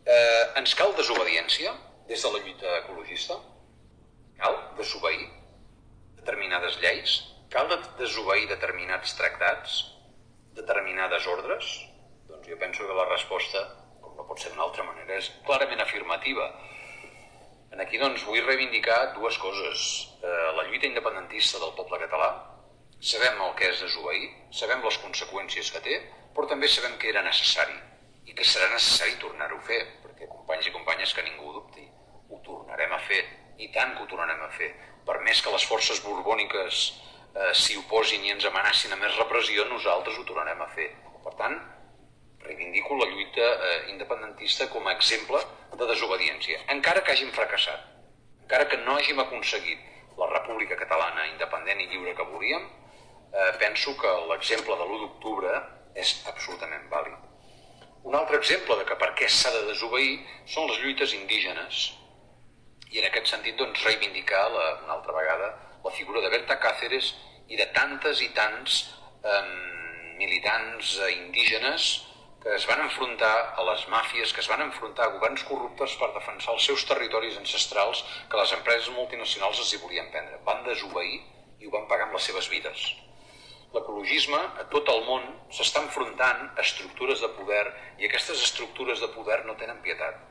Eh, 0.05 0.45
ens 0.61 0.77
cal 0.77 0.93
desobediència 0.97 1.73
des 2.09 2.21
de 2.21 2.35
la 2.35 2.45
lluita 2.45 2.77
ecologista? 2.83 3.39
Cal 4.39 4.55
desobeir 4.79 5.25
determinades 6.15 6.77
lleis? 6.79 7.15
Cal 7.51 7.71
desobeir 7.99 8.45
determinats 8.47 9.17
tractats? 9.19 9.79
Determinades 10.59 11.27
ordres? 11.33 11.71
Doncs 12.29 12.47
jo 12.47 12.59
penso 12.61 12.87
que 12.87 12.99
la 12.99 13.07
resposta, 13.09 13.63
com 14.03 14.15
no 14.15 14.27
pot 14.29 14.39
ser 14.39 14.53
d'una 14.53 14.63
altra 14.69 14.85
manera, 14.87 15.17
és 15.19 15.31
clarament 15.49 15.83
afirmativa. 15.83 16.47
En 17.75 17.83
aquí 17.83 17.99
doncs 17.99 18.23
vull 18.29 18.47
reivindicar 18.47 19.01
dues 19.17 19.41
coses. 19.43 19.89
Eh, 20.23 20.47
la 20.61 20.69
lluita 20.69 20.87
independentista 20.87 21.59
del 21.65 21.75
poble 21.81 21.99
català, 22.05 22.31
sabem 23.11 23.43
el 23.49 23.53
que 23.59 23.73
és 23.73 23.83
desobeir, 23.89 24.31
sabem 24.61 24.87
les 24.87 25.01
conseqüències 25.03 25.73
que 25.75 25.83
té, 25.89 25.99
però 26.39 26.47
també 26.55 26.71
sabem 26.71 26.95
que 27.03 27.11
era 27.11 27.27
necessari 27.27 27.75
i 28.31 28.39
que 28.39 28.47
serà 28.47 28.71
necessari 28.71 29.19
tornar-ho 29.19 29.59
a 29.59 29.69
fer, 29.73 29.83
perquè 30.07 30.31
companys 30.31 30.71
i 30.71 30.77
companyes 30.79 31.19
que 31.19 31.27
ningú 31.27 31.59
dubti, 31.59 31.91
ho 32.31 32.43
tornarem 32.47 32.95
a 32.95 33.03
fer 33.11 33.23
i 33.59 33.69
tant 33.75 33.95
que 33.97 34.05
ho 34.05 34.11
tornarem 34.11 34.43
a 34.45 34.51
fer. 34.55 34.71
Per 35.07 35.19
més 35.27 35.43
que 35.43 35.53
les 35.55 35.67
forces 35.67 36.01
borbòniques 36.05 36.79
eh, 37.35 37.53
s'hi 37.55 37.79
oposin 37.81 38.25
i 38.25 38.33
ens 38.35 38.47
amenacin 38.49 38.95
a 38.95 39.01
més 39.01 39.17
repressió, 39.19 39.67
nosaltres 39.69 40.19
ho 40.19 40.25
tornarem 40.29 40.63
a 40.63 40.71
fer. 40.75 40.89
Per 41.25 41.35
tant, 41.41 41.59
reivindico 42.45 42.97
la 42.97 43.09
lluita 43.11 43.47
eh, 43.69 43.79
independentista 43.93 44.69
com 44.73 44.87
a 44.87 44.95
exemple 44.97 45.41
de 45.79 45.87
desobediència, 45.93 46.65
encara 46.75 47.03
que 47.05 47.15
hàgim 47.15 47.31
fracassat, 47.37 47.87
encara 48.43 48.69
que 48.71 48.79
no 48.85 48.97
hàgim 48.97 49.21
aconseguit 49.23 49.87
la 50.19 50.29
república 50.33 50.77
catalana 50.79 51.27
independent 51.31 51.83
i 51.83 51.89
lliure 51.93 52.15
que 52.19 52.27
volíem, 52.33 52.65
eh, 53.33 53.53
penso 53.63 53.95
que 54.01 54.15
l'exemple 54.31 54.77
de 54.77 54.87
l'1 54.87 55.01
d'octubre 55.05 55.53
és 55.95 56.15
absolutament 56.31 56.89
vàlid. 56.91 57.19
Un 58.09 58.15
altre 58.15 58.39
exemple 58.39 58.77
de 58.79 58.87
que 58.89 58.97
per 58.97 59.11
què 59.19 59.29
s'ha 59.29 59.51
de 59.55 59.67
desobeir 59.69 60.19
són 60.47 60.69
les 60.71 60.79
lluites 60.83 61.15
indígenes. 61.15 61.81
I 62.91 63.01
en 63.03 63.09
aquest 63.09 63.33
sentit, 63.35 63.57
doncs, 63.59 63.85
reivindicar 63.85 64.45
la, 64.53 64.67
una 64.85 64.95
altra 64.99 65.17
vegada 65.17 65.49
la 65.85 65.91
figura 65.95 66.21
de 66.21 66.31
Berta 66.33 66.59
Cáceres 66.61 67.15
i 67.49 67.57
de 67.57 67.67
tantes 67.77 68.21
i 68.25 68.29
tants 68.37 68.79
eh, 69.25 69.43
militants 70.19 70.99
indígenes 71.15 71.89
que 72.43 72.55
es 72.55 72.67
van 72.71 72.81
enfrontar 72.85 73.33
a 73.59 73.65
les 73.67 73.83
màfies, 73.91 74.33
que 74.33 74.41
es 74.45 74.49
van 74.51 74.63
enfrontar 74.63 75.09
a 75.09 75.15
governs 75.17 75.43
corruptes 75.49 75.97
per 75.99 76.13
defensar 76.15 76.55
els 76.55 76.69
seus 76.71 76.85
territoris 76.87 77.39
ancestrals 77.41 78.05
que 78.31 78.39
les 78.39 78.55
empreses 78.57 78.93
multinacionals 78.95 79.59
els 79.65 79.75
hi 79.75 79.83
volien 79.83 80.11
prendre. 80.15 80.39
Van 80.47 80.63
desobeir 80.69 81.19
i 81.59 81.67
ho 81.67 81.75
van 81.75 81.89
pagar 81.91 82.07
amb 82.07 82.15
les 82.19 82.29
seves 82.31 82.49
vides. 82.53 82.87
L'ecologisme 83.75 84.39
a 84.63 84.65
tot 84.73 84.89
el 84.95 85.03
món 85.09 85.27
s'està 85.53 85.83
enfrontant 85.85 86.47
a 86.55 86.63
estructures 86.63 87.21
de 87.25 87.33
poder 87.41 87.65
i 87.99 88.07
aquestes 88.09 88.47
estructures 88.47 89.03
de 89.03 89.11
poder 89.19 89.43
no 89.45 89.59
tenen 89.61 89.83
pietat. 89.85 90.23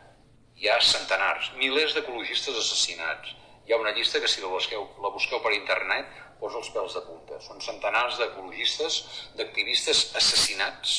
Hi 0.58 0.72
ha 0.74 0.78
centenars, 0.82 1.52
milers 1.62 1.92
d'ecologistes 1.94 2.56
assassinats. 2.58 3.34
Hi 3.68 3.74
ha 3.74 3.78
una 3.78 3.92
llista 3.94 4.18
que 4.24 4.30
si 4.32 4.42
la 4.42 4.50
busqueu, 4.50 4.88
la 5.04 5.12
busqueu 5.14 5.42
per 5.44 5.52
internet 5.54 6.16
posa 6.40 6.58
els 6.58 6.72
pèls 6.74 6.96
de 6.98 7.04
punta. 7.06 7.38
Són 7.46 7.62
centenars 7.62 8.18
d'ecologistes, 8.18 8.98
d'activistes 9.38 10.02
assassinats 10.18 10.96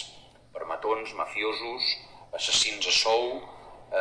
per 0.55 0.68
matons, 0.71 1.11
mafiosos, 1.18 1.90
assassins 2.38 2.87
a 2.87 2.94
sou, 3.01 3.27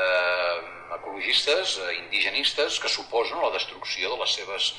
eh, 0.02 0.60
ecologistes, 1.00 1.80
eh, 1.88 1.89
indigenistes 2.04 2.78
que 2.84 2.93
suposen 3.00 3.41
la 3.41 3.52
destrucció 3.58 4.13
de 4.13 4.22
les 4.22 4.38
seves 4.38 4.72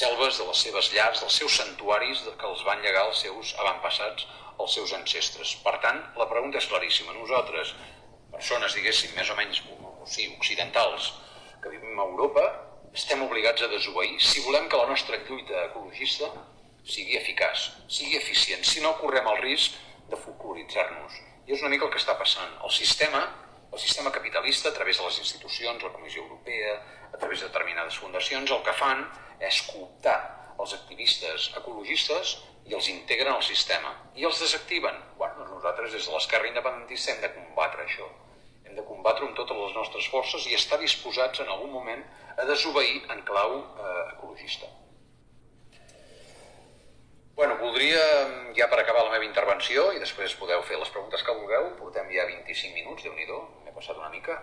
selves 0.00 0.38
de 0.40 0.48
les 0.48 0.64
seves 0.64 0.92
llars, 0.96 1.20
dels 1.20 1.40
seus 1.42 1.60
santuaris 1.60 2.24
que 2.40 2.46
els 2.54 2.64
van 2.64 2.80
llegar 2.80 3.04
els 3.10 3.20
seus 3.26 3.52
avantpassats, 3.60 4.24
els 4.58 4.80
seus 4.80 4.96
ancestres. 4.96 5.56
Per 5.60 5.76
tant, 5.84 6.00
la 6.16 6.30
pregunta 6.34 6.56
és 6.56 6.72
claríssima. 6.72 7.12
Nosaltres, 7.20 7.76
persones, 8.32 8.80
diguéssim, 8.80 9.12
més 9.18 9.28
o 9.28 9.36
menys 9.36 9.60
o 10.02 10.06
sigui, 10.06 10.34
occidentals, 10.36 11.12
que 11.62 11.70
vivim 11.70 11.98
a 11.98 12.08
Europa, 12.10 12.44
estem 12.92 13.22
obligats 13.24 13.62
a 13.62 13.70
desobeir 13.72 14.18
si 14.20 14.42
volem 14.44 14.68
que 14.68 14.76
la 14.76 14.88
nostra 14.90 15.16
lluita 15.28 15.64
ecologista 15.70 16.28
sigui 16.84 17.16
eficaç, 17.16 17.70
sigui 17.88 18.18
eficient, 18.18 18.64
si 18.66 18.82
no 18.82 18.96
correm 18.98 19.28
el 19.30 19.38
risc 19.40 19.78
de 20.10 20.18
folcloritzar-nos. 20.18 21.20
I 21.46 21.54
és 21.54 21.62
una 21.62 21.70
mica 21.72 21.86
el 21.86 21.92
que 21.94 22.02
està 22.02 22.16
passant. 22.18 22.52
El 22.66 22.74
sistema, 22.74 23.22
el 23.72 23.80
sistema 23.80 24.12
capitalista, 24.14 24.68
a 24.68 24.76
través 24.76 24.98
de 24.98 25.06
les 25.06 25.18
institucions, 25.22 25.82
la 25.82 25.92
Comissió 25.94 26.22
Europea, 26.22 26.74
a 27.12 27.18
través 27.18 27.40
de 27.40 27.48
determinades 27.48 27.98
fundacions, 28.02 28.50
el 28.50 28.62
que 28.66 28.74
fan 28.76 29.06
és 29.40 29.62
cooptar 29.70 30.18
els 30.60 30.74
activistes 30.76 31.48
ecologistes 31.58 32.36
i 32.68 32.76
els 32.78 32.88
integren 32.92 33.32
al 33.32 33.42
sistema. 33.46 33.94
I 34.14 34.26
els 34.28 34.42
desactiven. 34.42 34.98
Bueno, 35.18 35.48
nosaltres 35.48 35.96
des 35.96 36.06
de 36.06 36.14
l'esquerra 36.14 36.50
independentista 36.50 37.14
hem 37.14 37.24
de 37.24 37.32
combatre 37.38 37.86
això. 37.86 38.10
Hem 38.72 38.78
de 38.80 38.88
combatre 38.88 39.26
amb 39.26 39.34
totes 39.36 39.58
les 39.60 39.74
nostres 39.76 40.06
forces 40.08 40.46
i 40.48 40.54
estar 40.56 40.78
disposats 40.80 41.42
en 41.42 41.50
algun 41.52 41.68
moment 41.76 42.00
a 42.40 42.46
desobeir 42.48 43.02
en 43.12 43.20
clau 43.28 43.58
eh, 43.58 43.90
ecologista. 44.14 44.70
Bueno, 47.36 47.58
voldria, 47.60 48.00
ja 48.56 48.70
per 48.72 48.78
acabar 48.80 49.04
la 49.04 49.12
meva 49.12 49.28
intervenció, 49.28 49.90
i 49.92 50.00
després 50.00 50.38
podeu 50.40 50.64
fer 50.64 50.80
les 50.80 50.88
preguntes 50.88 51.20
que 51.20 51.36
vulgueu, 51.36 51.68
portem 51.82 52.08
ja 52.16 52.24
25 52.30 52.72
minuts, 52.78 53.04
déu 53.04 53.12
nhi 53.12 53.28
m'he 53.28 53.76
passat 53.76 54.00
una 54.00 54.08
mica, 54.08 54.40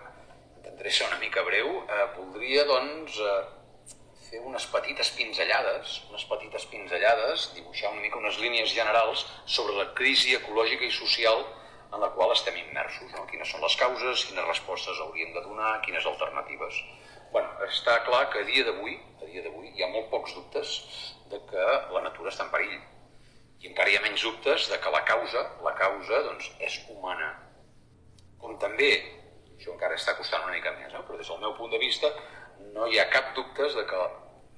intentaré 0.60 0.94
ser 0.94 1.10
una 1.10 1.18
mica 1.18 1.42
breu, 1.50 1.80
eh, 1.82 2.06
voldria, 2.14 2.68
doncs, 2.70 3.18
eh, 3.18 3.94
fer 4.30 4.46
unes 4.46 4.70
petites 4.70 5.10
pinzellades, 5.18 6.02
unes 6.06 6.30
petites 6.30 6.70
pinzellades, 6.70 7.50
dibuixar 7.58 7.90
una 7.90 8.06
mica 8.06 8.22
unes 8.22 8.38
línies 8.38 8.78
generals 8.78 9.26
sobre 9.58 9.74
la 9.74 9.90
crisi 9.90 10.38
ecològica 10.38 10.86
i 10.86 10.94
social 10.94 11.42
en 11.92 12.00
la 12.00 12.10
qual 12.14 12.32
estem 12.32 12.56
immersos, 12.56 13.10
no? 13.14 13.26
quines 13.30 13.50
són 13.50 13.62
les 13.64 13.76
causes, 13.80 14.24
quines 14.28 14.46
respostes 14.46 15.00
hauríem 15.02 15.32
de 15.34 15.42
donar, 15.46 15.80
quines 15.86 16.06
alternatives. 16.06 16.82
bueno, 17.32 17.50
està 17.66 18.00
clar 18.06 18.24
que 18.30 18.40
a 18.40 18.46
dia 18.46 18.64
d'avui, 18.66 18.96
a 19.22 19.26
dia 19.26 19.42
d'avui 19.42 19.68
hi 19.70 19.84
ha 19.84 19.90
molt 19.90 20.08
pocs 20.10 20.32
dubtes 20.34 20.72
de 21.30 21.38
que 21.50 21.66
la 21.94 22.02
natura 22.02 22.30
està 22.30 22.42
en 22.46 22.50
perill. 22.50 22.80
I 23.60 23.68
encara 23.70 23.90
hi 23.90 23.98
ha 23.98 24.02
menys 24.02 24.24
dubtes 24.26 24.66
de 24.70 24.78
que 24.82 24.90
la 24.90 25.04
causa, 25.04 25.44
la 25.62 25.74
causa, 25.78 26.22
doncs, 26.26 26.50
és 26.58 26.80
humana. 26.90 27.28
Com 28.42 28.56
també, 28.58 28.90
això 29.56 29.70
encara 29.76 29.94
està 29.94 30.16
costant 30.18 30.42
una 30.42 30.56
mica 30.56 30.72
més, 30.78 30.90
no? 30.92 31.04
però 31.06 31.20
des 31.20 31.30
del 31.30 31.42
meu 31.44 31.54
punt 31.58 31.70
de 31.70 31.78
vista, 31.78 32.10
no 32.74 32.88
hi 32.90 32.98
ha 32.98 33.10
cap 33.14 33.30
dubte 33.36 33.68
de 33.76 33.86
que 33.86 34.02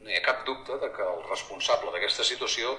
no 0.02 0.10
hi 0.10 0.16
ha 0.18 0.24
cap 0.26 0.42
dubte 0.46 0.76
de 0.82 0.88
que 0.96 1.04
el 1.08 1.20
responsable 1.28 1.92
d'aquesta 1.94 2.24
situació 2.26 2.72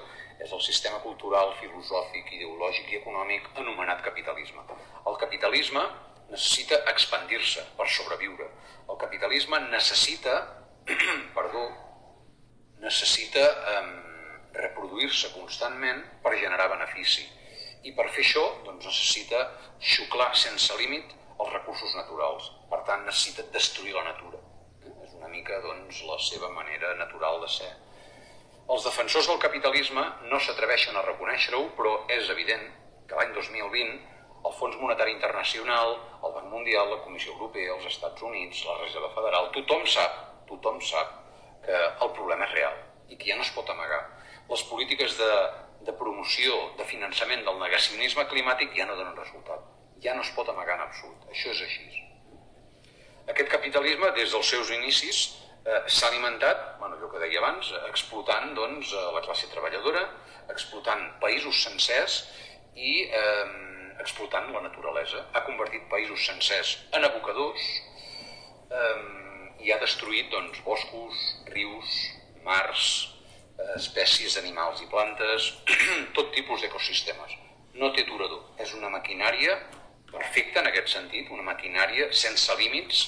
és 0.44 0.50
el 0.52 0.60
sistema 0.66 0.98
cultural, 1.04 1.54
filosòfic, 1.60 2.32
ideològic 2.36 2.90
i 2.92 2.98
econòmic 3.00 3.48
anomenat 3.62 4.02
capitalisme. 4.04 4.64
El 5.08 5.16
capitalisme 5.22 5.84
necessita 6.28 6.82
expandir-se 6.92 7.64
per 7.78 7.88
sobreviure. 7.96 8.50
El 8.90 9.00
capitalisme 9.00 9.60
necessita, 9.70 10.36
perdó, 11.38 11.64
necessita 12.84 13.44
eh, 13.72 13.82
reproduir-se 14.60 15.32
constantment 15.38 16.04
per 16.24 16.36
generar 16.36 16.68
benefici. 16.76 17.24
I 17.84 17.92
per 17.96 18.10
fer 18.12 18.24
això 18.24 18.44
doncs, 18.66 18.84
necessita 18.84 19.46
xuclar 19.94 20.32
sense 20.36 20.76
límit 20.80 21.16
els 21.38 21.52
recursos 21.52 21.96
naturals. 21.96 22.52
Per 22.70 22.84
tant, 22.88 23.04
necessita 23.08 23.48
destruir 23.54 23.96
la 23.96 24.08
natura 24.12 24.33
mica 25.34 25.60
doncs, 25.66 26.00
la 26.08 26.18
seva 26.22 26.50
manera 26.54 26.94
natural 27.00 27.42
de 27.42 27.50
ser. 27.58 27.70
Els 28.64 28.86
defensors 28.86 29.28
del 29.28 29.42
capitalisme 29.42 30.02
no 30.30 30.40
s'atreveixen 30.40 30.96
a 30.96 31.04
reconèixer-ho, 31.04 31.66
però 31.76 31.98
és 32.16 32.30
evident 32.32 32.64
que 33.08 33.18
l'any 33.18 33.34
2020 33.36 34.14
el 34.44 34.52
Fons 34.58 34.76
Monetari 34.76 35.14
Internacional, 35.16 35.94
el 36.22 36.32
Banc 36.36 36.50
Mundial, 36.52 36.90
la 36.90 37.00
Comissió 37.04 37.32
Europea, 37.32 37.74
els 37.74 37.86
Estats 37.88 38.24
Units, 38.28 38.64
la 38.68 38.76
Reserva 38.82 39.10
Federal, 39.16 39.50
tothom 39.56 39.86
sap, 39.88 40.18
tothom 40.50 40.80
sap 40.84 41.14
que 41.64 41.80
el 42.04 42.12
problema 42.16 42.44
és 42.48 42.52
real 42.52 42.76
i 43.08 43.16
que 43.16 43.30
ja 43.30 43.38
no 43.40 43.44
es 43.46 43.52
pot 43.56 43.70
amagar. 43.72 44.02
Les 44.50 44.64
polítiques 44.68 45.16
de, 45.20 45.32
de 45.88 45.96
promoció, 46.00 46.56
de 46.78 46.88
finançament 46.88 47.44
del 47.48 47.60
negacionisme 47.60 48.28
climàtic 48.32 48.76
ja 48.76 48.88
no 48.88 48.98
donen 49.00 49.16
resultat. 49.16 49.64
Ja 50.04 50.16
no 50.16 50.24
es 50.24 50.32
pot 50.36 50.48
amagar 50.52 50.76
en 50.76 50.88
absolut. 50.88 51.24
Això 51.32 51.52
és 51.56 51.64
així. 51.64 52.03
Aquest 53.32 53.48
capitalisme, 53.48 54.10
des 54.18 54.32
dels 54.32 54.50
seus 54.52 54.70
inicis, 54.74 55.20
eh, 55.64 55.82
s'ha 55.86 56.08
alimentat, 56.10 56.76
bueno, 56.78 56.96
allò 56.96 57.08
que 57.12 57.22
deia 57.22 57.40
abans, 57.40 57.72
explotant 57.88 58.52
doncs, 58.54 58.92
la 59.14 59.22
classe 59.24 59.48
treballadora, 59.52 60.04
explotant 60.52 61.06
països 61.22 61.62
sencers 61.64 62.18
i 62.76 63.04
eh, 63.08 63.46
explotant 64.02 64.50
la 64.52 64.60
naturalesa. 64.66 65.24
Ha 65.32 65.44
convertit 65.46 65.86
països 65.90 66.26
sencers 66.26 66.74
en 66.92 67.06
abocadors 67.08 67.64
eh, 68.70 68.98
i 69.64 69.72
ha 69.72 69.80
destruït 69.80 70.28
doncs, 70.34 70.60
boscos, 70.66 71.22
rius, 71.54 71.94
mars, 72.44 72.90
eh, 73.56 73.70
espècies 73.78 74.36
d'animals 74.36 74.82
i 74.84 74.90
plantes, 74.92 75.48
tot 76.18 76.32
tipus 76.36 76.60
d'ecosistemes. 76.60 77.38
No 77.80 77.90
té 77.94 78.04
durador. 78.06 78.44
És 78.60 78.74
una 78.76 78.92
maquinària 78.92 79.56
perfecta 80.14 80.62
en 80.62 80.70
aquest 80.70 80.94
sentit, 80.94 81.30
una 81.34 81.46
maquinària 81.46 82.08
sense 82.14 82.54
límits 82.60 83.04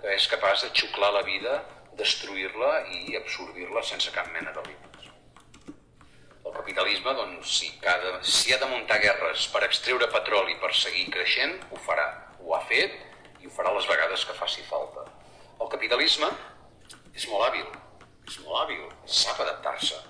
que 0.00 0.14
és 0.14 0.28
capaç 0.32 0.64
de 0.64 0.70
xuclar 0.76 1.10
la 1.12 1.24
vida, 1.26 1.58
destruir-la 1.98 2.70
i 2.96 3.16
absorbir-la 3.18 3.82
sense 3.84 4.12
cap 4.14 4.30
mena 4.32 4.52
de 4.56 4.64
límits. 4.68 5.10
El 6.40 6.54
capitalisme, 6.56 7.12
doncs, 7.18 7.52
si, 7.58 7.68
cada, 7.84 8.16
si 8.24 8.54
ha 8.54 8.58
de 8.62 8.68
muntar 8.70 8.98
guerres 9.02 9.44
per 9.52 9.62
extreure 9.66 10.08
petroli 10.12 10.56
per 10.62 10.72
seguir 10.74 11.06
creixent, 11.12 11.58
ho 11.70 11.80
farà. 11.84 12.08
Ho 12.40 12.56
ha 12.56 12.62
fet 12.70 12.96
i 13.40 13.48
ho 13.48 13.52
farà 13.54 13.74
les 13.76 13.88
vegades 13.90 14.24
que 14.24 14.36
faci 14.38 14.64
falta. 14.70 15.04
El 15.60 15.68
capitalisme 15.72 16.30
és 17.12 17.28
molt 17.28 17.44
hàbil, 17.46 17.68
és 18.26 18.40
molt 18.46 18.62
hàbil, 18.62 18.82
sap 19.20 19.40
adaptar-se, 19.44 20.00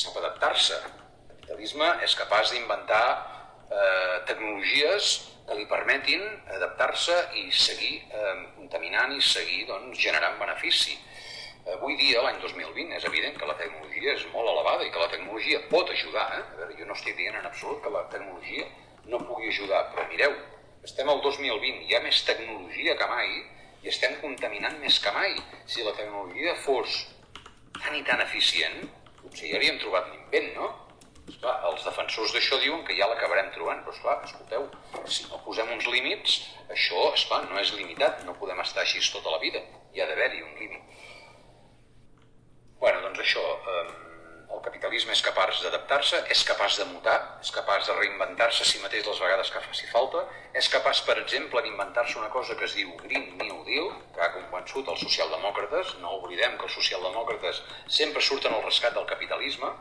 sap 0.00 0.16
adaptar-se. 0.22 0.80
El 0.80 1.32
capitalisme 1.34 1.92
és 2.08 2.16
capaç 2.18 2.54
d'inventar 2.54 3.04
eh, 3.12 4.16
tecnologies 4.30 5.16
que 5.46 5.56
li 5.58 5.66
permetin 5.70 6.22
adaptar-se 6.56 7.16
i 7.40 7.46
seguir 7.54 8.00
eh, 8.10 8.34
contaminant 8.56 9.14
i 9.14 9.22
seguir 9.22 9.64
doncs, 9.68 9.98
generant 10.02 10.38
benefici. 10.40 10.96
Avui 11.74 11.96
dia, 11.98 12.20
l'any 12.22 12.38
2020, 12.42 12.92
és 12.94 13.06
evident 13.08 13.38
que 13.38 13.48
la 13.48 13.56
tecnologia 13.58 14.12
és 14.14 14.26
molt 14.30 14.50
elevada 14.52 14.86
i 14.86 14.90
que 14.94 15.02
la 15.02 15.10
tecnologia 15.10 15.62
pot 15.70 15.90
ajudar. 15.90 16.26
Eh? 16.36 16.42
A 16.42 16.60
veure, 16.60 16.76
jo 16.78 16.86
no 16.86 16.94
estic 16.94 17.16
dient 17.18 17.38
en 17.38 17.48
absolut 17.48 17.82
que 17.82 17.90
la 17.94 18.04
tecnologia 18.12 18.68
no 19.10 19.22
pugui 19.26 19.50
ajudar, 19.50 19.88
però 19.92 20.06
mireu, 20.10 20.34
estem 20.86 21.10
al 21.10 21.22
2020, 21.24 21.86
hi 21.88 21.96
ha 21.96 22.02
més 22.04 22.22
tecnologia 22.26 22.94
que 22.98 23.10
mai 23.10 23.32
i 23.82 23.90
estem 23.90 24.14
contaminant 24.22 24.78
més 24.82 24.98
que 25.02 25.12
mai. 25.14 25.34
Si 25.66 25.82
la 25.86 25.94
tecnologia 25.98 26.54
fos 26.62 27.02
tan 27.80 27.94
i 27.98 28.02
tan 28.06 28.22
eficient, 28.22 28.86
potser 29.22 29.50
ja 29.50 29.58
havíem 29.58 29.78
trobat 29.82 30.10
l'invent, 30.12 30.52
no? 30.58 30.70
Esclar, 31.26 31.54
els 31.68 31.82
defensors 31.82 32.32
d'això 32.34 32.58
diuen 32.62 32.84
que 32.86 32.94
ja 32.98 33.08
l'acabarem 33.10 33.48
trobant, 33.54 33.82
però 33.82 33.94
esclar, 33.96 34.16
escolteu, 34.28 34.68
si 35.10 35.26
no 35.26 35.40
posem 35.46 35.72
uns 35.74 35.88
límits, 35.90 36.36
això, 36.70 37.08
esclar, 37.18 37.42
no 37.50 37.58
és 37.58 37.72
limitat, 37.74 38.22
no 38.28 38.36
podem 38.38 38.62
estar 38.62 38.84
així 38.84 39.02
tota 39.10 39.34
la 39.34 39.42
vida, 39.42 39.62
hi 39.94 40.02
ha 40.02 40.06
d'haver-hi 40.10 40.42
un 40.46 40.54
límit. 40.60 40.82
bueno, 42.78 43.00
doncs 43.00 43.18
això, 43.22 43.42
eh, 43.72 44.06
el 44.54 44.60
capitalisme 44.62 45.14
és 45.16 45.22
capaç 45.24 45.62
d'adaptar-se, 45.64 46.18
és 46.34 46.42
capaç 46.46 46.76
de 46.78 46.84
mutar, 46.90 47.16
és 47.42 47.50
capaç 47.50 47.88
de 47.88 47.96
reinventar-se 47.98 48.66
si 48.68 48.82
mateix 48.82 49.06
les 49.08 49.22
vegades 49.24 49.50
que 49.50 49.62
faci 49.64 49.88
falta, 49.90 50.22
és 50.60 50.68
capaç, 50.68 51.00
per 51.08 51.16
exemple, 51.22 51.62
d'inventar-se 51.64 52.18
una 52.20 52.30
cosa 52.36 52.54
que 52.54 52.68
es 52.68 52.76
diu 52.78 52.92
Green 53.02 53.36
New 53.40 53.64
Deal, 53.64 53.90
que 54.14 54.22
ha 54.22 54.32
convençut 54.36 54.88
els 54.92 55.02
socialdemòcrates, 55.08 55.96
no 56.04 56.14
oblidem 56.20 56.58
que 56.60 56.68
els 56.68 56.78
socialdemòcrates 56.78 57.62
sempre 57.98 58.22
surten 58.22 58.54
al 58.54 58.64
rescat 58.68 58.94
del 58.94 59.08
capitalisme, 59.10 59.72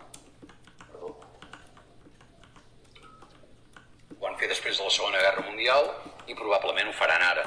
ho 4.25 4.31
han 4.31 4.39
fet 4.41 4.49
després 4.49 4.79
de 4.79 4.85
la 4.87 4.93
Segona 4.93 5.19
Guerra 5.21 5.43
Mundial 5.45 5.91
i 6.25 6.33
probablement 6.33 6.87
ho 6.89 6.93
faran 6.97 7.21
ara, 7.21 7.43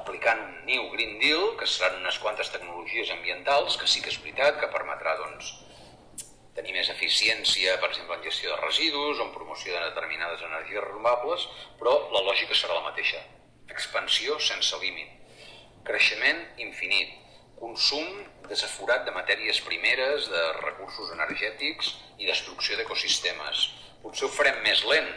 aplicant 0.00 0.38
un 0.40 0.54
New 0.64 0.86
Green 0.94 1.18
Deal, 1.20 1.50
que 1.60 1.66
seran 1.68 1.98
unes 2.00 2.16
quantes 2.22 2.48
tecnologies 2.48 3.10
ambientals, 3.12 3.76
que 3.76 3.88
sí 3.90 4.00
que 4.00 4.08
és 4.08 4.16
veritat, 4.22 4.56
que 4.62 4.70
permetrà 4.72 5.18
doncs, 5.18 5.50
tenir 6.56 6.72
més 6.78 6.88
eficiència, 6.88 7.74
per 7.82 7.90
exemple, 7.90 8.16
en 8.16 8.24
gestió 8.24 8.54
de 8.54 8.62
residus 8.62 9.20
o 9.20 9.26
en 9.26 9.34
promoció 9.34 9.74
de 9.74 9.82
determinades 9.90 10.46
energies 10.48 10.86
renovables, 10.86 11.44
però 11.82 11.92
la 12.14 12.24
lògica 12.30 12.56
serà 12.56 12.78
la 12.78 12.86
mateixa. 12.88 13.20
Expansió 13.74 14.38
sense 14.40 14.80
límit, 14.80 15.12
creixement 15.84 16.40
infinit, 16.64 17.12
consum 17.60 18.24
desaforat 18.48 19.04
de 19.04 19.12
matèries 19.12 19.60
primeres, 19.68 20.32
de 20.32 20.48
recursos 20.62 21.12
energètics 21.12 21.92
i 22.16 22.32
destrucció 22.32 22.80
d'ecosistemes. 22.80 23.68
Potser 24.00 24.28
ho 24.28 24.32
farem 24.32 24.64
més 24.64 24.84
lent, 24.88 25.12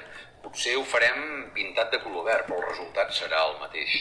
Potser 0.47 0.77
ho 0.79 0.83
farem 0.87 1.17
pintat 1.51 1.89
de 1.91 1.97
color 1.99 2.23
verd, 2.23 2.45
però 2.47 2.61
el 2.61 2.69
resultat 2.69 3.09
serà 3.11 3.41
el 3.49 3.57
mateix. 3.59 3.97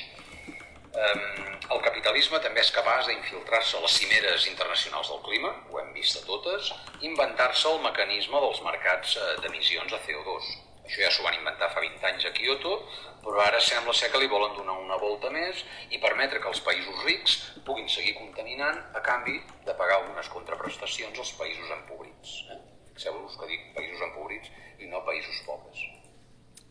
El 0.96 1.80
capitalisme 1.82 2.38
també 2.44 2.62
és 2.62 2.70
capaç 2.74 3.08
d'infiltrar-se 3.10 3.74
a 3.76 3.80
les 3.82 3.96
cimeres 3.98 4.46
internacionals 4.50 5.10
del 5.10 5.24
clima, 5.26 5.50
ho 5.72 5.80
hem 5.80 5.90
vist 5.96 6.20
a 6.20 6.22
totes, 6.28 6.70
inventar-se 7.08 7.66
el 7.72 7.82
mecanisme 7.88 8.42
dels 8.44 8.62
mercats 8.68 9.16
eh, 9.18 9.34
d'emissions 9.42 9.90
de 9.96 10.00
CO2. 10.06 10.52
Això 10.86 11.02
ja 11.02 11.10
s'ho 11.10 11.26
van 11.26 11.34
inventar 11.40 11.72
fa 11.74 11.82
20 11.82 12.06
anys 12.12 12.28
a 12.30 12.32
Kyoto, 12.38 12.76
però 13.26 13.42
ara 13.42 13.64
sembla 13.72 13.96
ser 13.98 14.12
que 14.12 14.22
li 14.22 14.30
volen 14.30 14.54
donar 14.54 14.78
una 14.84 15.00
volta 15.02 15.34
més 15.34 15.64
i 15.90 15.98
permetre 16.06 16.38
que 16.38 16.52
els 16.52 16.62
països 16.70 17.02
rics 17.08 17.36
puguin 17.66 17.90
seguir 17.90 18.14
contaminant 18.22 18.78
a 18.94 19.02
canvi 19.10 19.40
de 19.66 19.74
pagar 19.82 19.98
algunes 19.98 20.30
contraprestacions 20.38 21.18
als 21.18 21.34
països 21.42 21.74
empobrits. 21.80 22.38
Eh? 22.54 22.62
Fixeu-vos 22.94 23.34
que 23.42 23.50
dic 23.50 23.70
països 23.74 24.08
empobrits 24.12 24.54
i 24.78 24.94
no 24.94 25.02
països 25.10 25.42
pobres. 25.50 26.05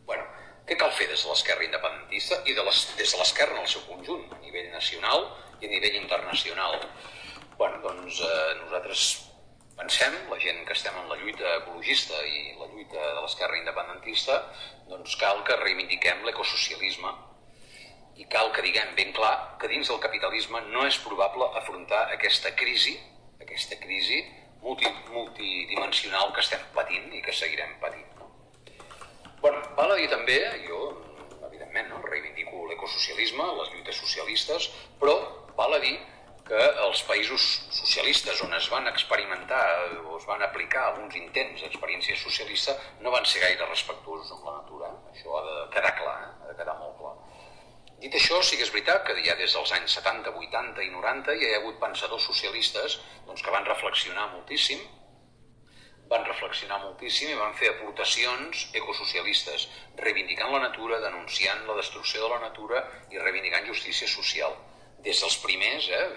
Bueno, 0.06 0.24
què 0.66 0.78
cal 0.78 0.92
fer 0.94 1.08
des 1.10 1.22
de 1.22 1.30
l'esquerra 1.30 1.66
independentista 1.66 2.40
i 2.46 2.54
de 2.56 2.64
les, 2.66 2.82
des 2.98 3.12
de 3.14 3.20
l'esquerra 3.20 3.56
en 3.56 3.64
el 3.64 3.70
seu 3.70 3.84
conjunt, 3.90 4.26
a 4.32 4.40
nivell 4.42 4.72
nacional 4.72 5.28
i 5.60 5.68
a 5.68 5.72
nivell 5.72 6.00
internacional? 6.00 6.80
Bueno, 7.58 7.80
doncs 7.84 8.20
eh, 8.22 8.54
nosaltres 8.62 9.04
pensem, 9.76 10.16
la 10.30 10.38
gent 10.40 10.62
que 10.66 10.74
estem 10.76 10.96
en 11.02 11.10
la 11.10 11.18
lluita 11.20 11.54
ecologista 11.60 12.18
i 12.24 12.56
la 12.60 12.68
lluita 12.72 12.98
de 13.02 13.22
l'esquerra 13.22 13.58
independentista, 13.60 14.40
doncs 14.88 15.16
cal 15.20 15.42
que 15.48 15.58
reivindiquem 15.60 16.24
l'ecosocialisme 16.24 17.12
i 18.16 18.24
cal 18.32 18.48
que 18.56 18.64
diguem 18.64 18.94
ben 18.96 19.12
clar 19.16 19.34
que 19.60 19.68
dins 19.68 19.90
del 19.92 20.00
capitalisme 20.00 20.62
no 20.72 20.86
és 20.88 20.96
probable 21.04 21.50
afrontar 21.60 22.06
aquesta 22.14 22.54
crisi, 22.56 22.96
aquesta 23.44 23.76
crisi 23.82 24.22
multi, 24.62 24.88
multidimensional 25.12 26.32
que 26.32 26.44
estem 26.44 26.64
patint 26.76 27.12
i 27.12 27.20
que 27.24 27.36
seguirem 27.36 27.76
patint. 27.82 28.15
Bueno, 29.40 29.62
val 29.76 29.92
a 29.92 29.96
dir 30.00 30.08
també, 30.10 30.38
jo, 30.66 30.82
evidentment, 31.48 31.88
no, 31.92 32.02
reivindico 32.08 32.66
l'ecosocialisme, 32.70 33.46
les 33.60 33.72
lluites 33.74 33.98
socialistes, 34.02 34.70
però 35.00 35.16
val 35.58 35.76
a 35.76 35.80
dir 35.82 35.96
que 36.46 36.66
els 36.86 37.00
països 37.08 37.44
socialistes 37.74 38.40
on 38.46 38.54
es 38.54 38.68
van 38.70 38.86
experimentar 38.86 39.62
o 40.04 40.16
es 40.18 40.26
van 40.28 40.44
aplicar 40.46 40.84
alguns 40.86 41.16
intents 41.18 41.64
d'experiència 41.64 42.14
socialista 42.20 42.76
no 43.02 43.10
van 43.14 43.26
ser 43.26 43.42
gaire 43.42 43.66
respectuosos 43.66 44.30
amb 44.36 44.46
la 44.46 44.54
natura. 44.60 44.92
Això 45.10 45.34
ha 45.34 45.42
de 45.48 45.56
quedar 45.74 45.94
clar, 45.98 46.18
eh? 46.22 46.30
ha 46.42 46.52
de 46.52 46.58
quedar 46.60 46.76
molt 46.78 46.94
clar. 47.00 47.16
Dit 48.04 48.14
això, 48.14 48.38
sí 48.44 48.58
que 48.60 48.62
és 48.66 48.70
veritat 48.70 49.02
que 49.08 49.16
ja 49.26 49.34
des 49.40 49.56
dels 49.56 49.72
anys 49.74 49.98
70, 49.98 50.30
80 50.46 50.84
i 50.86 50.92
90 50.94 51.34
ja 51.40 51.48
hi 51.48 51.56
ha 51.56 51.60
hagut 51.62 51.80
pensadors 51.82 52.28
socialistes 52.30 53.00
doncs, 53.26 53.42
que 53.42 53.54
van 53.54 53.66
reflexionar 53.66 54.30
moltíssim 54.34 54.84
van 56.10 56.24
reflexionar 56.26 56.78
moltíssim 56.84 57.32
i 57.32 57.38
van 57.38 57.54
fer 57.58 57.72
aportacions 57.72 58.66
ecosocialistes, 58.80 59.66
reivindicant 59.98 60.52
la 60.52 60.62
natura, 60.62 61.00
denunciant 61.02 61.64
la 61.66 61.76
destrucció 61.80 62.22
de 62.22 62.32
la 62.34 62.40
natura 62.44 62.82
i 63.10 63.18
reivindicant 63.18 63.66
justícia 63.66 64.08
social. 64.08 64.54
Des 65.06 65.20
dels 65.22 65.38
primers, 65.42 65.88
eh, 65.90 66.08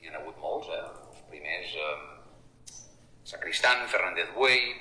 hi 0.00 0.10
ha 0.10 0.18
hagut 0.20 0.38
molts, 0.38 0.68
eh, 0.68 0.82
els 1.08 1.24
primers, 1.30 1.74
eh, 1.74 1.96
Sacristan, 3.24 3.88
Fernández 3.88 4.30
Buey, 4.34 4.74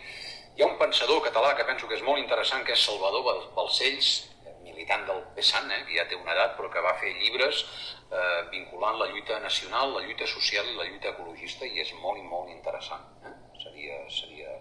hi 0.56 0.62
ha 0.62 0.68
un 0.68 0.78
pensador 0.78 1.22
català 1.24 1.56
que 1.56 1.66
penso 1.66 1.88
que 1.88 1.96
és 1.96 2.04
molt 2.04 2.20
interessant, 2.20 2.66
que 2.66 2.74
és 2.74 2.86
Salvador 2.86 3.24
Balcells, 3.56 4.32
militant 4.64 5.06
del 5.08 5.22
PSAN, 5.36 5.72
eh, 5.72 5.84
que 5.86 5.98
ja 5.98 6.08
té 6.08 6.16
una 6.16 6.34
edat, 6.34 6.58
però 6.58 6.70
que 6.70 6.82
va 6.82 6.98
fer 7.02 7.14
llibres 7.18 7.66
eh, 8.12 8.42
vinculant 8.52 8.98
la 9.00 9.08
lluita 9.12 9.40
nacional, 9.40 9.94
la 9.94 10.02
lluita 10.06 10.28
social 10.28 10.68
i 10.68 10.76
la 10.76 10.90
lluita 10.90 11.14
ecologista, 11.14 11.66
i 11.66 11.80
és 11.80 11.94
molt 12.02 12.20
i 12.20 12.28
molt 12.28 12.50
interessant. 12.50 13.08
Eh? 13.26 13.41
Seria, 13.64 13.98
seria 14.10 14.58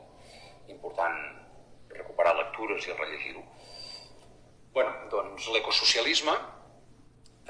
important 0.68 1.18
recuperar 1.96 2.36
lectures 2.38 2.86
i 2.86 2.94
rellegir-ho. 2.94 3.44
bueno, 4.72 4.92
doncs 5.10 5.48
l'ecosocialisme 5.50 6.32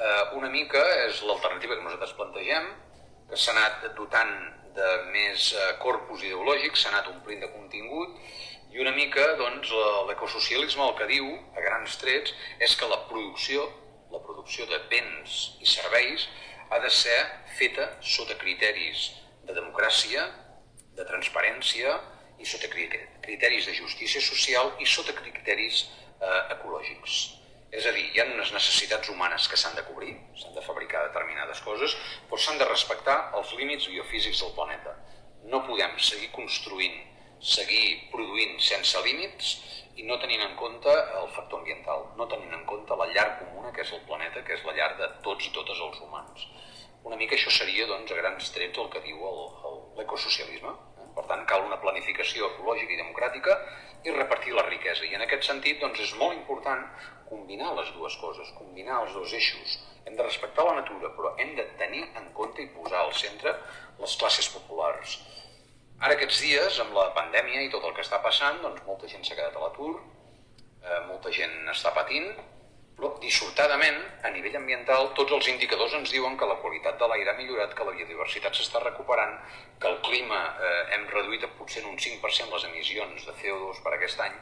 eh, 0.00 0.22
una 0.38 0.48
mica 0.48 0.80
és 1.04 1.20
l'alternativa 1.28 1.76
que 1.76 1.84
nosaltres 1.84 2.14
plantegem, 2.16 2.70
que 3.28 3.38
s'ha 3.38 3.52
anat 3.52 3.90
dotant 3.98 4.32
de 4.76 4.90
més 5.12 5.50
eh, 5.52 5.66
corpus 5.82 6.24
ideològic, 6.24 6.78
s'ha 6.78 6.92
anat 6.94 7.10
omplint 7.12 7.44
de 7.44 7.50
contingut, 7.52 8.16
i 8.70 8.80
una 8.80 8.94
mica 8.94 9.24
doncs, 9.38 9.72
l'ecosocialisme 10.08 10.84
el 10.86 10.96
que 10.98 11.08
diu, 11.10 11.30
a 11.58 11.64
grans 11.64 11.96
trets, 12.00 12.34
és 12.62 12.76
que 12.78 12.88
la 12.90 13.00
producció, 13.08 13.66
la 14.14 14.22
producció 14.22 14.66
de 14.70 14.78
béns 14.90 15.40
i 15.60 15.66
serveis 15.66 16.28
ha 16.70 16.78
de 16.78 16.90
ser 16.94 17.18
feta 17.58 17.88
sota 18.00 18.36
criteris 18.38 19.08
de 19.46 19.56
democràcia, 19.56 20.28
de 21.00 21.08
transparència 21.08 21.96
i 22.40 22.46
sota 22.48 22.70
criteris 22.72 23.68
de 23.68 23.76
justícia 23.76 24.22
social 24.24 24.72
i 24.80 24.88
sota 24.88 25.16
criteris 25.16 25.84
eh, 26.20 26.40
ecològics. 26.56 27.20
És 27.70 27.86
a 27.86 27.92
dir, 27.94 28.06
hi 28.10 28.20
ha 28.20 28.26
unes 28.26 28.50
necessitats 28.54 29.10
humanes 29.12 29.46
que 29.48 29.58
s'han 29.60 29.76
de 29.76 29.84
cobrir, 29.86 30.16
s'han 30.40 30.56
de 30.56 30.64
fabricar 30.66 31.04
determinades 31.06 31.60
coses, 31.62 31.94
però 32.30 32.40
s'han 32.42 32.58
de 32.58 32.66
respectar 32.66 33.18
els 33.38 33.52
límits 33.60 33.86
biofísics 33.92 34.40
del 34.42 34.56
planeta. 34.56 34.96
No 35.52 35.62
podem 35.68 35.94
seguir 36.02 36.32
construint, 36.34 36.96
seguir 37.52 38.10
produint 38.10 38.58
sense 38.60 39.04
límits 39.06 39.52
i 40.00 40.08
no 40.08 40.18
tenint 40.18 40.42
en 40.42 40.56
compte 40.58 40.90
el 41.20 41.30
factor 41.36 41.62
ambiental, 41.62 42.08
no 42.18 42.26
tenint 42.32 42.58
en 42.58 42.66
compte 42.66 42.98
la 42.98 43.06
llar 43.14 43.28
comuna 43.38 43.70
que 43.76 43.86
és 43.86 43.94
el 43.94 44.02
planeta, 44.08 44.42
que 44.42 44.58
és 44.58 44.66
la 44.66 44.74
llar 44.76 44.90
de 44.98 45.08
tots 45.24 45.46
i 45.46 45.54
totes 45.54 45.80
els 45.86 46.02
humans. 46.02 46.46
Una 47.06 47.16
mica 47.16 47.36
això 47.38 47.52
seria, 47.54 47.86
doncs, 47.88 48.10
a 48.12 48.18
grans 48.18 48.50
trets 48.52 48.82
el 48.82 48.90
que 48.92 49.00
diu 49.06 49.22
l'ecosocialisme. 49.96 50.74
Per 51.16 51.24
tant, 51.30 51.46
cal 51.50 51.64
una 51.66 51.80
planificació 51.82 52.50
ecològica 52.52 52.94
i 52.94 53.00
democràtica 53.00 53.56
i 54.04 54.14
repartir 54.14 54.54
la 54.56 54.66
riquesa. 54.68 55.04
I 55.06 55.16
en 55.18 55.24
aquest 55.26 55.48
sentit 55.48 55.80
doncs, 55.82 56.00
és 56.06 56.14
molt 56.20 56.36
important 56.36 56.84
combinar 57.30 57.74
les 57.78 57.90
dues 57.94 58.16
coses, 58.20 58.52
combinar 58.58 59.02
els 59.04 59.14
dos 59.14 59.32
eixos. 59.38 59.76
Hem 60.06 60.16
de 60.18 60.26
respectar 60.26 60.64
la 60.66 60.78
natura, 60.80 61.12
però 61.16 61.34
hem 61.38 61.54
de 61.58 61.66
tenir 61.80 62.06
en 62.18 62.30
compte 62.36 62.62
i 62.62 62.70
posar 62.74 63.04
al 63.04 63.12
centre 63.14 63.54
les 64.00 64.16
classes 64.22 64.48
populars. 64.54 65.18
Ara 66.00 66.16
aquests 66.16 66.40
dies, 66.42 66.78
amb 66.82 66.96
la 66.96 67.10
pandèmia 67.16 67.66
i 67.66 67.70
tot 67.72 67.84
el 67.84 67.92
que 67.96 68.02
està 68.06 68.22
passant, 68.24 68.62
doncs 68.64 68.80
molta 68.86 69.10
gent 69.10 69.26
s'ha 69.26 69.36
quedat 69.36 69.58
a 69.58 69.66
l'atur, 69.66 69.92
eh, 70.80 71.00
molta 71.10 71.32
gent 71.36 71.68
està 71.74 71.92
patint, 71.92 72.32
però, 73.00 73.14
dissortadament, 73.20 74.00
a 74.24 74.30
nivell 74.32 74.56
ambiental, 74.58 75.06
tots 75.16 75.32
els 75.32 75.46
indicadors 75.52 75.94
ens 75.96 76.10
diuen 76.12 76.34
que 76.40 76.48
la 76.48 76.58
qualitat 76.60 76.98
de 77.00 77.06
l'aire 77.08 77.32
ha 77.32 77.36
millorat, 77.38 77.72
que 77.76 77.86
la 77.86 77.94
biodiversitat 77.96 78.56
s'està 78.56 78.82
recuperant, 78.82 79.38
que 79.80 79.89
clima 80.20 80.40
eh, 80.60 80.94
hem 80.94 81.06
reduït 81.08 81.46
potser 81.56 81.82
en 81.82 81.90
un 81.90 81.98
5% 81.98 82.52
les 82.52 82.64
emissions 82.68 83.26
de 83.26 83.34
CO2 83.40 83.80
per 83.84 83.94
aquest 83.96 84.20
any, 84.20 84.36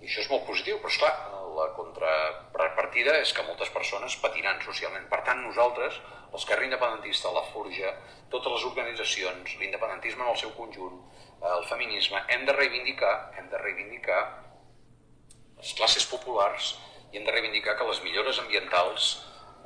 i 0.00 0.08
això 0.08 0.22
és 0.22 0.30
molt 0.30 0.46
positiu, 0.46 0.78
però 0.80 0.90
esclar, 0.92 1.12
la 1.56 1.66
contrapartida 1.76 3.18
és 3.20 3.34
que 3.36 3.44
moltes 3.44 3.68
persones 3.74 4.16
patiran 4.22 4.62
socialment. 4.64 5.08
Per 5.10 5.20
tant, 5.26 5.42
nosaltres, 5.44 5.98
l'esquerra 6.32 6.64
independentista, 6.64 7.32
la 7.34 7.42
Forja, 7.50 7.92
totes 8.32 8.54
les 8.54 8.66
organitzacions, 8.70 9.56
l'independentisme 9.60 10.24
en 10.24 10.30
el 10.32 10.38
seu 10.40 10.54
conjunt, 10.56 11.02
el 11.50 11.66
feminisme, 11.68 12.22
hem 12.32 12.46
de 12.48 12.54
reivindicar, 12.56 13.14
hem 13.36 13.50
de 13.52 13.60
reivindicar 13.60 14.20
les 15.58 15.74
classes 15.76 16.06
populars 16.08 16.76
i 17.10 17.18
hem 17.18 17.26
de 17.26 17.34
reivindicar 17.34 17.76
que 17.76 17.88
les 17.88 18.00
millores 18.04 18.38
ambientals, 18.40 19.10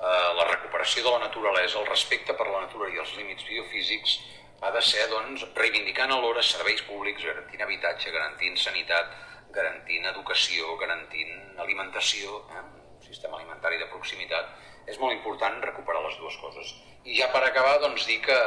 eh, 0.00 0.30
la 0.40 0.48
recuperació 0.50 1.04
de 1.04 1.12
la 1.14 1.26
naturalesa, 1.28 1.78
el 1.78 1.90
respecte 1.90 2.34
per 2.34 2.48
la 2.48 2.64
natura 2.66 2.90
i 2.90 2.98
els 2.98 3.14
límits 3.20 3.46
biofísics 3.46 4.18
ha 4.62 4.70
de 4.70 4.82
ser 4.82 5.06
doncs, 5.10 5.44
reivindicant 5.56 6.12
alhora 6.12 6.42
serveis 6.42 6.82
públics, 6.88 7.24
garantint 7.24 7.64
habitatge, 7.64 8.12
garantint 8.14 8.56
sanitat, 8.60 9.10
garantint 9.54 10.06
educació, 10.10 10.76
garantint 10.80 11.58
alimentació, 11.62 12.42
eh? 12.50 12.62
un 12.94 13.02
sistema 13.04 13.38
alimentari 13.38 13.78
de 13.78 13.90
proximitat, 13.92 14.54
és 14.90 14.98
molt 15.00 15.14
important 15.14 15.60
recuperar 15.64 16.02
les 16.04 16.16
dues 16.20 16.36
coses. 16.42 16.74
I 17.04 17.18
ja 17.18 17.28
per 17.32 17.42
acabar, 17.44 17.78
doncs, 17.82 18.06
dir 18.08 18.20
que 18.24 18.38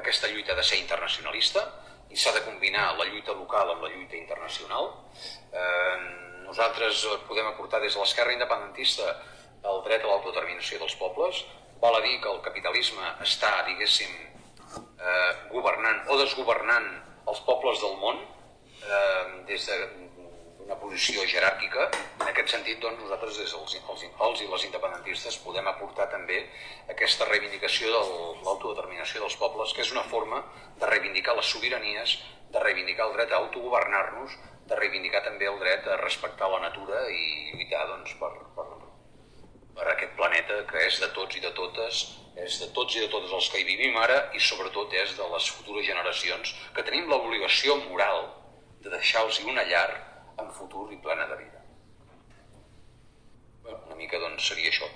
aquesta 0.00 0.28
lluita 0.32 0.52
ha 0.52 0.58
de 0.58 0.66
ser 0.66 0.80
internacionalista 0.80 1.64
i 2.12 2.18
s'ha 2.20 2.34
de 2.36 2.44
combinar 2.44 2.92
la 2.98 3.08
lluita 3.08 3.32
local 3.36 3.72
amb 3.72 3.84
la 3.86 3.90
lluita 3.92 4.16
internacional. 4.18 4.90
Eh, 5.52 5.96
nosaltres 6.44 7.06
podem 7.28 7.48
aportar 7.48 7.80
des 7.80 7.94
de 7.94 8.00
l'esquerra 8.00 8.34
independentista 8.36 9.08
el 9.70 9.82
dret 9.86 10.04
a 10.04 10.10
l'autodeterminació 10.10 10.80
dels 10.82 10.96
pobles. 11.00 11.44
Val 11.82 11.96
a 11.96 12.02
dir 12.04 12.18
que 12.22 12.30
el 12.30 12.42
capitalisme 12.44 13.14
està, 13.24 13.52
diguéssim, 13.66 14.12
eh, 14.78 15.32
governant 15.52 16.04
o 16.08 16.18
desgovernant 16.20 16.88
els 17.28 17.42
pobles 17.46 17.80
del 17.82 17.98
món 18.02 18.18
eh, 18.22 19.44
des 19.48 19.66
de 19.68 19.78
una 20.62 20.76
posició 20.80 21.24
jeràrquica. 21.28 21.88
En 22.20 22.28
aquest 22.30 22.52
sentit, 22.54 22.78
doncs, 22.82 23.00
nosaltres, 23.02 23.38
des 23.40 23.50
dels 23.54 23.74
els, 23.78 24.04
els 24.26 24.44
i 24.44 24.48
les 24.50 24.66
independentistes, 24.68 25.40
podem 25.44 25.68
aportar 25.68 26.08
també 26.12 26.38
aquesta 26.94 27.28
reivindicació 27.28 27.90
de 27.92 28.02
l'autodeterminació 28.46 29.24
dels 29.24 29.36
pobles, 29.40 29.74
que 29.74 29.84
és 29.84 29.92
una 29.92 30.06
forma 30.12 30.42
de 30.78 30.88
reivindicar 30.88 31.36
les 31.36 31.50
sobiranies, 31.54 32.16
de 32.54 32.62
reivindicar 32.62 33.08
el 33.08 33.18
dret 33.18 33.32
a 33.32 33.42
autogovernar-nos, 33.42 34.38
de 34.70 34.78
reivindicar 34.78 35.24
també 35.26 35.48
el 35.50 35.58
dret 35.60 35.86
a 35.88 35.98
respectar 36.00 36.48
la 36.48 36.62
natura 36.62 37.02
i 37.10 37.52
lluitar 37.52 37.84
doncs, 37.90 38.14
per, 38.20 38.32
per, 38.56 38.68
per 39.76 39.88
aquest 39.92 40.14
planeta 40.16 40.62
que 40.70 40.86
és 40.86 41.00
de 41.02 41.10
tots 41.16 41.36
i 41.36 41.44
de 41.44 41.50
totes, 41.58 42.04
és 42.36 42.58
de 42.60 42.68
tots 42.76 42.96
i 42.96 43.02
de 43.04 43.10
totes 43.12 43.32
els 43.38 43.48
que 43.52 43.60
hi 43.60 43.66
vivim 43.68 43.96
ara 44.00 44.18
i 44.36 44.40
sobretot 44.40 44.94
és 45.02 45.16
de 45.18 45.26
les 45.34 45.50
futures 45.56 45.86
generacions 45.86 46.54
que 46.74 46.84
tenim 46.86 47.10
l'obligació 47.10 47.76
moral 47.88 48.28
de 48.82 48.90
deixar-los 48.90 49.40
una 49.44 49.64
llar 49.68 49.88
en 50.40 50.50
futur 50.58 50.88
i 50.92 50.98
plena 51.04 51.26
de 51.30 51.36
vida. 51.42 51.62
Bé, 53.64 53.76
una 53.86 53.98
mica 54.00 54.18
doncs 54.18 54.48
seria 54.48 54.72
això. 54.72 54.88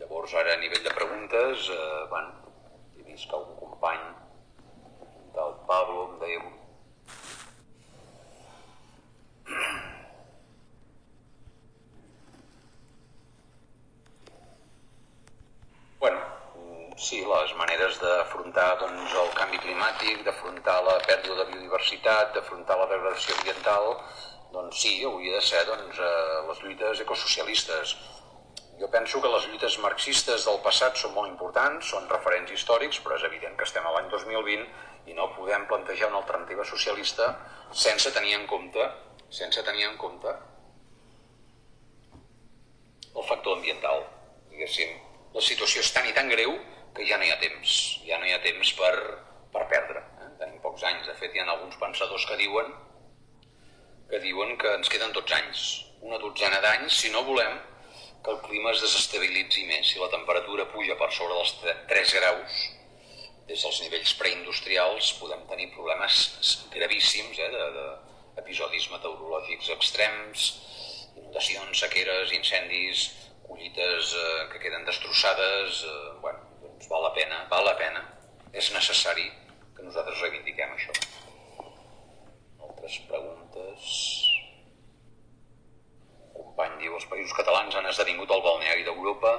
Llavors 0.00 0.34
ara 0.40 0.54
a 0.54 0.60
nivell 0.62 0.84
de 0.84 0.94
preguntes, 0.98 1.70
eh, 1.74 2.04
bueno, 2.10 2.52
he 2.98 3.06
vist 3.10 3.30
que 3.30 3.36
algun 3.38 3.56
company 3.62 4.04
del 5.38 5.54
Pablo 5.70 6.08
em 6.08 6.18
deia 6.24 6.40
Bueno, 16.00 16.20
sí, 16.96 17.24
les 17.24 17.54
maneres 17.56 17.98
d'afrontar 18.52 18.78
doncs, 18.80 19.12
el 19.12 19.30
canvi 19.36 19.58
climàtic, 19.60 20.22
d'afrontar 20.24 20.82
la 20.84 20.98
pèrdua 21.04 21.36
de 21.36 21.44
biodiversitat, 21.52 22.32
d'afrontar 22.34 22.78
la 22.78 22.86
degradació 22.86 23.34
ambiental, 23.36 23.96
doncs 24.52 24.80
sí, 24.80 25.04
hauria 25.04 25.34
de 25.34 25.42
ser 25.42 25.64
doncs, 25.66 25.98
eh, 25.98 26.46
les 26.48 26.62
lluites 26.62 27.00
ecosocialistes. 27.00 27.96
Jo 28.80 28.88
penso 28.88 29.20
que 29.20 29.28
les 29.28 29.46
lluites 29.46 29.78
marxistes 29.78 30.44
del 30.46 30.60
passat 30.62 30.96
són 30.96 31.12
molt 31.14 31.28
importants, 31.28 31.90
són 31.90 32.08
referents 32.08 32.50
històrics, 32.52 33.00
però 33.00 33.16
és 33.16 33.24
evident 33.24 33.56
que 33.56 33.64
estem 33.64 33.84
a 33.84 33.92
l'any 33.92 34.08
2020 34.08 34.66
i 35.06 35.14
no 35.14 35.34
podem 35.34 35.66
plantejar 35.66 36.08
una 36.08 36.22
alternativa 36.22 36.64
socialista 36.64 37.36
sense 37.72 38.12
tenir 38.12 38.34
en 38.34 38.46
compte 38.46 38.88
sense 39.30 39.62
tenir 39.62 39.84
en 39.84 39.96
compte 39.98 40.28
el 43.14 43.24
factor 43.28 43.58
ambiental. 43.58 44.06
Diguéssim, 44.48 44.94
la 45.34 45.42
situació 45.42 45.82
és 45.82 45.92
tan 45.92 46.06
i 46.08 46.14
tan 46.16 46.30
greu 46.32 46.54
que 46.98 47.06
ja 47.06 47.18
no 47.18 47.26
hi 47.26 47.30
ha 47.30 47.38
temps, 47.38 47.78
ja 48.02 48.18
no 48.18 48.26
hi 48.26 48.34
ha 48.34 48.42
temps 48.42 48.74
per, 48.74 48.94
per 49.54 49.64
perdre. 49.70 50.02
Eh? 50.18 50.30
Tenim 50.42 50.58
pocs 50.64 50.82
anys, 50.90 51.06
de 51.06 51.14
fet 51.20 51.34
hi 51.34 51.44
ha 51.44 51.46
alguns 51.52 51.78
pensadors 51.78 52.26
que 52.26 52.38
diuen 52.42 52.74
que 54.08 54.18
diuen 54.24 54.56
que 54.58 54.70
ens 54.72 54.88
queden 54.88 55.12
12 55.12 55.34
anys, 55.36 55.64
una 56.00 56.18
dotzena 56.18 56.62
d'anys, 56.64 56.96
si 57.02 57.10
no 57.12 57.26
volem 57.26 57.58
que 58.24 58.32
el 58.32 58.40
clima 58.46 58.72
es 58.72 58.80
desestabilitzi 58.82 59.66
més. 59.68 59.92
Si 59.92 60.00
la 60.00 60.08
temperatura 60.10 60.66
puja 60.72 60.96
per 60.98 61.10
sobre 61.12 61.36
dels 61.36 61.52
3 61.92 62.14
graus, 62.18 62.56
des 63.48 63.62
dels 63.64 63.80
nivells 63.84 64.14
preindustrials 64.20 65.12
podem 65.20 65.44
tenir 65.52 65.70
problemes 65.76 66.18
gravíssims 66.72 67.38
eh, 67.38 67.52
de, 67.52 67.68
de 67.76 67.86
episodis 68.42 68.88
meteorològics 68.92 69.70
extrems, 69.76 70.48
inundacions, 71.14 71.84
sequeres, 71.84 72.34
incendis, 72.36 73.06
collites 73.46 74.12
eh, 74.16 74.44
que 74.52 74.64
queden 74.66 74.88
destrossades, 74.88 75.84
eh, 75.84 76.12
bueno, 76.24 76.47
doncs 76.78 76.90
val 76.90 77.02
la 77.02 77.10
pena, 77.10 77.38
val 77.50 77.64
la 77.66 77.74
pena, 77.74 78.00
és 78.54 78.70
necessari 78.70 79.24
que 79.74 79.82
nosaltres 79.82 80.20
reivindiquem 80.22 80.74
això 80.76 80.92
altres 82.62 82.98
preguntes? 83.08 83.88
Un 86.22 86.36
company 86.36 86.76
diu, 86.78 86.94
els 86.94 87.08
països 87.10 87.34
catalans 87.34 87.74
han 87.74 87.90
esdevingut 87.90 88.30
el 88.30 88.44
balneari 88.46 88.86
d'Europa 88.86 89.34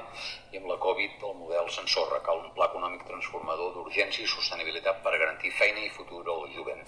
i 0.52 0.60
amb 0.60 0.68
la 0.68 0.76
Covid 0.84 1.24
el 1.30 1.38
model 1.40 1.72
s'ensorra. 1.72 2.20
Cal 2.28 2.44
un 2.44 2.52
pla 2.52 2.68
econòmic 2.68 3.08
transformador 3.08 3.72
d'urgència 3.72 4.26
i 4.26 4.28
sostenibilitat 4.28 5.00
per 5.00 5.16
garantir 5.16 5.56
feina 5.56 5.80
i 5.86 5.94
futur 5.96 6.20
al 6.28 6.44
jovent. 6.52 6.84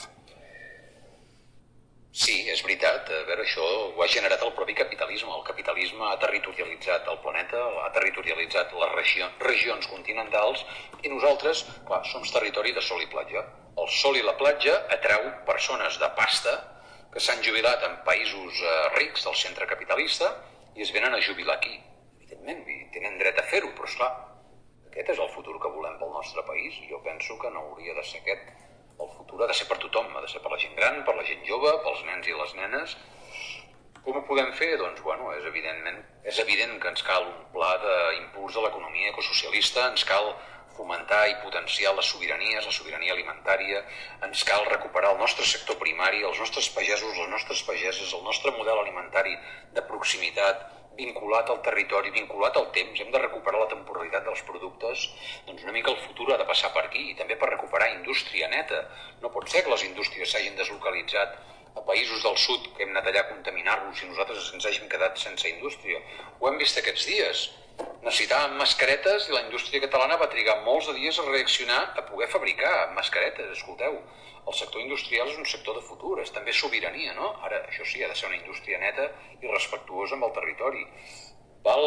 Sí, 2.13 2.35
és 2.53 2.61
veritat. 2.61 3.09
A 3.09 3.23
veure, 3.29 3.47
això 3.47 3.65
ho 3.65 4.03
ha 4.05 4.11
generat 4.15 4.43
el 4.45 4.53
propi 4.53 4.75
capitalisme. 4.77 5.33
El 5.33 5.47
capitalisme 5.49 6.05
ha 6.11 6.19
territorialitzat 6.21 7.09
el 7.09 7.19
planeta, 7.25 7.65
ha 7.87 7.89
territorialitzat 7.97 8.77
les 8.83 8.95
regions, 8.99 9.41
regions 9.49 9.89
continentals 9.89 10.67
i 11.03 11.09
nosaltres, 11.09 11.65
clar, 11.89 12.05
som 12.13 12.29
territori 12.29 12.77
de 12.77 12.85
sol 12.85 13.01
i 13.01 13.09
platja 13.17 13.47
el 13.81 13.89
sol 13.89 14.17
i 14.19 14.23
la 14.25 14.35
platja 14.37 14.75
atrau 14.95 15.23
persones 15.49 15.97
de 16.01 16.09
pasta 16.17 16.53
que 17.13 17.21
s'han 17.21 17.41
jubilat 17.45 17.85
en 17.87 17.95
països 18.09 18.61
eh, 18.61 18.75
rics 18.99 19.25
del 19.27 19.37
centre 19.43 19.69
capitalista 19.71 20.29
i 20.77 20.85
es 20.85 20.93
venen 20.93 21.15
a 21.15 21.21
jubilar 21.25 21.57
aquí. 21.57 21.75
Evidentment, 22.21 22.91
tenen 22.93 23.19
dret 23.21 23.41
a 23.41 23.47
fer-ho, 23.49 23.73
però 23.77 23.89
esclar, 23.89 24.11
aquest 24.91 25.13
és 25.15 25.23
el 25.25 25.33
futur 25.33 25.59
que 25.61 25.73
volem 25.73 25.99
pel 26.01 26.13
nostre 26.13 26.45
país 26.49 26.77
i 26.81 26.89
jo 26.91 27.01
penso 27.05 27.39
que 27.41 27.53
no 27.53 27.65
hauria 27.65 27.97
de 27.97 28.05
ser 28.09 28.21
aquest. 28.21 28.53
El 29.03 29.11
futur 29.16 29.42
ha 29.42 29.48
de 29.50 29.57
ser 29.59 29.66
per 29.70 29.78
tothom, 29.82 30.12
ha 30.16 30.22
de 30.24 30.30
ser 30.30 30.42
per 30.44 30.53
la 30.53 30.61
gent 30.62 30.76
gran, 30.78 31.03
per 31.07 31.16
la 31.18 31.26
gent 31.26 31.42
jove, 31.48 31.72
pels 31.86 32.05
nens 32.09 32.28
i 32.30 32.38
les 32.38 32.55
nenes. 32.59 32.96
Com 34.03 34.18
ho 34.18 34.22
podem 34.26 34.50
fer? 34.59 34.72
Doncs, 34.80 35.03
bueno, 35.07 35.30
és, 35.36 35.44
evidentment, 35.50 36.00
és 36.26 36.38
evident 36.42 36.78
que 36.82 36.90
ens 36.90 37.05
cal 37.07 37.26
un 37.28 37.44
pla 37.55 37.74
d'impuls 37.84 38.57
de 38.57 38.64
l'economia 38.64 39.12
ecosocialista, 39.12 39.86
ens 39.92 40.07
cal 40.09 40.32
fomentar 40.76 41.22
i 41.28 41.36
potenciar 41.42 41.92
les 41.94 42.09
sobiranies, 42.11 42.66
la 42.66 42.74
sobirania 42.74 43.14
alimentària, 43.14 43.82
ens 44.26 44.44
cal 44.48 44.64
recuperar 44.70 45.12
el 45.14 45.20
nostre 45.20 45.46
sector 45.46 45.78
primari, 45.82 46.24
els 46.26 46.40
nostres 46.42 46.70
pagesos, 46.76 47.18
les 47.18 47.30
nostres 47.30 47.62
pageses, 47.68 48.14
el 48.16 48.24
nostre 48.26 48.55
model 48.59 48.80
alimentari 48.82 49.36
de 49.76 49.84
proximitat, 49.90 50.64
vinculat 50.97 51.49
al 51.51 51.61
territori, 51.66 52.12
vinculat 52.14 52.57
al 52.57 52.68
temps, 52.76 53.01
hem 53.01 53.11
de 53.12 53.22
recuperar 53.22 53.62
la 53.62 53.70
temporalitat 53.70 54.26
dels 54.28 54.43
productes, 54.49 55.07
doncs 55.47 55.64
una 55.64 55.74
mica 55.76 55.93
el 55.93 56.01
futur 56.05 56.32
ha 56.32 56.40
de 56.40 56.49
passar 56.49 56.72
per 56.74 56.84
aquí 56.86 57.09
i 57.11 57.16
també 57.18 57.38
per 57.40 57.51
recuperar 57.53 57.93
indústria 57.95 58.51
neta. 58.53 58.82
No 59.22 59.32
pot 59.32 59.49
ser 59.49 59.64
que 59.64 59.72
les 59.72 59.86
indústries 59.88 60.34
s'hagin 60.34 60.59
deslocalitzat 60.59 61.40
a 61.76 61.82
països 61.88 62.22
del 62.26 62.36
sud 62.36 62.68
que 62.76 62.84
hem 62.84 62.93
anat 62.93 63.09
allà 63.09 63.24
a 63.24 63.30
contaminar-los 63.32 64.03
i 64.03 64.11
nosaltres 64.11 64.53
ens 64.55 64.68
hàgim 64.68 64.88
quedat 64.93 65.18
sense 65.18 65.49
indústria. 65.49 66.03
Ho 66.40 66.51
hem 66.51 66.61
vist 66.61 66.78
aquests 66.78 67.09
dies 67.09 67.49
necessitàvem 68.03 68.59
mascaretes 68.59 69.28
i 69.28 69.35
la 69.35 69.43
indústria 69.45 69.80
catalana 69.85 70.18
va 70.20 70.30
trigar 70.33 70.61
molts 70.66 70.89
de 70.91 70.95
dies 70.99 71.18
a 71.18 71.26
reaccionar 71.28 71.80
a 71.97 72.05
poder 72.09 72.28
fabricar 72.33 72.72
mascaretes. 72.97 73.51
Escolteu, 73.57 73.99
el 74.43 74.57
sector 74.59 74.83
industrial 74.83 75.28
és 75.30 75.39
un 75.39 75.47
sector 75.47 75.76
de 75.78 75.85
futur, 75.87 76.16
és 76.22 76.33
també 76.35 76.55
sobirania, 76.57 77.14
no? 77.18 77.28
Ara, 77.47 77.61
això 77.70 77.87
sí, 77.87 78.03
ha 78.03 78.09
de 78.11 78.16
ser 78.18 78.30
una 78.30 78.41
indústria 78.41 78.80
neta 78.83 79.07
i 79.39 79.51
respectuosa 79.53 80.18
amb 80.18 80.26
el 80.28 80.35
territori. 80.39 80.83
Val 81.62 81.85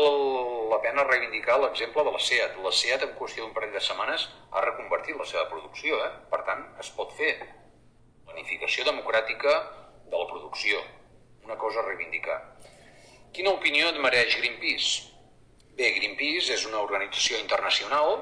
la 0.71 0.79
pena 0.83 1.03
reivindicar 1.03 1.57
l'exemple 1.59 2.05
de 2.07 2.13
la 2.15 2.21
SEAT. 2.27 2.55
La 2.63 2.71
SEAT, 2.71 3.03
en 3.03 3.15
qüestió 3.19 3.43
d'un 3.43 3.55
parell 3.57 3.75
de 3.75 3.81
setmanes, 3.83 4.29
ha 4.51 4.63
reconvertit 4.63 5.19
la 5.19 5.27
seva 5.27 5.49
producció. 5.51 5.99
Eh? 6.05 6.11
Per 6.31 6.39
tant, 6.47 6.63
es 6.79 6.91
pot 6.95 7.11
fer 7.17 7.33
planificació 8.29 8.85
democràtica 8.87 9.57
de 10.07 10.15
la 10.15 10.29
producció. 10.31 10.79
Una 11.43 11.59
cosa 11.59 11.83
a 11.83 11.89
reivindicar. 11.89 12.39
Quina 13.35 13.51
opinió 13.51 13.91
et 13.91 13.99
mereix 13.99 14.39
Greenpeace? 14.39 15.14
Bé, 15.75 15.89
Greenpeace 15.91 16.53
és 16.55 16.61
una 16.69 16.79
organització 16.79 17.35
internacional, 17.41 18.13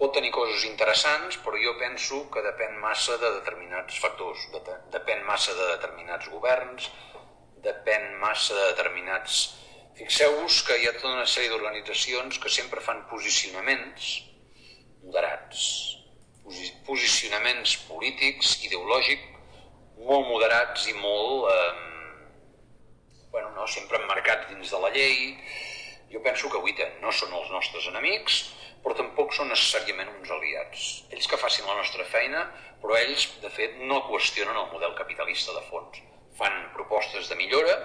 pot 0.00 0.10
tenir 0.12 0.32
coses 0.34 0.66
interessants, 0.68 1.38
però 1.44 1.56
jo 1.62 1.72
penso 1.80 2.18
que 2.34 2.42
depèn 2.44 2.74
massa 2.82 3.16
de 3.22 3.30
determinats 3.38 3.96
factors, 4.02 4.42
de, 4.52 4.60
depèn 4.92 5.24
massa 5.24 5.54
de 5.56 5.70
determinats 5.70 6.28
governs, 6.34 6.90
depèn 7.68 8.12
massa 8.26 8.58
de 8.58 8.68
determinats... 8.74 9.40
Fixeu-vos 9.96 10.58
que 10.66 10.76
hi 10.80 10.86
ha 10.88 10.94
tota 10.96 11.10
una 11.14 11.26
sèrie 11.28 11.50
d'organitzacions 11.52 12.38
que 12.40 12.52
sempre 12.52 12.80
fan 12.84 13.02
posicionaments 13.10 14.06
moderats, 15.02 15.64
posicionaments 16.88 17.74
polítics, 17.88 18.54
ideològics, 18.68 19.28
molt 20.04 20.28
moderats 20.28 20.88
i 20.92 20.96
molt... 21.00 21.48
Eh, 21.52 23.20
bueno, 23.32 23.52
no, 23.56 23.68
sempre 23.68 24.00
emmarcats 24.00 24.48
dins 24.52 24.72
de 24.72 24.80
la 24.80 24.90
llei, 24.96 25.20
jo 26.12 26.20
penso 26.22 26.50
que 26.52 26.60
Witten 26.60 26.98
no 27.00 27.12
són 27.16 27.32
els 27.32 27.48
nostres 27.54 27.86
enemics, 27.88 28.42
però 28.84 28.96
tampoc 28.98 29.32
són 29.36 29.48
necessàriament 29.52 30.10
uns 30.12 30.30
aliats. 30.34 30.86
Ells 31.14 31.28
que 31.30 31.38
facin 31.40 31.68
la 31.68 31.78
nostra 31.78 32.04
feina, 32.12 32.42
però 32.82 32.98
ells, 32.98 33.28
de 33.42 33.50
fet, 33.54 33.78
no 33.88 34.02
qüestionen 34.08 34.58
el 34.58 34.70
model 34.74 34.96
capitalista 34.98 35.54
de 35.56 35.62
fons. 35.70 36.02
Fan 36.38 36.58
propostes 36.76 37.30
de 37.30 37.38
millora 37.38 37.76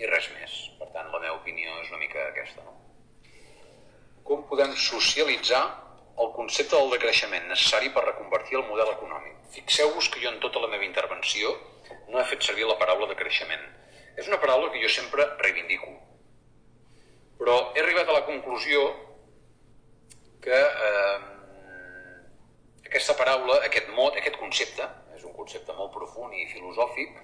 i 0.00 0.08
res 0.08 0.30
més. 0.38 0.56
Per 0.80 0.88
tant, 0.94 1.12
la 1.12 1.22
meva 1.22 1.36
opinió 1.36 1.76
és 1.82 1.92
una 1.92 2.00
mica 2.02 2.24
aquesta. 2.30 2.64
No? 2.64 2.76
Com 4.26 4.46
podem 4.50 4.74
socialitzar 4.88 5.62
el 6.20 6.32
concepte 6.36 6.76
del 6.76 6.94
decreixement 6.96 7.48
necessari 7.52 7.92
per 7.94 8.06
reconvertir 8.06 8.58
el 8.60 8.68
model 8.68 8.94
econòmic? 8.96 9.36
Fixeu-vos 9.54 10.08
que 10.10 10.22
jo 10.24 10.32
en 10.32 10.40
tota 10.42 10.62
la 10.62 10.70
meva 10.72 10.88
intervenció 10.88 11.52
no 12.08 12.20
he 12.20 12.28
fet 12.32 12.46
servir 12.46 12.66
la 12.68 12.78
paraula 12.80 13.10
de 13.10 13.18
creixement. 13.18 13.66
És 14.16 14.28
una 14.28 14.40
paraula 14.42 14.72
que 14.72 14.82
jo 14.82 14.90
sempre 14.90 15.26
reivindico. 15.42 15.92
Però 17.40 17.56
he 17.72 17.80
arribat 17.80 18.10
a 18.10 18.18
la 18.18 18.26
conclusió 18.28 18.82
que 20.44 20.60
eh, 20.60 21.18
aquesta 22.90 23.16
paraula, 23.16 23.60
aquest 23.64 23.88
mot, 23.96 24.16
aquest 24.18 24.36
concepte, 24.40 24.86
és 25.16 25.24
un 25.24 25.32
concepte 25.36 25.72
molt 25.78 25.92
profund 25.94 26.36
i 26.36 26.48
filosòfic, 26.52 27.16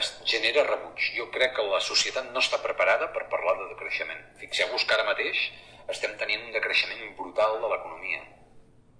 es 0.00 0.10
genera 0.28 0.64
rebuig. 0.68 1.08
Jo 1.16 1.28
crec 1.32 1.54
que 1.56 1.64
la 1.68 1.80
societat 1.84 2.30
no 2.32 2.42
està 2.44 2.60
preparada 2.64 3.10
per 3.16 3.26
parlar 3.32 3.56
de 3.60 3.70
decreixement. 3.72 4.20
Fixeu-vos 4.40 4.84
que 4.84 4.96
ara 4.96 5.08
mateix 5.08 5.48
estem 5.92 6.16
tenint 6.20 6.46
un 6.46 6.54
decreixement 6.56 7.04
brutal 7.18 7.60
de 7.62 7.70
l'economia. 7.72 8.22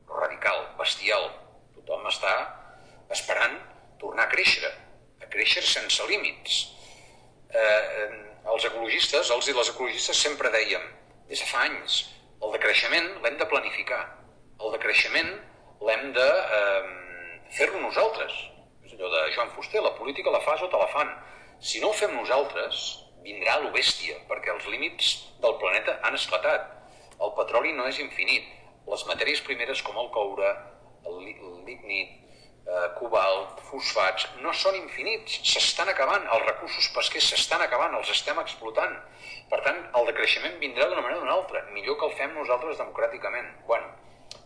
Radical, 0.09 0.61
bestial. 0.81 1.31
Tothom 1.77 2.09
està 2.09 2.35
esperant 3.13 3.57
tornar 4.01 4.29
a 4.29 4.33
créixer, 4.33 4.71
a 5.21 5.29
créixer 5.33 5.65
sense 5.69 6.07
límits. 6.09 6.61
Eh, 7.55 8.24
els 8.53 8.67
ecologistes, 8.69 9.31
els 9.33 9.49
i 9.49 9.55
les 9.57 9.71
ecologistes 9.73 10.21
sempre 10.27 10.51
dèiem, 10.53 10.83
des 11.31 11.41
de 11.41 11.49
fa 11.49 11.65
anys, 11.65 12.03
el 12.45 12.53
decreixement 12.53 13.07
l'hem 13.25 13.39
de 13.41 13.47
planificar. 13.49 14.03
El 14.61 14.75
decreixement 14.75 15.31
l'hem 15.87 16.11
de 16.17 16.27
eh, 16.59 16.91
fer-lo 17.57 17.81
nosaltres. 17.81 18.35
És 18.85 18.93
allò 18.97 19.09
de 19.15 19.23
Joan 19.37 19.53
Fuster, 19.55 19.81
la 19.83 19.95
política 19.97 20.33
la 20.35 20.43
fas 20.45 20.63
o 20.63 20.69
te 20.69 20.81
la 20.81 20.91
fan. 20.93 21.13
Si 21.65 21.81
no 21.81 21.91
ho 21.91 21.97
fem 21.97 22.13
nosaltres, 22.17 22.83
vindrà 23.25 23.57
lo 23.63 23.73
bèstia, 23.73 24.19
perquè 24.29 24.53
els 24.53 24.69
límits 24.69 25.15
del 25.41 25.57
planeta 25.63 25.97
han 26.05 26.19
esclatat. 26.19 26.69
El 27.25 27.33
petroli 27.39 27.73
no 27.73 27.89
és 27.89 28.03
infinit. 28.05 28.51
Les 28.93 29.07
matèries 29.09 29.41
primeres 29.47 29.81
com 29.87 29.97
el 30.03 30.11
coure, 30.13 30.51
el 31.09 31.21
lignit, 31.65 32.19
eh, 32.67 32.89
cobalt, 32.99 33.61
fosfats, 33.69 34.27
no 34.45 34.53
són 34.57 34.79
infinits, 34.79 35.39
s'estan 35.53 35.91
acabant, 35.93 36.27
els 36.37 36.47
recursos 36.49 36.91
pesquers 36.97 37.31
s'estan 37.33 37.65
acabant, 37.65 37.97
els 37.99 38.13
estem 38.17 38.41
explotant. 38.43 38.97
Per 39.51 39.61
tant, 39.67 39.81
el 39.99 40.13
decreixement 40.13 40.61
vindrà 40.63 40.89
d'una 40.89 41.05
manera 41.05 41.21
o 41.21 41.25
d'una 41.25 41.39
altra, 41.39 41.65
millor 41.77 41.99
que 42.01 42.09
el 42.11 42.15
fem 42.21 42.37
nosaltres 42.37 42.81
democràticament. 42.81 43.51
Bueno, 43.71 43.91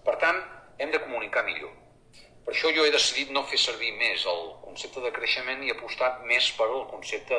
per 0.06 0.16
tant, 0.22 0.40
hem 0.78 0.90
de 0.94 1.02
comunicar 1.04 1.44
millor. 1.46 1.74
Per 2.48 2.54
això 2.54 2.70
jo 2.72 2.86
he 2.86 2.92
decidit 2.94 3.30
no 3.34 3.42
fer 3.44 3.58
servir 3.60 3.90
més 4.00 4.22
el 4.30 4.38
concepte 4.64 5.02
de 5.04 5.12
creixement 5.12 5.60
i 5.66 5.72
apostar 5.74 6.14
més 6.30 6.46
per 6.56 6.68
el 6.70 6.86
concepte 6.88 7.36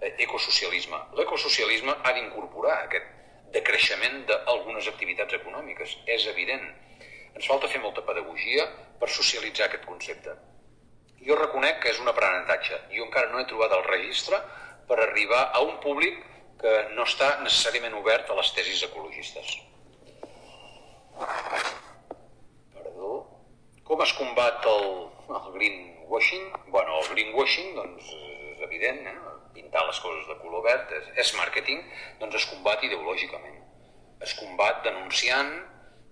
d'ecosocialisme. 0.00 0.98
L'ecosocialisme 1.18 1.94
ha 2.02 2.12
d'incorporar 2.16 2.80
aquest 2.80 3.06
decreixement 3.54 4.24
d'algunes 4.26 4.88
activitats 4.90 5.36
econòmiques, 5.38 5.94
és 6.06 6.26
evident. 6.32 6.66
Ens 7.34 7.46
falta 7.46 7.68
fer 7.72 7.80
molta 7.82 8.04
pedagogia 8.06 8.66
per 9.00 9.08
socialitzar 9.08 9.68
aquest 9.68 9.86
concepte. 9.88 10.34
Jo 11.26 11.36
reconec 11.36 11.80
que 11.82 11.92
és 11.92 12.00
un 12.00 12.08
aprenentatge. 12.10 12.78
Jo 12.94 13.06
encara 13.06 13.30
no 13.32 13.40
he 13.40 13.48
trobat 13.48 13.74
el 13.76 13.86
registre 13.86 14.40
per 14.88 14.98
arribar 15.04 15.42
a 15.54 15.62
un 15.66 15.76
públic 15.84 16.20
que 16.60 16.72
no 16.96 17.06
està 17.08 17.30
necessàriament 17.44 17.96
obert 17.96 18.30
a 18.30 18.36
les 18.38 18.52
tesis 18.56 18.82
ecologistes. 18.86 19.56
Perdó. 22.74 23.12
Com 23.88 24.04
es 24.04 24.12
combat 24.16 24.66
el, 24.72 24.86
el 25.28 25.50
greenwashing? 25.56 26.46
Bueno, 26.68 27.00
el 27.00 27.08
greenwashing, 27.14 27.74
doncs, 27.78 28.12
és 28.52 28.64
evident, 28.68 29.04
eh? 29.12 29.18
pintar 29.54 29.82
les 29.86 29.98
coses 30.04 30.28
de 30.28 30.36
color 30.42 30.62
verd 30.66 30.92
és, 30.94 31.08
és 31.24 31.32
màrqueting, 31.38 31.82
doncs 32.20 32.38
es 32.40 32.46
combat 32.52 32.84
ideològicament. 32.86 33.58
Es 34.24 34.36
combat 34.38 34.82
denunciant, 34.84 35.52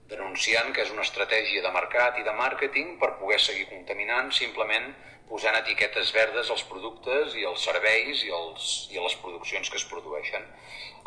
denunciant 0.08 0.72
que 0.72 0.82
és 0.86 0.90
una 0.94 1.04
estratègia 1.04 1.62
de 1.64 1.70
mercat 1.74 2.16
i 2.18 2.24
de 2.24 2.32
màrqueting 2.32 2.96
per 3.00 3.16
poder 3.20 3.38
seguir 3.44 3.66
contaminant 3.68 4.32
simplement 4.32 4.88
posant 5.28 5.56
etiquetes 5.58 6.10
verdes 6.16 6.50
als 6.54 6.64
productes 6.70 7.34
i 7.36 7.44
als 7.44 7.64
serveis 7.68 8.22
i, 8.24 8.30
als, 8.32 8.68
i 8.94 8.96
a 8.96 9.04
les 9.04 9.16
produccions 9.20 9.68
que 9.68 9.76
es 9.76 9.84
produeixen. 9.90 10.46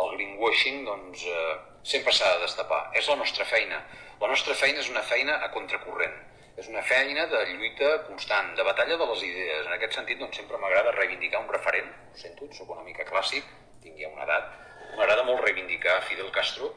El 0.02 0.12
greenwashing 0.16 0.84
doncs, 0.86 1.24
eh, 1.26 1.56
sempre 1.94 2.14
s'ha 2.14 2.36
de 2.36 2.44
destapar. 2.44 2.84
És 2.98 3.10
la 3.10 3.18
nostra 3.18 3.48
feina. 3.50 3.82
La 4.22 4.30
nostra 4.30 4.54
feina 4.60 4.84
és 4.84 4.92
una 4.94 5.02
feina 5.02 5.40
a 5.42 5.50
contracorrent. 5.56 6.14
És 6.62 6.70
una 6.70 6.84
feina 6.86 7.26
de 7.32 7.42
lluita 7.56 7.90
constant, 8.06 8.54
de 8.60 8.68
batalla 8.68 9.00
de 9.02 9.10
les 9.14 9.26
idees. 9.26 9.66
En 9.66 9.74
aquest 9.74 9.98
sentit, 9.98 10.22
doncs, 10.22 10.38
sempre 10.38 10.62
m'agrada 10.62 10.94
reivindicar 10.94 11.42
un 11.42 11.50
referent. 11.50 11.90
Ho 12.14 12.22
sento, 12.22 12.52
sóc 12.54 12.70
una 12.78 12.86
mica 12.86 13.08
clàssic, 13.10 13.50
tinc 13.82 13.98
ja 13.98 14.14
una 14.14 14.30
edat. 14.30 14.54
M'agrada 15.00 15.26
molt 15.26 15.42
reivindicar 15.48 15.98
Fidel 16.06 16.30
Castro 16.36 16.70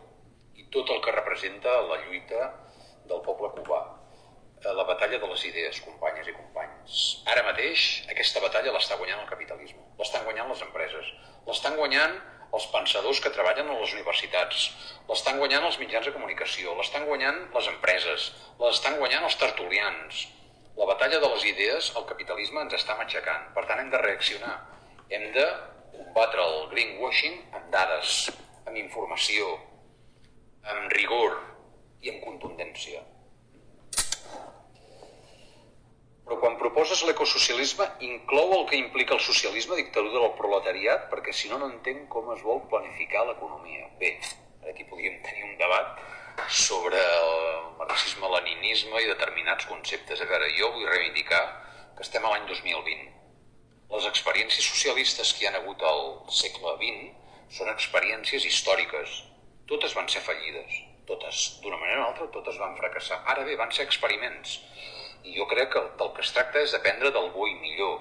tot 0.75 0.91
el 0.91 1.03
que 1.05 1.14
representa 1.14 1.81
la 1.89 2.01
lluita 2.05 2.49
del 3.09 3.20
poble 3.25 3.53
cubà 3.59 3.83
la 4.72 4.85
batalla 4.85 5.18
de 5.18 5.27
les 5.29 5.43
idees, 5.45 5.81
companyes 5.85 6.29
i 6.31 6.33
companys. 6.33 7.01
Ara 7.29 7.43
mateix 7.45 8.05
aquesta 8.09 8.41
batalla 8.41 8.72
l'està 8.72 8.97
guanyant 8.97 9.20
el 9.20 9.29
capitalisme, 9.29 9.83
l'estan 9.99 10.25
guanyant 10.25 10.49
les 10.49 10.62
empreses, 10.64 11.11
l'estan 11.49 11.77
guanyant 11.77 12.14
els 12.55 12.66
pensadors 12.72 13.20
que 13.20 13.33
treballen 13.35 13.68
a 13.68 13.77
les 13.81 13.93
universitats, 13.97 14.70
l'estan 15.11 15.41
guanyant 15.43 15.66
els 15.68 15.79
mitjans 15.83 16.07
de 16.07 16.14
comunicació, 16.14 16.77
l'estan 16.79 17.05
guanyant 17.11 17.43
les 17.57 17.68
empreses, 17.75 18.31
l'estan 18.62 18.97
guanyant 19.03 19.27
els 19.29 19.37
tertulians. 19.43 20.25
La 20.79 20.89
batalla 20.89 21.20
de 21.20 21.31
les 21.35 21.45
idees, 21.51 21.93
el 21.99 22.07
capitalisme 22.09 22.62
ens 22.64 22.79
està 22.79 22.97
matxacant. 22.99 23.51
Per 23.55 23.66
tant, 23.68 23.83
hem 23.83 23.93
de 23.93 24.01
reaccionar. 24.01 24.57
Hem 25.11 25.29
de 25.37 25.45
combatre 25.93 26.43
el 26.43 26.68
greenwashing 26.72 27.37
amb 27.53 27.68
dades, 27.75 28.31
amb 28.64 28.79
informació, 28.81 29.59
amb 30.73 30.93
rigor 30.97 31.37
i 32.05 32.12
amb 32.12 32.25
contundència. 32.25 33.03
Però 36.25 36.39
quan 36.41 36.57
proposes 36.57 37.03
l'ecosocialisme, 37.05 37.87
inclou 38.07 38.55
el 38.59 38.65
que 38.71 38.79
implica 38.81 39.12
el 39.17 39.21
socialisme, 39.21 39.77
dictadura 39.77 40.23
del 40.23 40.37
proletariat, 40.39 41.11
perquè 41.11 41.35
si 41.37 41.51
no, 41.51 41.59
no 41.61 41.69
entenc 41.69 42.07
com 42.15 42.31
es 42.33 42.41
vol 42.47 42.62
planificar 42.71 43.27
l'economia. 43.29 43.91
Bé, 44.01 44.15
aquí 44.71 44.87
podríem 44.89 45.21
tenir 45.27 45.45
un 45.51 45.59
debat 45.61 46.01
sobre 46.49 47.01
el 47.19 47.69
marxisme-leninisme 47.83 49.03
i 49.03 49.11
determinats 49.11 49.69
conceptes. 49.69 50.25
A 50.25 50.31
veure, 50.31 50.49
jo 50.57 50.73
vull 50.73 50.89
reivindicar 50.89 51.43
que 51.99 52.07
estem 52.07 52.25
a 52.25 52.33
l'any 52.33 52.49
2020. 52.49 53.12
Les 53.93 54.09
experiències 54.09 54.65
socialistes 54.65 55.35
que 55.35 55.45
hi 55.45 55.51
han 55.51 55.61
hagut 55.61 55.85
al 55.85 56.03
segle 56.33 56.73
XX 56.81 57.59
són 57.59 57.71
experiències 57.71 58.49
històriques. 58.49 59.21
Totes 59.71 59.95
van 59.97 60.09
ser 60.12 60.21
fallides, 60.25 60.81
totes. 61.09 61.45
D'una 61.62 61.79
manera 61.81 62.03
o 62.03 62.09
altra, 62.11 62.29
totes 62.35 62.59
van 62.61 62.77
fracassar. 62.77 63.23
Ara 63.33 63.45
bé, 63.49 63.57
van 63.61 63.73
ser 63.73 63.87
experiments 63.89 64.59
i 65.25 65.33
jo 65.39 65.47
crec 65.49 65.71
que 65.73 65.83
del 66.01 66.11
que 66.17 66.21
es 66.25 66.33
tracta 66.37 66.61
és 66.61 66.75
d'aprendre 66.75 67.12
del 67.15 67.31
bo 67.33 67.47
i 67.49 67.55
millor, 67.62 67.95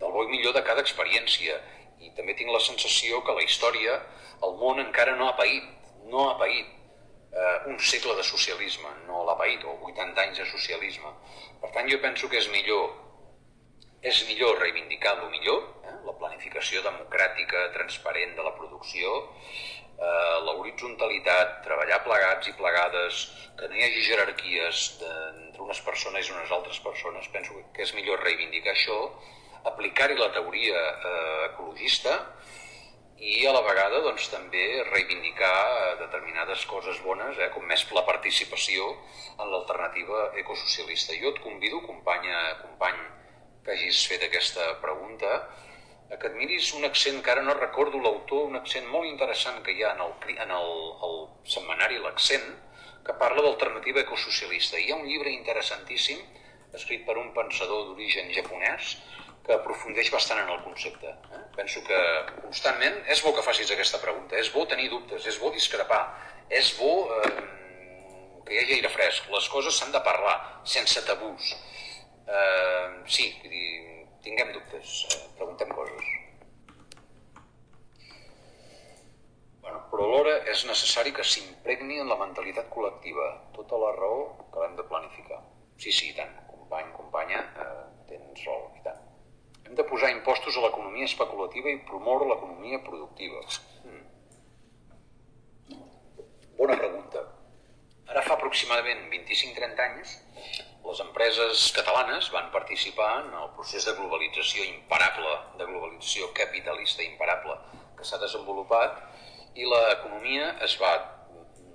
del 0.00 0.14
bo 0.14 0.24
i 0.24 0.30
millor 0.32 0.54
de 0.56 0.64
cada 0.64 0.84
experiència. 0.84 1.58
I 2.00 2.12
també 2.16 2.36
tinc 2.38 2.52
la 2.52 2.62
sensació 2.64 3.20
que 3.24 3.36
la 3.36 3.44
història, 3.44 3.98
el 4.44 4.56
món 4.60 4.80
encara 4.80 5.16
no 5.20 5.28
ha 5.28 5.36
paït, 5.36 5.68
no 6.08 6.28
ha 6.30 6.38
paït 6.40 6.72
eh, 6.72 7.58
un 7.68 7.78
segle 7.92 8.16
de 8.16 8.24
socialisme, 8.24 8.90
no 9.08 9.24
l'ha 9.28 9.36
paït, 9.40 9.64
o 9.64 9.76
80 9.92 10.24
anys 10.24 10.40
de 10.40 10.48
socialisme. 10.50 11.12
Per 11.60 11.72
tant, 11.76 11.88
jo 11.92 12.00
penso 12.00 12.32
que 12.32 12.40
és 12.40 12.50
millor 12.52 12.92
és 14.04 14.18
millor 14.28 14.58
reivindicar 14.60 15.14
el 15.16 15.30
millor, 15.32 15.62
eh? 15.88 15.94
la 16.04 16.12
planificació 16.20 16.82
democràtica, 16.84 17.70
transparent 17.72 18.34
de 18.36 18.44
la 18.44 18.52
producció, 18.58 19.14
eh, 19.98 20.36
l'horizontalitat, 20.46 21.60
treballar 21.66 22.02
plegats 22.06 22.50
i 22.50 22.56
plegades, 22.58 23.22
que 23.58 23.70
no 23.70 23.78
hi 23.78 23.86
hagi 23.86 24.04
jerarquies 24.08 24.84
entre 25.04 25.62
unes 25.62 25.80
persones 25.86 26.28
i 26.28 26.34
unes 26.34 26.52
altres 26.52 26.80
persones, 26.82 27.30
penso 27.32 27.56
que 27.74 27.86
és 27.86 27.94
millor 27.94 28.22
reivindicar 28.24 28.74
això, 28.74 28.98
aplicar-hi 29.64 30.18
la 30.18 30.32
teoria 30.34 30.80
eh, 30.80 31.46
ecologista 31.50 32.18
i 33.24 33.46
a 33.46 33.52
la 33.54 33.62
vegada 33.64 34.02
doncs, 34.04 34.26
també 34.32 34.64
reivindicar 34.90 35.54
eh, 35.54 35.92
determinades 36.02 36.64
coses 36.68 36.98
bones, 37.04 37.38
eh, 37.38 37.48
com 37.54 37.64
més 37.70 37.84
la 37.96 38.04
participació 38.04 38.90
en 39.38 39.50
l'alternativa 39.50 40.30
ecosocialista. 40.42 41.16
Jo 41.22 41.32
et 41.32 41.40
convido, 41.44 41.80
companya, 41.86 42.40
company, 42.62 43.00
que 43.64 43.72
hagis 43.72 44.02
fet 44.10 44.26
aquesta 44.26 44.74
pregunta, 44.82 45.38
a 46.14 46.18
que 46.18 46.30
et 46.30 46.36
miris 46.38 46.70
un 46.78 46.86
accent 46.86 47.18
que 47.24 47.32
ara 47.32 47.42
no 47.42 47.56
recordo 47.58 47.98
l'autor, 47.98 48.46
un 48.46 48.58
accent 48.60 48.86
molt 48.92 49.08
interessant 49.08 49.58
que 49.66 49.74
hi 49.74 49.82
ha 49.82 49.94
en 49.96 50.02
el, 50.04 50.12
en 50.46 50.52
el, 50.58 50.76
el 51.08 51.16
setmanari 51.54 51.98
L'accent, 52.04 52.46
que 53.04 53.16
parla 53.20 53.42
d'alternativa 53.42 54.04
ecosocialista. 54.04 54.78
Hi 54.78 54.92
ha 54.92 55.00
un 55.00 55.08
llibre 55.08 55.32
interessantíssim, 55.34 56.20
escrit 56.78 57.02
per 57.08 57.18
un 57.18 57.32
pensador 57.34 57.88
d'origen 57.88 58.30
japonès, 58.36 58.94
que 59.44 59.52
aprofundeix 59.52 60.08
bastant 60.12 60.40
en 60.40 60.52
el 60.54 60.62
concepte. 60.64 61.10
Eh? 61.36 61.42
Penso 61.56 61.82
que 61.84 61.98
constantment 62.38 63.02
és 63.12 63.20
bo 63.24 63.34
que 63.36 63.44
facis 63.44 63.74
aquesta 63.74 64.00
pregunta, 64.00 64.38
és 64.40 64.52
bo 64.54 64.64
tenir 64.70 64.88
dubtes, 64.92 65.26
és 65.28 65.40
bo 65.42 65.50
discrepar, 65.52 66.00
és 66.48 66.70
bo 66.78 66.92
eh, 67.18 67.34
que 68.46 68.54
hi 68.54 68.62
hagi 68.62 68.78
aire 68.78 68.92
fresc. 68.94 69.28
Les 69.34 69.50
coses 69.52 69.76
s'han 69.76 69.92
de 69.92 70.00
parlar, 70.06 70.38
sense 70.76 71.04
tabús. 71.10 71.52
Eh, 72.24 72.86
sí, 73.18 73.28
vull 73.42 73.52
dir, 73.52 73.93
tinguem 74.24 74.52
dubtes, 74.52 75.06
eh, 75.12 75.22
preguntem 75.36 75.68
coses. 75.68 76.06
Bueno, 79.60 79.80
però 79.90 80.06
alhora 80.08 80.34
és 80.52 80.64
necessari 80.68 81.12
que 81.16 81.24
s'impregni 81.24 82.00
en 82.00 82.08
la 82.12 82.18
mentalitat 82.20 82.70
col·lectiva. 82.72 83.28
Tota 83.56 83.80
la 83.80 83.92
raó 83.98 84.22
que 84.52 84.62
l'hem 84.62 84.76
de 84.80 84.86
planificar. 84.90 85.40
Sí, 85.76 85.92
sí, 85.92 86.10
i 86.10 86.16
tant. 86.16 86.34
Company, 86.48 86.90
companya, 86.96 87.44
eh, 87.64 87.84
tens 88.08 88.44
raó, 88.48 88.70
i 88.78 88.82
tant. 88.88 89.00
Hem 89.64 89.76
de 89.76 89.86
posar 89.88 90.10
impostos 90.12 90.56
a 90.56 90.64
l'economia 90.64 91.08
especulativa 91.08 91.72
i 91.72 91.80
promoure 91.88 92.28
l'economia 92.28 92.80
productiva. 92.88 93.40
Hmm. 93.84 94.04
Bona 96.60 96.76
pregunta. 96.80 97.24
Ara 98.12 98.22
fa 98.22 98.36
aproximadament 98.36 99.08
25-30 99.12 99.84
anys, 99.88 100.18
les 100.84 101.00
empreses 101.00 101.64
catalanes 101.76 102.28
van 102.34 102.50
participar 102.52 103.10
en 103.24 103.32
el 103.40 103.50
procés 103.56 103.86
de 103.88 103.94
globalització 103.96 104.66
imparable, 104.68 105.32
de 105.58 105.66
globalització 105.70 106.28
capitalista 106.36 107.02
imparable 107.02 107.56
que 107.96 108.04
s'ha 108.04 108.20
desenvolupat 108.20 109.00
i 109.56 109.68
l'economia 109.70 110.50
es 110.66 110.76
va, 110.82 110.92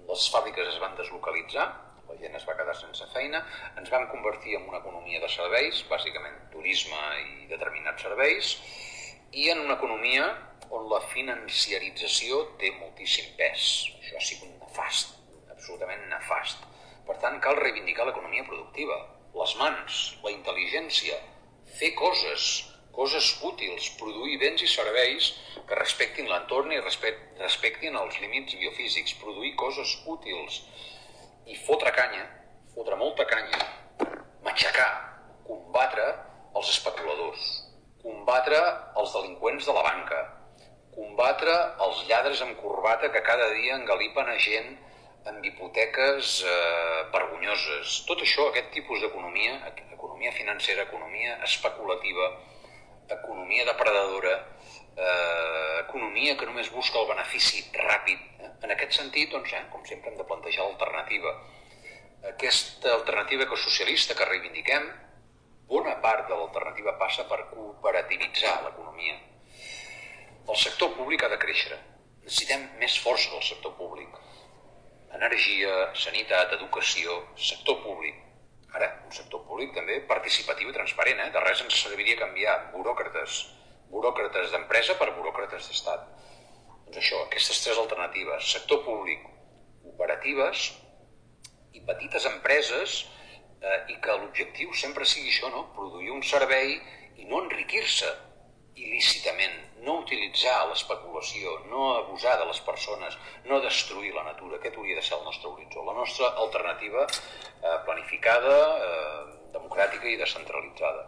les 0.10 0.26
fàbriques 0.34 0.70
es 0.74 0.80
van 0.84 0.98
deslocalitzar, 1.00 1.68
la 2.10 2.18
gent 2.22 2.36
es 2.38 2.46
va 2.46 2.58
quedar 2.60 2.76
sense 2.78 3.06
feina, 3.14 3.42
ens 3.80 3.90
vam 3.94 4.08
convertir 4.14 4.58
en 4.58 4.68
una 4.70 4.82
economia 4.84 5.22
de 5.24 5.30
serveis, 5.32 5.84
bàsicament 5.90 6.40
turisme 6.54 7.02
i 7.22 7.50
determinats 7.52 8.06
serveis, 8.06 8.56
i 9.32 9.50
en 9.54 9.62
una 9.66 9.78
economia 9.78 10.26
on 10.74 10.90
la 10.90 11.02
financiarització 11.14 12.44
té 12.62 12.74
moltíssim 12.78 13.34
pes. 13.38 13.70
Això 14.02 14.18
ha 14.18 14.26
sigut 14.26 14.54
nefast 14.62 15.16
absolutament 15.54 16.06
nefast. 16.10 16.66
Per 17.10 17.16
tant, 17.22 17.40
cal 17.42 17.58
reivindicar 17.58 18.06
l'economia 18.06 18.46
productiva, 18.46 18.96
les 19.42 19.54
mans, 19.58 20.00
la 20.22 20.30
intel·ligència, 20.30 21.16
fer 21.80 21.90
coses, 21.98 22.44
coses 22.94 23.30
útils, 23.50 23.88
produir 23.98 24.36
béns 24.42 24.62
i 24.62 24.70
serveis 24.70 25.32
que 25.66 25.78
respectin 25.80 26.30
l'entorn 26.30 26.74
i 26.76 26.82
respectin 26.84 27.98
els 27.98 28.20
límits 28.22 28.58
biofísics, 28.62 29.16
produir 29.24 29.56
coses 29.62 29.96
útils 30.14 30.60
i 31.50 31.58
fotre 31.66 31.94
canya, 31.96 32.28
fotre 32.76 32.98
molta 33.00 33.26
canya, 33.32 33.62
matxacar, 34.46 34.92
combatre 35.48 36.06
els 36.60 36.70
especuladors, 36.76 37.48
combatre 38.04 38.60
els 39.02 39.16
delinqüents 39.18 39.66
de 39.66 39.78
la 39.80 39.86
banca, 39.88 40.22
combatre 40.94 41.58
els 41.88 42.06
lladres 42.12 42.46
amb 42.46 42.62
corbata 42.62 43.10
que 43.16 43.26
cada 43.32 43.50
dia 43.56 43.80
engalipen 43.82 44.30
a 44.30 44.38
gent 44.46 44.78
amb 45.28 45.44
hipoteques 45.44 46.40
eh, 46.48 47.02
vergonyoses. 47.12 48.00
Tot 48.08 48.22
això, 48.24 48.48
aquest 48.50 48.72
tipus 48.76 49.02
d'economia, 49.04 49.58
economia 49.92 50.32
financera, 50.32 50.86
economia 50.88 51.38
especulativa, 51.44 52.30
economia 53.10 53.66
depredadora, 53.68 54.36
eh, 54.96 55.80
economia 55.84 56.38
que 56.38 56.48
només 56.48 56.72
busca 56.72 57.00
el 57.02 57.10
benefici 57.10 57.66
ràpid. 57.76 58.24
Eh? 58.40 58.52
En 58.64 58.76
aquest 58.76 58.96
sentit, 59.00 59.32
doncs, 59.34 59.54
eh, 59.54 59.66
com 59.74 59.84
sempre, 59.86 60.12
hem 60.12 60.18
de 60.18 60.28
plantejar 60.32 60.66
l'alternativa. 60.66 61.36
Aquesta 62.34 62.94
alternativa 62.94 63.44
ecosocialista 63.44 64.16
que 64.16 64.28
reivindiquem, 64.28 64.88
bona 65.68 66.00
part 66.04 66.28
de 66.28 66.36
l'alternativa 66.36 66.98
passa 67.00 67.28
per 67.28 67.46
cooperativitzar 67.52 68.56
l'economia. 68.64 69.20
El 70.50 70.58
sector 70.58 70.96
públic 70.96 71.24
ha 71.24 71.30
de 71.30 71.38
créixer. 71.38 71.78
Necessitem 72.24 72.66
més 72.80 72.98
força 73.00 73.30
del 73.32 73.44
sector 73.46 73.76
públic 73.78 74.18
energia, 75.18 75.76
sanitat, 75.98 76.54
educació, 76.58 77.22
sector 77.50 77.80
públic. 77.84 78.18
Ara, 78.78 78.90
un 79.08 79.14
sector 79.16 79.42
públic 79.48 79.74
també 79.74 79.98
participatiu 80.10 80.70
i 80.70 80.76
transparent, 80.76 81.24
eh? 81.24 81.32
de 81.34 81.42
res 81.46 81.64
ens 81.66 81.80
serviria 81.84 82.20
canviar 82.20 82.56
buròcrates, 82.74 83.40
buròcrates 83.90 84.54
d'empresa 84.54 84.96
per 85.00 85.10
buròcrates 85.16 85.72
d'estat. 85.72 86.06
Doncs 86.86 87.00
això, 87.02 87.24
aquestes 87.26 87.64
tres 87.64 87.82
alternatives, 87.82 88.52
sector 88.54 88.84
públic, 88.86 89.26
cooperatives 89.82 90.70
i 91.74 91.82
petites 91.86 92.26
empreses 92.30 93.02
eh, 93.62 93.80
i 93.94 93.98
que 94.04 94.18
l'objectiu 94.22 94.74
sempre 94.78 95.08
sigui 95.10 95.34
això, 95.34 95.50
no? 95.54 95.66
produir 95.76 96.14
un 96.14 96.24
servei 96.26 96.78
i 97.20 97.28
no 97.30 97.42
enriquir-se 97.44 98.10
il·lícitament, 98.80 99.58
no 99.86 100.00
utilitzar 100.04 100.58
l'especulació, 100.70 101.56
no 101.72 101.94
abusar 101.98 102.36
de 102.40 102.48
les 102.50 102.60
persones, 102.68 103.18
no 103.46 103.62
destruir 103.64 104.14
la 104.16 104.26
natura. 104.28 104.58
Aquest 104.58 104.78
hauria 104.78 105.00
de 105.00 105.06
ser 105.06 105.18
el 105.18 105.26
nostre 105.28 105.52
horitzó, 105.52 105.86
la 105.88 105.96
nostra 105.98 106.34
alternativa 106.44 107.06
eh, 107.06 107.78
planificada, 107.86 108.58
eh, 108.90 109.24
democràtica 109.56 110.10
i 110.10 110.20
descentralitzada. 110.20 111.08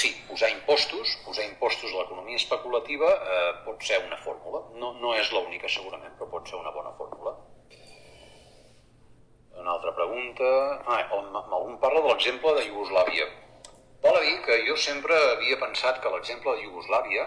Sí, 0.00 0.10
posar 0.28 0.50
impostos, 0.54 1.16
posar 1.26 1.44
impostos 1.44 1.92
a 1.92 2.02
l'economia 2.02 2.38
especulativa 2.38 3.08
eh, 3.10 3.52
pot 3.66 3.82
ser 3.82 3.98
una 4.06 4.18
fórmula. 4.22 4.62
No, 4.82 4.92
no 5.02 5.14
és 5.18 5.32
l'única, 5.34 5.68
segurament, 5.68 6.14
però 6.18 6.30
pot 6.36 6.48
ser 6.48 6.60
una 6.60 6.72
bona 6.74 6.94
fórmula. 6.98 7.34
Una 9.60 9.74
altra 9.76 9.92
pregunta... 9.92 10.46
Ah, 10.86 11.02
algun 11.12 11.76
parla 11.82 12.00
de 12.04 12.12
l'exemple 12.12 12.54
de 12.56 12.68
Iugoslàvia. 12.70 13.26
Val 14.02 14.16
a 14.16 14.20
dir 14.24 14.38
que 14.46 14.54
jo 14.64 14.74
sempre 14.80 15.16
havia 15.34 15.58
pensat 15.60 15.98
que 16.00 16.10
l'exemple 16.12 16.54
de 16.56 16.62
Iugoslàvia 16.64 17.26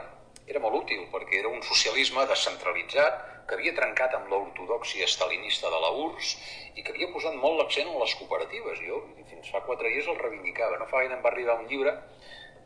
era 0.50 0.62
molt 0.64 0.80
útil 0.80 1.04
perquè 1.12 1.38
era 1.40 1.52
un 1.54 1.62
socialisme 1.68 2.24
descentralitzat 2.32 3.20
que 3.48 3.58
havia 3.58 3.76
trencat 3.78 4.16
amb 4.18 4.32
l'ortodoxia 4.32 5.06
estalinista 5.06 5.70
de 5.70 5.82
la 5.84 5.92
URSS 6.06 6.32
i 6.74 6.82
que 6.82 6.96
havia 6.96 7.12
posat 7.14 7.36
molt 7.44 7.60
l'accent 7.60 7.92
en 7.92 8.00
les 8.02 8.16
cooperatives. 8.18 8.82
Jo 8.88 9.04
fins 9.30 9.52
fa 9.54 9.62
quatre 9.68 9.92
dies 9.94 10.10
el 10.10 10.18
reivindicava. 10.22 10.80
No 10.82 10.88
fa 10.90 11.04
gaire 11.04 11.14
em 11.18 11.22
va 11.26 11.30
arribar 11.34 11.60
un 11.62 11.70
llibre 11.70 11.94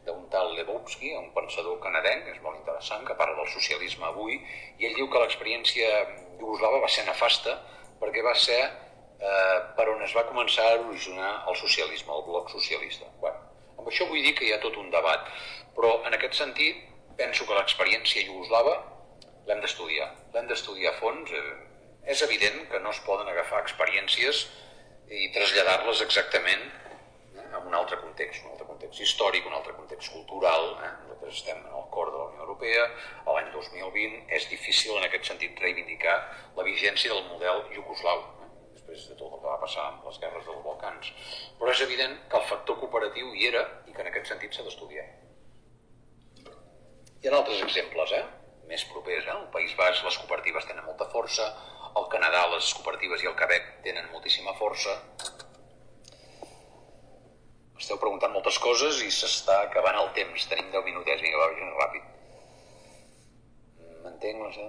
d'un 0.07 0.23
tal 0.31 0.53
Lebowski, 0.55 1.11
un 1.19 1.33
pensador 1.35 1.81
canadenc, 1.83 2.29
és 2.31 2.39
molt 2.45 2.61
interessant, 2.61 3.03
que 3.03 3.17
parla 3.19 3.35
del 3.41 3.51
socialisme 3.51 4.07
avui, 4.07 4.39
i 4.79 4.87
ell 4.87 4.95
diu 4.95 5.09
que 5.11 5.19
l'experiència 5.19 5.89
iugoslava 6.39 6.79
va 6.85 6.91
ser 6.95 7.03
nefasta 7.09 7.57
perquè 7.99 8.23
va 8.23 8.35
ser 8.39 8.61
eh, 8.63 9.57
per 9.75 9.89
on 9.91 10.07
es 10.07 10.15
va 10.15 10.23
començar 10.29 10.69
a 10.69 10.79
originar 10.85 11.33
el 11.51 11.59
socialisme, 11.59 12.15
el 12.15 12.23
bloc 12.29 12.55
socialista. 12.55 13.11
Bueno, 13.19 13.36
això 13.91 14.07
vull 14.09 14.23
dir 14.23 14.35
que 14.37 14.45
hi 14.47 14.53
ha 14.53 14.61
tot 14.63 14.77
un 14.79 14.91
debat, 14.93 15.27
però 15.75 15.97
en 16.07 16.15
aquest 16.17 16.37
sentit 16.39 16.83
penso 17.17 17.47
que 17.47 17.57
l'experiència 17.57 18.25
iugoslava 18.27 18.75
l'hem 19.47 19.63
d'estudiar, 19.63 20.07
l'hem 20.33 20.47
d'estudiar 20.51 20.93
a 20.93 20.99
fons. 20.99 21.31
Eh, 21.31 21.55
és 22.07 22.21
evident 22.23 22.61
que 22.71 22.79
no 22.79 22.91
es 22.95 22.99
poden 23.03 23.27
agafar 23.27 23.59
experiències 23.63 24.45
i 25.11 25.27
traslladar-les 25.35 26.03
exactament 26.05 26.63
eh, 26.63 27.43
en 27.43 27.67
un 27.67 27.75
altre 27.75 27.99
context, 28.03 28.45
un 28.45 28.53
altre 28.53 28.67
context 28.69 29.03
històric, 29.03 29.47
un 29.49 29.57
altre 29.57 29.75
context 29.75 30.13
cultural. 30.15 30.69
Eh? 30.85 30.93
Nosaltres 31.03 31.41
estem 31.41 31.59
en 31.59 31.75
el 31.81 31.89
cor 31.91 32.13
de 32.13 32.17
la 32.21 32.29
Unió 32.31 32.45
Europea, 32.47 32.87
l'any 33.27 33.51
2020 33.55 34.35
és 34.39 34.49
difícil 34.53 34.95
en 34.95 35.07
aquest 35.09 35.31
sentit 35.33 35.59
reivindicar 35.63 36.17
la 36.55 36.67
vigència 36.67 37.13
del 37.13 37.27
model 37.31 37.65
iugoslau 37.75 38.23
després 38.97 39.13
de 39.13 39.21
tot 39.21 39.33
el 39.33 39.41
que 39.41 39.51
va 39.51 39.61
passar 39.61 39.85
amb 39.91 40.05
les 40.07 40.17
guerres 40.21 40.45
dels 40.47 40.65
Balcans. 40.65 41.13
Però 41.59 41.71
és 41.73 41.85
evident 41.85 42.17
que 42.31 42.39
el 42.41 42.49
factor 42.49 42.79
cooperatiu 42.81 43.31
hi 43.33 43.47
era 43.51 43.63
i 43.85 43.93
que 43.93 44.03
en 44.03 44.09
aquest 44.11 44.33
sentit 44.33 44.53
s'ha 44.57 44.65
d'estudiar. 44.65 45.05
Hi 47.21 47.29
ha 47.29 47.35
altres 47.37 47.63
exemples, 47.65 48.13
eh? 48.17 48.25
més 48.67 48.83
propers. 48.91 49.25
Eh? 49.25 49.35
El 49.35 49.49
País 49.53 49.75
Basc, 49.79 50.03
les 50.05 50.17
cooperatives 50.21 50.67
tenen 50.69 50.85
molta 50.85 51.07
força, 51.13 51.47
el 51.97 52.09
Canadà, 52.13 52.45
les 52.53 52.73
cooperatives 52.77 53.23
i 53.23 53.29
el 53.31 53.37
Quebec 53.39 53.69
tenen 53.85 54.09
moltíssima 54.13 54.53
força. 54.57 54.97
Esteu 57.77 57.99
preguntant 58.01 58.33
moltes 58.33 58.57
coses 58.59 59.01
i 59.05 59.09
s'està 59.13 59.61
acabant 59.67 59.97
el 60.01 60.11
temps. 60.17 60.49
Tenim 60.49 60.69
10 60.73 60.85
minutets, 60.89 61.23
vinga, 61.23 61.41
va, 61.41 61.71
ràpid. 61.83 62.13
M'entenc, 64.03 64.41
no 64.41 64.51
sé. 64.53 64.67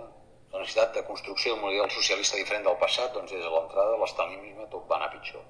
La 0.53 0.63
necessitat 0.63 0.95
de 0.97 1.05
construcció 1.05 1.53
d'un 1.53 1.65
model 1.67 1.91
socialista 1.93 2.39
diferent 2.41 2.65
del 2.65 2.77
passat, 2.81 3.13
doncs 3.15 3.33
des 3.35 3.43
de 3.45 3.51
l'entrada 3.53 3.95
de 3.95 3.99
l'estalinisme 4.03 4.69
tot 4.73 4.87
va 4.91 4.97
anar 4.97 5.11
pitjor. 5.13 5.43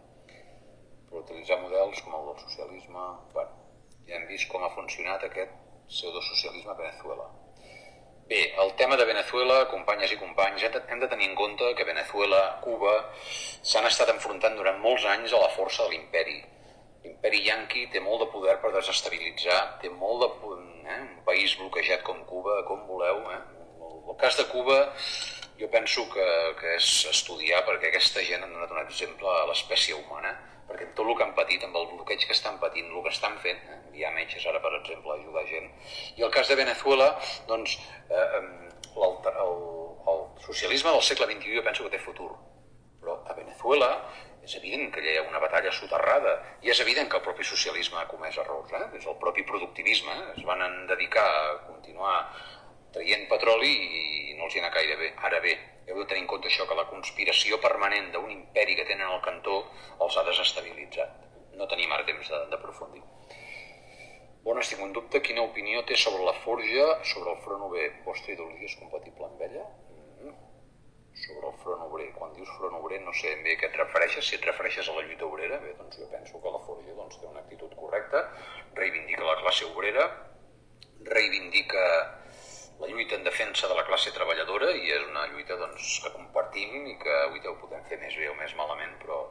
Per 1.11 1.21
utilitzar 1.21 1.61
models 1.63 2.01
com 2.05 2.17
el 2.19 2.25
del 2.31 2.41
socialisme, 2.45 3.05
bueno, 3.35 3.67
ja 4.09 4.17
hem 4.17 4.27
vist 4.31 4.49
com 4.51 4.65
ha 4.65 4.73
funcionat 4.75 5.23
aquest 5.29 5.53
pseudosocialisme 5.89 6.73
a 6.73 6.81
Venezuela. 6.81 7.29
Bé, 8.29 8.41
el 8.63 8.75
tema 8.81 8.97
de 9.01 9.07
Venezuela, 9.09 9.61
companyes 9.71 10.11
i 10.13 10.19
companys, 10.21 10.65
hem 10.67 10.99
de 11.01 11.09
tenir 11.09 11.29
en 11.31 11.37
compte 11.37 11.71
que 11.79 11.87
Venezuela, 11.89 12.41
Cuba, 12.65 12.97
s'han 13.71 13.87
estat 13.89 14.11
enfrontant 14.13 14.59
durant 14.59 14.83
molts 14.83 15.07
anys 15.15 15.33
a 15.33 15.41
la 15.45 15.53
força 15.55 15.87
de 15.87 15.95
l'imperi. 15.95 16.43
L'imperi 17.07 17.45
yanqui 17.47 17.87
té 17.95 18.03
molt 18.05 18.25
de 18.25 18.29
poder 18.35 18.59
per 18.65 18.75
desestabilitzar, 18.75 19.61
té 19.81 19.95
molt 20.03 20.27
de... 20.27 20.29
Eh, 20.89 20.99
un 20.99 21.23
país 21.25 21.55
bloquejat 21.61 22.05
com 22.05 22.21
Cuba, 22.29 22.59
com 22.69 22.85
voleu, 22.91 23.23
eh, 23.33 23.58
el 24.09 24.17
cas 24.17 24.37
de 24.37 24.47
Cuba 24.53 24.79
jo 25.59 25.69
penso 25.71 26.07
que, 26.11 26.27
que 26.61 26.77
és 26.77 26.89
estudiar 27.11 27.65
perquè 27.67 27.91
aquesta 27.91 28.23
gent 28.23 28.45
ha 28.45 28.51
donat 28.51 28.71
un 28.73 28.81
exemple 28.85 29.27
a 29.27 29.47
l'espècie 29.51 29.97
humana, 29.97 30.31
perquè 30.69 30.87
tot 30.95 31.09
el 31.09 31.17
que 31.19 31.25
han 31.27 31.35
patit, 31.35 31.65
amb 31.67 31.77
el 31.81 31.89
bloqueig 31.95 32.27
que 32.27 32.37
estan 32.37 32.61
patint, 32.63 32.93
el 32.93 33.03
que 33.03 33.15
estan 33.15 33.35
fent, 33.43 33.59
eh? 33.67 33.81
enviar 33.89 34.13
metges 34.15 34.47
ara, 34.47 34.61
per 34.63 34.73
exemple, 34.79 35.11
a 35.11 35.19
ajudar 35.19 35.45
gent. 35.51 35.67
I 36.17 36.27
el 36.27 36.33
cas 36.35 36.51
de 36.51 36.59
Venezuela, 36.61 37.09
doncs, 37.49 37.75
eh, 38.07 38.43
el, 38.99 39.19
el 40.13 40.23
socialisme 40.47 40.95
del 40.95 41.05
segle 41.09 41.27
XXI 41.33 41.59
jo 41.59 41.67
penso 41.67 41.87
que 41.87 41.97
té 41.97 42.03
futur, 42.03 42.31
però 43.03 43.19
a 43.27 43.35
Venezuela, 43.35 43.91
és 44.49 44.55
evident 44.57 44.93
que 44.95 45.03
hi 45.03 45.17
ha 45.19 45.27
una 45.27 45.41
batalla 45.43 45.73
soterrada 45.75 46.39
i 46.65 46.71
és 46.73 46.79
evident 46.81 47.11
que 47.11 47.19
el 47.19 47.25
propi 47.25 47.45
socialisme 47.45 47.99
ha 48.01 48.07
comès 48.09 48.39
errors. 48.41 48.71
Eh? 48.73 48.87
És 48.97 49.05
el 49.11 49.19
propi 49.21 49.45
productivisme. 49.49 50.15
Eh? 50.15 50.31
Es 50.39 50.47
van 50.49 50.63
dedicar 50.89 51.27
a 51.27 51.51
continuar 51.67 52.15
traient 52.95 53.26
petroli 53.30 53.72
i 54.32 54.36
no 54.39 54.47
els 54.47 54.57
hi 54.57 54.62
anà 54.62 54.70
gaire 54.74 54.97
bé. 55.01 55.12
Ara 55.28 55.41
bé, 55.45 55.55
heu 55.89 55.99
de 56.01 56.07
tenir 56.11 56.24
en 56.24 56.30
compte 56.32 56.51
això, 56.51 56.66
que 56.68 56.78
la 56.78 56.89
conspiració 56.93 57.61
permanent 57.64 58.11
d'un 58.14 58.30
imperi 58.34 58.76
que 58.78 58.86
tenen 58.89 59.09
al 59.09 59.22
cantó 59.24 59.61
els 60.07 60.16
ha 60.16 60.26
desestabilitzat. 60.30 61.26
No 61.59 61.66
tenim 61.70 61.93
ara 61.93 62.07
temps 62.09 62.30
d'aprofundir. 62.53 63.03
Bon, 64.45 64.59
estic 64.62 64.80
en 64.80 64.95
dubte 64.97 65.20
quina 65.20 65.45
opinió 65.45 65.82
té 65.84 65.97
sobre 65.99 66.24
la 66.24 66.36
forja, 66.45 66.86
sobre 67.12 67.34
el 67.34 67.43
front 67.45 67.66
UB. 67.68 67.76
Vostra 68.07 68.32
ideologia 68.32 68.70
és 68.70 68.78
compatible 68.80 69.26
amb 69.26 69.45
ella? 69.49 69.66
sobre 71.18 71.49
el 71.49 71.57
front 71.62 71.82
obrer. 71.82 72.09
Quan 72.14 72.32
dius 72.36 72.51
front 72.59 72.76
obrer 72.78 73.01
no 73.03 73.12
sé 73.20 73.34
bé 73.45 73.57
què 73.59 73.68
et 73.68 73.78
refereixes, 73.80 74.26
si 74.28 74.39
et 74.39 74.47
refereixes 74.47 74.89
a 74.89 74.95
la 74.97 75.05
lluita 75.07 75.26
obrera, 75.26 75.59
bé, 75.64 75.74
doncs 75.78 75.99
jo 76.01 76.07
penso 76.12 76.41
que 76.43 76.55
la 76.55 76.62
Forja 76.66 76.95
doncs, 76.95 77.18
té 77.20 77.26
una 77.26 77.43
actitud 77.45 77.74
correcta, 77.80 78.24
reivindica 78.78 79.26
la 79.26 79.36
classe 79.43 79.66
obrera, 79.68 80.07
reivindica 81.09 81.84
la 82.79 82.87
lluita 82.87 83.16
en 83.16 83.24
defensa 83.24 83.66
de 83.66 83.74
la 83.74 83.85
classe 83.87 84.12
treballadora 84.14 84.70
i 84.70 84.93
és 84.95 85.05
una 85.09 85.26
lluita 85.33 85.57
doncs, 85.59 85.99
que 86.05 86.12
compartim 86.14 86.87
i 86.87 86.95
que 87.03 87.14
avui 87.24 87.43
ho 87.43 87.55
podem 87.59 87.83
fer 87.91 87.99
més 87.99 88.14
bé 88.14 88.29
o 88.31 88.37
més 88.39 88.55
malament, 88.59 88.95
però 89.03 89.24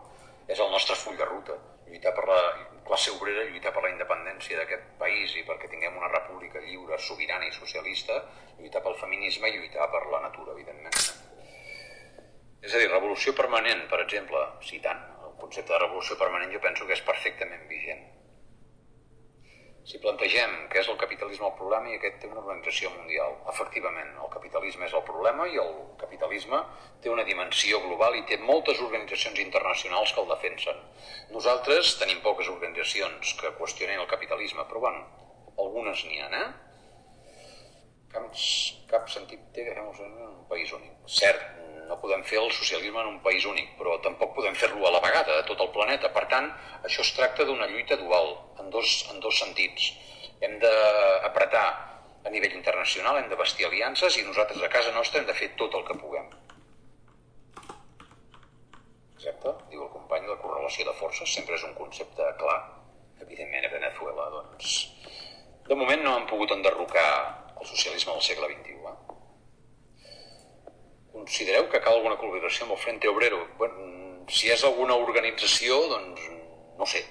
és 0.48 0.60
el 0.60 0.72
nostre 0.72 0.96
full 1.00 1.16
de 1.20 1.28
ruta. 1.28 1.56
Lluitar 1.88 2.12
per 2.16 2.26
la 2.28 2.42
classe 2.88 3.14
obrera, 3.16 3.46
lluitar 3.48 3.72
per 3.76 3.84
la 3.86 3.94
independència 3.94 4.60
d'aquest 4.60 4.90
país 5.00 5.36
i 5.40 5.46
perquè 5.48 5.72
tinguem 5.72 5.96
una 5.96 6.12
república 6.12 6.60
lliure, 6.66 7.00
sobirana 7.00 7.48
i 7.48 7.56
socialista, 7.56 8.20
lluitar 8.60 8.84
pel 8.84 9.00
feminisme 9.00 9.48
i 9.48 9.58
lluitar 9.58 9.88
per 9.96 10.04
la 10.12 10.22
natura, 10.28 10.52
evidentment. 10.56 11.00
És 12.68 12.74
a 12.74 12.82
dir, 12.82 12.92
revolució 12.92 13.32
permanent, 13.38 13.88
per 13.88 14.02
exemple, 14.04 14.44
citant 14.68 15.04
el 15.24 15.36
concepte 15.40 15.72
de 15.72 15.84
revolució 15.86 16.20
permanent, 16.20 16.52
jo 16.52 16.64
penso 16.64 16.88
que 16.88 17.00
és 17.00 17.08
perfectament 17.08 17.68
vigent. 17.72 18.04
Si 19.88 20.02
plantegem 20.04 20.54
que 20.68 20.82
és 20.82 20.88
el 20.92 20.98
capitalisme 21.00 21.46
el 21.48 21.54
problema 21.56 21.88
i 21.88 21.94
aquest 21.96 22.18
té 22.20 22.28
una 22.28 22.42
organització 22.42 22.90
mundial, 22.92 23.38
efectivament, 23.54 24.10
el 24.20 24.32
capitalisme 24.34 24.84
és 24.84 24.96
el 25.00 25.04
problema 25.08 25.46
i 25.48 25.56
el 25.64 25.70
capitalisme 26.02 26.60
té 27.04 27.14
una 27.14 27.24
dimensió 27.30 27.80
global 27.86 28.18
i 28.20 28.26
té 28.28 28.36
moltes 28.42 28.82
organitzacions 28.84 29.40
internacionals 29.46 30.12
que 30.12 30.20
el 30.26 30.28
defensen. 30.34 30.82
Nosaltres 31.32 31.94
tenim 32.02 32.20
poques 32.26 32.52
organitzacions 32.52 33.32
que 33.40 33.54
qüestionen 33.62 34.04
el 34.04 34.12
capitalisme, 34.12 34.68
però 34.68 34.84
bueno, 34.90 35.06
algunes 35.56 36.04
n'hi 36.10 36.20
ha, 36.20 36.28
eh? 36.42 36.48
Cap, 38.12 38.28
cap 38.92 39.08
sentit 39.14 39.48
té 39.56 39.70
que 39.70 39.78
fem 39.78 40.20
un 40.28 40.44
país 40.52 40.76
únic. 40.76 41.00
Cert, 41.22 41.48
no 41.88 41.98
podem 42.02 42.24
fer 42.28 42.40
el 42.42 42.52
socialisme 42.52 43.00
en 43.02 43.12
un 43.16 43.20
país 43.26 43.46
únic, 43.48 43.74
però 43.80 43.98
tampoc 44.04 44.34
podem 44.36 44.56
fer-lo 44.56 44.88
a 44.88 44.94
la 44.96 45.02
vegada, 45.04 45.40
a 45.40 45.46
tot 45.48 45.62
el 45.64 45.72
planeta. 45.76 46.12
Per 46.16 46.26
tant, 46.32 46.50
això 46.88 47.04
es 47.06 47.14
tracta 47.16 47.46
d'una 47.48 47.68
lluita 47.72 47.98
dual, 48.02 48.34
en 48.62 48.72
dos, 48.74 48.98
en 49.12 49.22
dos 49.24 49.40
sentits. 49.40 49.94
Hem 50.44 50.58
d'apretar 50.62 51.68
a 52.28 52.34
nivell 52.34 52.58
internacional, 52.60 53.18
hem 53.18 53.30
de 53.32 53.40
vestir 53.40 53.66
aliances 53.68 54.18
i 54.20 54.26
nosaltres 54.28 54.64
a 54.64 54.72
casa 54.74 54.94
nostra 54.96 55.22
hem 55.22 55.30
de 55.30 55.38
fer 55.38 55.54
tot 55.62 55.74
el 55.80 55.86
que 55.88 55.98
puguem. 56.02 56.28
Exacte, 59.18 59.54
diu 59.72 59.86
el 59.88 59.94
company, 59.96 60.28
la 60.30 60.40
correlació 60.44 60.86
de 60.90 60.96
forces 61.00 61.34
sempre 61.34 61.56
és 61.58 61.66
un 61.66 61.74
concepte 61.80 62.28
clar. 62.42 62.60
Evidentment 63.24 63.66
a 63.66 63.74
Venezuela, 63.74 64.30
doncs... 64.36 64.78
De 65.68 65.76
moment 65.76 66.04
no 66.04 66.14
han 66.16 66.28
pogut 66.30 66.54
enderrocar 66.56 67.10
el 67.60 67.66
socialisme 67.68 68.14
del 68.14 68.24
segle 68.24 68.52
XXI. 68.54 68.76
Eh? 68.92 69.07
Considereu 71.28 71.68
que 71.68 71.82
cal 71.84 71.98
alguna 71.98 72.16
col·laboració 72.16 72.64
amb 72.64 72.78
el 72.78 72.80
Frente 72.80 73.10
Obrero? 73.12 73.42
Bueno, 73.60 73.76
si 74.32 74.48
és 74.54 74.64
alguna 74.64 74.96
organització, 74.96 75.76
doncs 75.92 76.22
no 76.80 76.86
sé. 76.88 77.04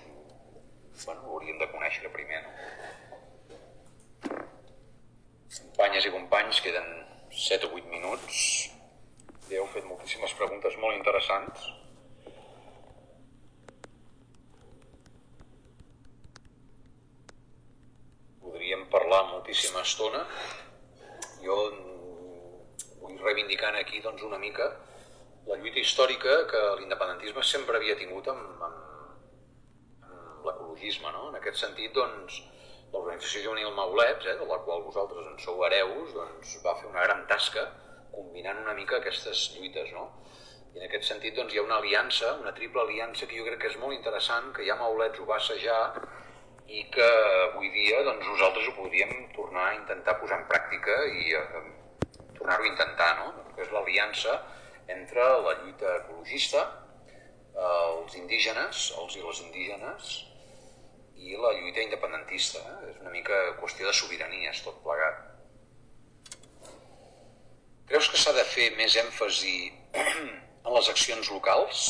Bueno, 1.04 1.20
ho 1.26 1.34
hauríem 1.36 1.58
de 1.60 1.68
conèixer 1.68 2.08
primer. 2.14 2.40
No? 2.46 2.50
Companyes 5.58 6.08
i 6.08 6.12
companys, 6.14 6.62
queden 6.64 6.88
7 7.28 7.68
o 7.68 7.76
8 7.76 7.92
minuts. 7.92 8.38
Ja 9.50 9.60
heu 9.60 9.68
fet 9.74 9.84
moltíssimes 9.84 10.32
preguntes 10.38 10.78
molt 10.80 10.96
interessants. 10.96 11.66
Podríem 18.40 18.88
parlar 18.96 19.26
moltíssima 19.34 19.84
estona. 19.84 20.24
Jo 21.44 21.60
vull 23.06 23.24
reivindicar 23.24 23.72
aquí 23.78 24.02
doncs, 24.04 24.26
una 24.26 24.42
mica 24.42 24.68
la 25.46 25.56
lluita 25.60 25.78
històrica 25.78 26.40
que 26.50 26.60
l'independentisme 26.80 27.42
sempre 27.46 27.78
havia 27.78 27.94
tingut 27.98 28.26
amb, 28.32 28.62
amb, 28.66 28.80
amb 30.10 30.48
l'ecologisme. 30.48 31.12
No? 31.14 31.28
En 31.30 31.38
aquest 31.38 31.60
sentit, 31.62 31.92
doncs, 31.94 32.40
l'organització 32.92 33.44
juvenil 33.44 33.70
Maulets, 33.76 34.26
eh, 34.26 34.34
de 34.40 34.48
la 34.50 34.58
qual 34.66 34.82
vosaltres 34.86 35.28
en 35.30 35.38
sou 35.44 35.62
hereus, 35.68 36.10
doncs, 36.16 36.56
va 36.66 36.74
fer 36.80 36.90
una 36.90 37.06
gran 37.06 37.22
tasca 37.30 37.68
combinant 38.16 38.64
una 38.64 38.74
mica 38.74 38.98
aquestes 38.98 39.52
lluites. 39.54 39.92
No? 39.94 40.08
I 40.74 40.82
en 40.82 40.88
aquest 40.88 41.06
sentit 41.12 41.38
doncs, 41.38 41.54
hi 41.54 41.62
ha 41.62 41.66
una 41.68 41.78
aliança, 41.78 42.34
una 42.42 42.54
triple 42.58 42.82
aliança 42.82 43.30
que 43.30 43.38
jo 43.38 43.46
crec 43.46 43.62
que 43.62 43.70
és 43.70 43.80
molt 43.82 43.94
interessant, 43.94 44.50
que 44.56 44.66
ja 44.66 44.78
Maulets 44.82 45.22
ho 45.22 45.30
va 45.30 45.38
assajar 45.38 45.80
i 46.66 46.82
que 46.90 47.06
avui 47.52 47.70
dia 47.70 48.02
doncs, 48.02 48.26
nosaltres 48.26 48.66
ho 48.66 48.78
podríem 48.82 49.14
tornar 49.36 49.70
a 49.70 49.74
intentar 49.78 50.18
posar 50.18 50.42
en 50.42 50.48
pràctica 50.50 50.98
i 51.06 51.36
eh, 51.38 51.66
tornar-ho 52.38 52.64
a 52.64 52.70
intentar, 52.70 53.12
no? 53.20 53.46
que 53.56 53.64
és 53.64 53.72
l'aliança 53.74 54.40
entre 54.92 55.24
la 55.44 55.54
lluita 55.60 55.96
ecologista, 56.02 56.64
els 57.56 58.16
indígenes, 58.20 58.90
els 59.00 59.16
i 59.16 59.22
les 59.24 59.40
indígenes, 59.46 60.10
i 61.16 61.36
la 61.40 61.52
lluita 61.56 61.82
independentista. 61.82 62.60
Eh? 62.60 62.90
És 62.92 63.00
una 63.00 63.14
mica 63.14 63.38
qüestió 63.60 63.88
de 63.88 63.94
sobiranies, 63.96 64.62
tot 64.66 64.82
plegat. 64.84 65.22
Creus 67.86 68.10
que 68.10 68.18
s'ha 68.20 68.34
de 68.36 68.44
fer 68.50 68.72
més 68.76 68.96
èmfasi 68.98 69.56
en 70.66 70.72
les 70.74 70.90
accions 70.92 71.30
locals? 71.30 71.86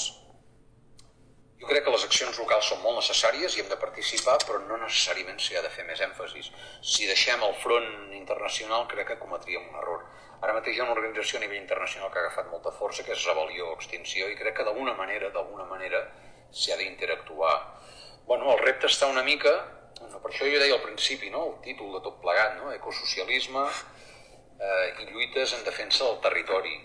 Jo 1.61 1.68
crec 1.70 1.86
que 1.86 1.92
les 1.92 2.04
accions 2.04 2.38
locals 2.42 2.66
són 2.70 2.82
molt 2.82 2.98
necessàries 3.00 3.54
i 3.57 3.62
hem 3.62 3.68
de 3.70 3.78
participar, 3.80 4.36
però 4.44 4.59
no 4.66 4.76
necessàriament 4.82 5.38
s'hi 5.40 5.57
ha 5.57 5.62
de 5.64 5.70
fer 5.72 5.86
més 5.88 6.02
èmfasis. 6.04 6.50
Si 6.84 7.09
deixem 7.09 7.44
el 7.46 7.54
front 7.62 8.12
internacional, 8.18 8.84
crec 8.90 9.09
que 9.11 9.18
cometríem 9.22 9.64
un 9.70 9.78
error. 9.80 10.02
Ara 10.42 10.52
mateix 10.59 10.76
hi 10.76 10.82
ha 10.82 10.84
una 10.84 10.92
organització 10.98 11.38
a 11.38 11.44
nivell 11.44 11.62
internacional 11.62 12.11
que 12.12 12.20
ha 12.20 12.26
agafat 12.26 12.50
molta 12.52 12.74
força, 12.76 13.04
que 13.07 13.14
és 13.14 13.24
Rebel·lió 13.24 13.70
Extinció, 13.78 14.28
i 14.28 14.36
crec 14.36 14.59
que 14.59 14.66
d'alguna 14.68 14.92
manera, 14.98 15.30
d'alguna 15.32 15.64
manera, 15.70 16.02
s'hi 16.52 16.74
ha 16.74 16.76
d'interactuar. 16.82 17.54
Bueno, 18.28 18.50
el 18.52 18.61
repte 18.61 18.90
està 18.90 19.09
una 19.09 19.24
mica, 19.24 19.54
no, 20.02 20.20
per 20.20 20.32
això 20.32 20.44
jo 20.50 20.61
deia 20.61 20.76
al 20.76 20.84
principi, 20.84 21.30
no? 21.32 21.46
el 21.54 21.57
títol 21.64 21.96
de 21.96 22.02
tot 22.04 22.20
plegat, 22.20 22.59
no? 22.61 22.68
ecosocialisme 22.74 23.64
eh, 23.64 24.86
i 25.00 25.09
lluites 25.09 25.57
en 25.57 25.64
defensa 25.64 26.04
del 26.04 26.20
territori 26.28 26.76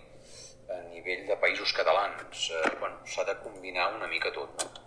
a 0.75 0.79
nivell 0.91 1.27
de 1.27 1.39
països 1.43 1.73
catalans. 1.77 2.47
Eh, 2.51 2.77
bueno, 2.79 3.01
s'ha 3.05 3.27
de 3.27 3.37
combinar 3.43 3.91
una 3.97 4.09
mica 4.11 4.33
tot. 4.35 4.63
No? 4.63 4.81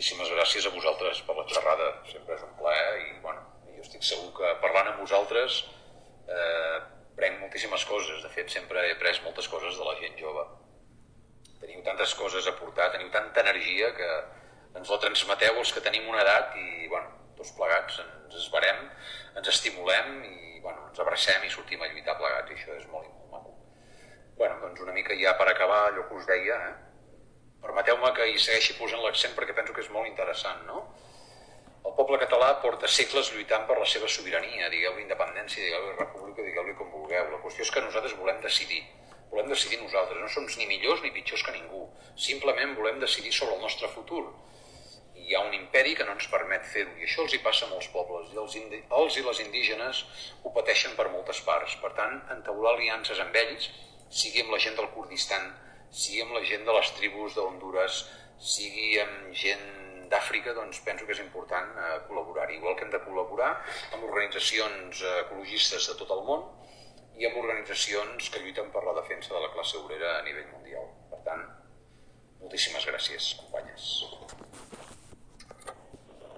moltíssimes 0.00 0.30
gràcies 0.32 0.64
a 0.64 0.70
vosaltres 0.72 1.18
per 1.26 1.34
la 1.36 1.42
xerrada, 1.44 1.88
sempre 2.08 2.32
és 2.32 2.42
un 2.46 2.54
plaer 2.56 2.92
i 3.02 3.10
bueno, 3.20 3.42
jo 3.74 3.82
estic 3.84 4.06
segur 4.08 4.30
que 4.38 4.52
parlant 4.62 4.88
amb 4.88 5.02
vosaltres 5.02 5.58
eh, 6.24 6.78
prenc 7.18 7.36
moltíssimes 7.42 7.84
coses, 7.84 8.22
de 8.24 8.30
fet 8.32 8.48
sempre 8.48 8.80
he 8.88 8.94
pres 8.96 9.20
moltes 9.26 9.48
coses 9.52 9.76
de 9.76 9.84
la 9.84 9.98
gent 10.00 10.16
jove. 10.16 10.46
Teniu 11.60 11.82
tantes 11.84 12.14
coses 12.16 12.48
a 12.48 12.54
portar, 12.56 12.88
teniu 12.94 13.10
tanta 13.12 13.44
energia 13.44 13.90
que 13.98 14.08
ens 14.80 14.88
la 14.88 15.00
transmeteu 15.04 15.60
els 15.60 15.74
que 15.76 15.84
tenim 15.84 16.08
una 16.08 16.24
edat 16.24 16.56
i 16.56 16.88
bueno, 16.88 17.19
tots 17.40 17.56
plegats 17.56 17.98
ens 18.04 18.36
esbarem, 18.42 18.84
ens 19.40 19.48
estimulem 19.54 20.20
i 20.28 20.60
bueno, 20.60 20.86
ens 20.90 21.00
abracem 21.00 21.46
i 21.46 21.52
sortim 21.52 21.82
a 21.82 21.88
lluitar 21.88 22.18
plegats 22.20 22.52
i 22.52 22.58
això 22.58 22.76
és 22.76 22.86
molt, 22.92 23.08
molt 23.08 23.32
maco. 23.32 23.56
Bueno, 24.36 24.60
doncs 24.62 24.84
una 24.84 24.96
mica 24.96 25.16
ja 25.16 25.32
per 25.40 25.48
acabar 25.48 25.86
allò 25.88 26.06
que 26.08 26.18
us 26.20 26.28
deia, 26.28 26.58
eh? 26.68 26.74
Permeteu-me 27.60 28.12
que 28.16 28.26
hi 28.28 28.38
segueixi 28.40 28.76
posant 28.78 29.02
l'accent 29.04 29.34
perquè 29.36 29.56
penso 29.56 29.74
que 29.76 29.82
és 29.84 29.90
molt 29.92 30.08
interessant, 30.08 30.62
no? 30.68 30.84
El 31.80 31.96
poble 31.96 32.20
català 32.20 32.50
porta 32.62 32.88
segles 32.92 33.32
lluitant 33.34 33.66
per 33.68 33.78
la 33.80 33.88
seva 33.88 34.08
sobirania, 34.14 34.68
digueu-li 34.72 35.04
independència, 35.06 35.64
digueu-li 35.64 35.96
república, 35.96 36.44
digueu-li 36.44 36.76
com 36.76 36.92
vulgueu. 36.92 37.30
La 37.32 37.40
qüestió 37.44 37.64
és 37.64 37.72
que 37.72 37.84
nosaltres 37.84 38.16
volem 38.20 38.40
decidir. 38.44 38.82
Volem 39.30 39.48
decidir 39.48 39.78
nosaltres, 39.80 40.20
no 40.20 40.28
som 40.28 40.48
ni 40.58 40.66
millors 40.68 41.00
ni 41.04 41.12
pitjors 41.14 41.44
que 41.46 41.54
ningú. 41.56 41.86
Simplement 42.28 42.76
volem 42.76 43.00
decidir 43.00 43.32
sobre 43.32 43.56
el 43.56 43.64
nostre 43.64 43.88
futur. 43.94 44.26
Hi 45.30 45.36
ha 45.38 45.44
un 45.46 45.52
imperi 45.54 45.92
que 45.94 46.02
no 46.06 46.16
ens 46.16 46.26
permet 46.26 46.64
fer-ho, 46.66 46.90
i 46.98 47.04
això 47.06 47.22
els 47.22 47.34
hi 47.36 47.38
passa 47.44 47.62
a 47.62 47.70
molts 47.70 47.86
pobles, 47.94 48.32
i 48.34 48.38
els, 48.42 48.54
indi... 48.58 48.80
els 48.98 49.18
i 49.20 49.22
les 49.22 49.40
indígenes 49.44 50.00
ho 50.42 50.50
pateixen 50.56 50.96
per 50.98 51.06
moltes 51.12 51.38
parts. 51.46 51.76
Per 51.78 51.92
tant, 51.98 52.16
entaular 52.34 52.72
aliances 52.72 53.20
amb 53.22 53.38
ells, 53.38 53.68
sigui 54.22 54.42
amb 54.42 54.50
la 54.56 54.58
gent 54.64 54.74
del 54.80 54.90
Kurdistan, 54.96 55.46
sigui 56.00 56.24
amb 56.24 56.34
la 56.34 56.42
gent 56.50 56.66
de 56.66 56.74
les 56.74 56.90
tribus 56.98 57.38
de 57.38 57.44
Honduras, 57.46 58.00
sigui 58.42 58.98
amb 59.04 59.30
gent 59.44 59.62
d'Àfrica, 60.10 60.56
doncs 60.58 60.82
penso 60.88 61.06
que 61.06 61.14
és 61.14 61.22
important 61.22 61.78
eh, 61.78 61.96
col·laborar. 62.08 62.50
Igual 62.50 62.74
que 62.74 62.88
hem 62.88 62.92
de 62.98 63.02
col·laborar 63.06 63.52
amb 63.94 64.10
organitzacions 64.10 65.04
eh, 65.04 65.16
ecologistes 65.28 65.92
de 65.92 65.98
tot 66.02 66.10
el 66.16 66.26
món 66.26 66.42
i 67.22 67.30
amb 67.30 67.38
organitzacions 67.44 68.34
que 68.34 68.42
lluiten 68.42 68.74
per 68.74 68.82
la 68.82 68.98
defensa 68.98 69.36
de 69.36 69.46
la 69.46 69.54
classe 69.54 69.78
obrera 69.78 70.16
a 70.18 70.26
nivell 70.26 70.50
mundial. 70.56 70.90
Per 71.14 71.22
tant, 71.30 71.46
moltíssimes 72.42 72.90
gràcies, 72.90 73.36
companyes. 73.44 73.92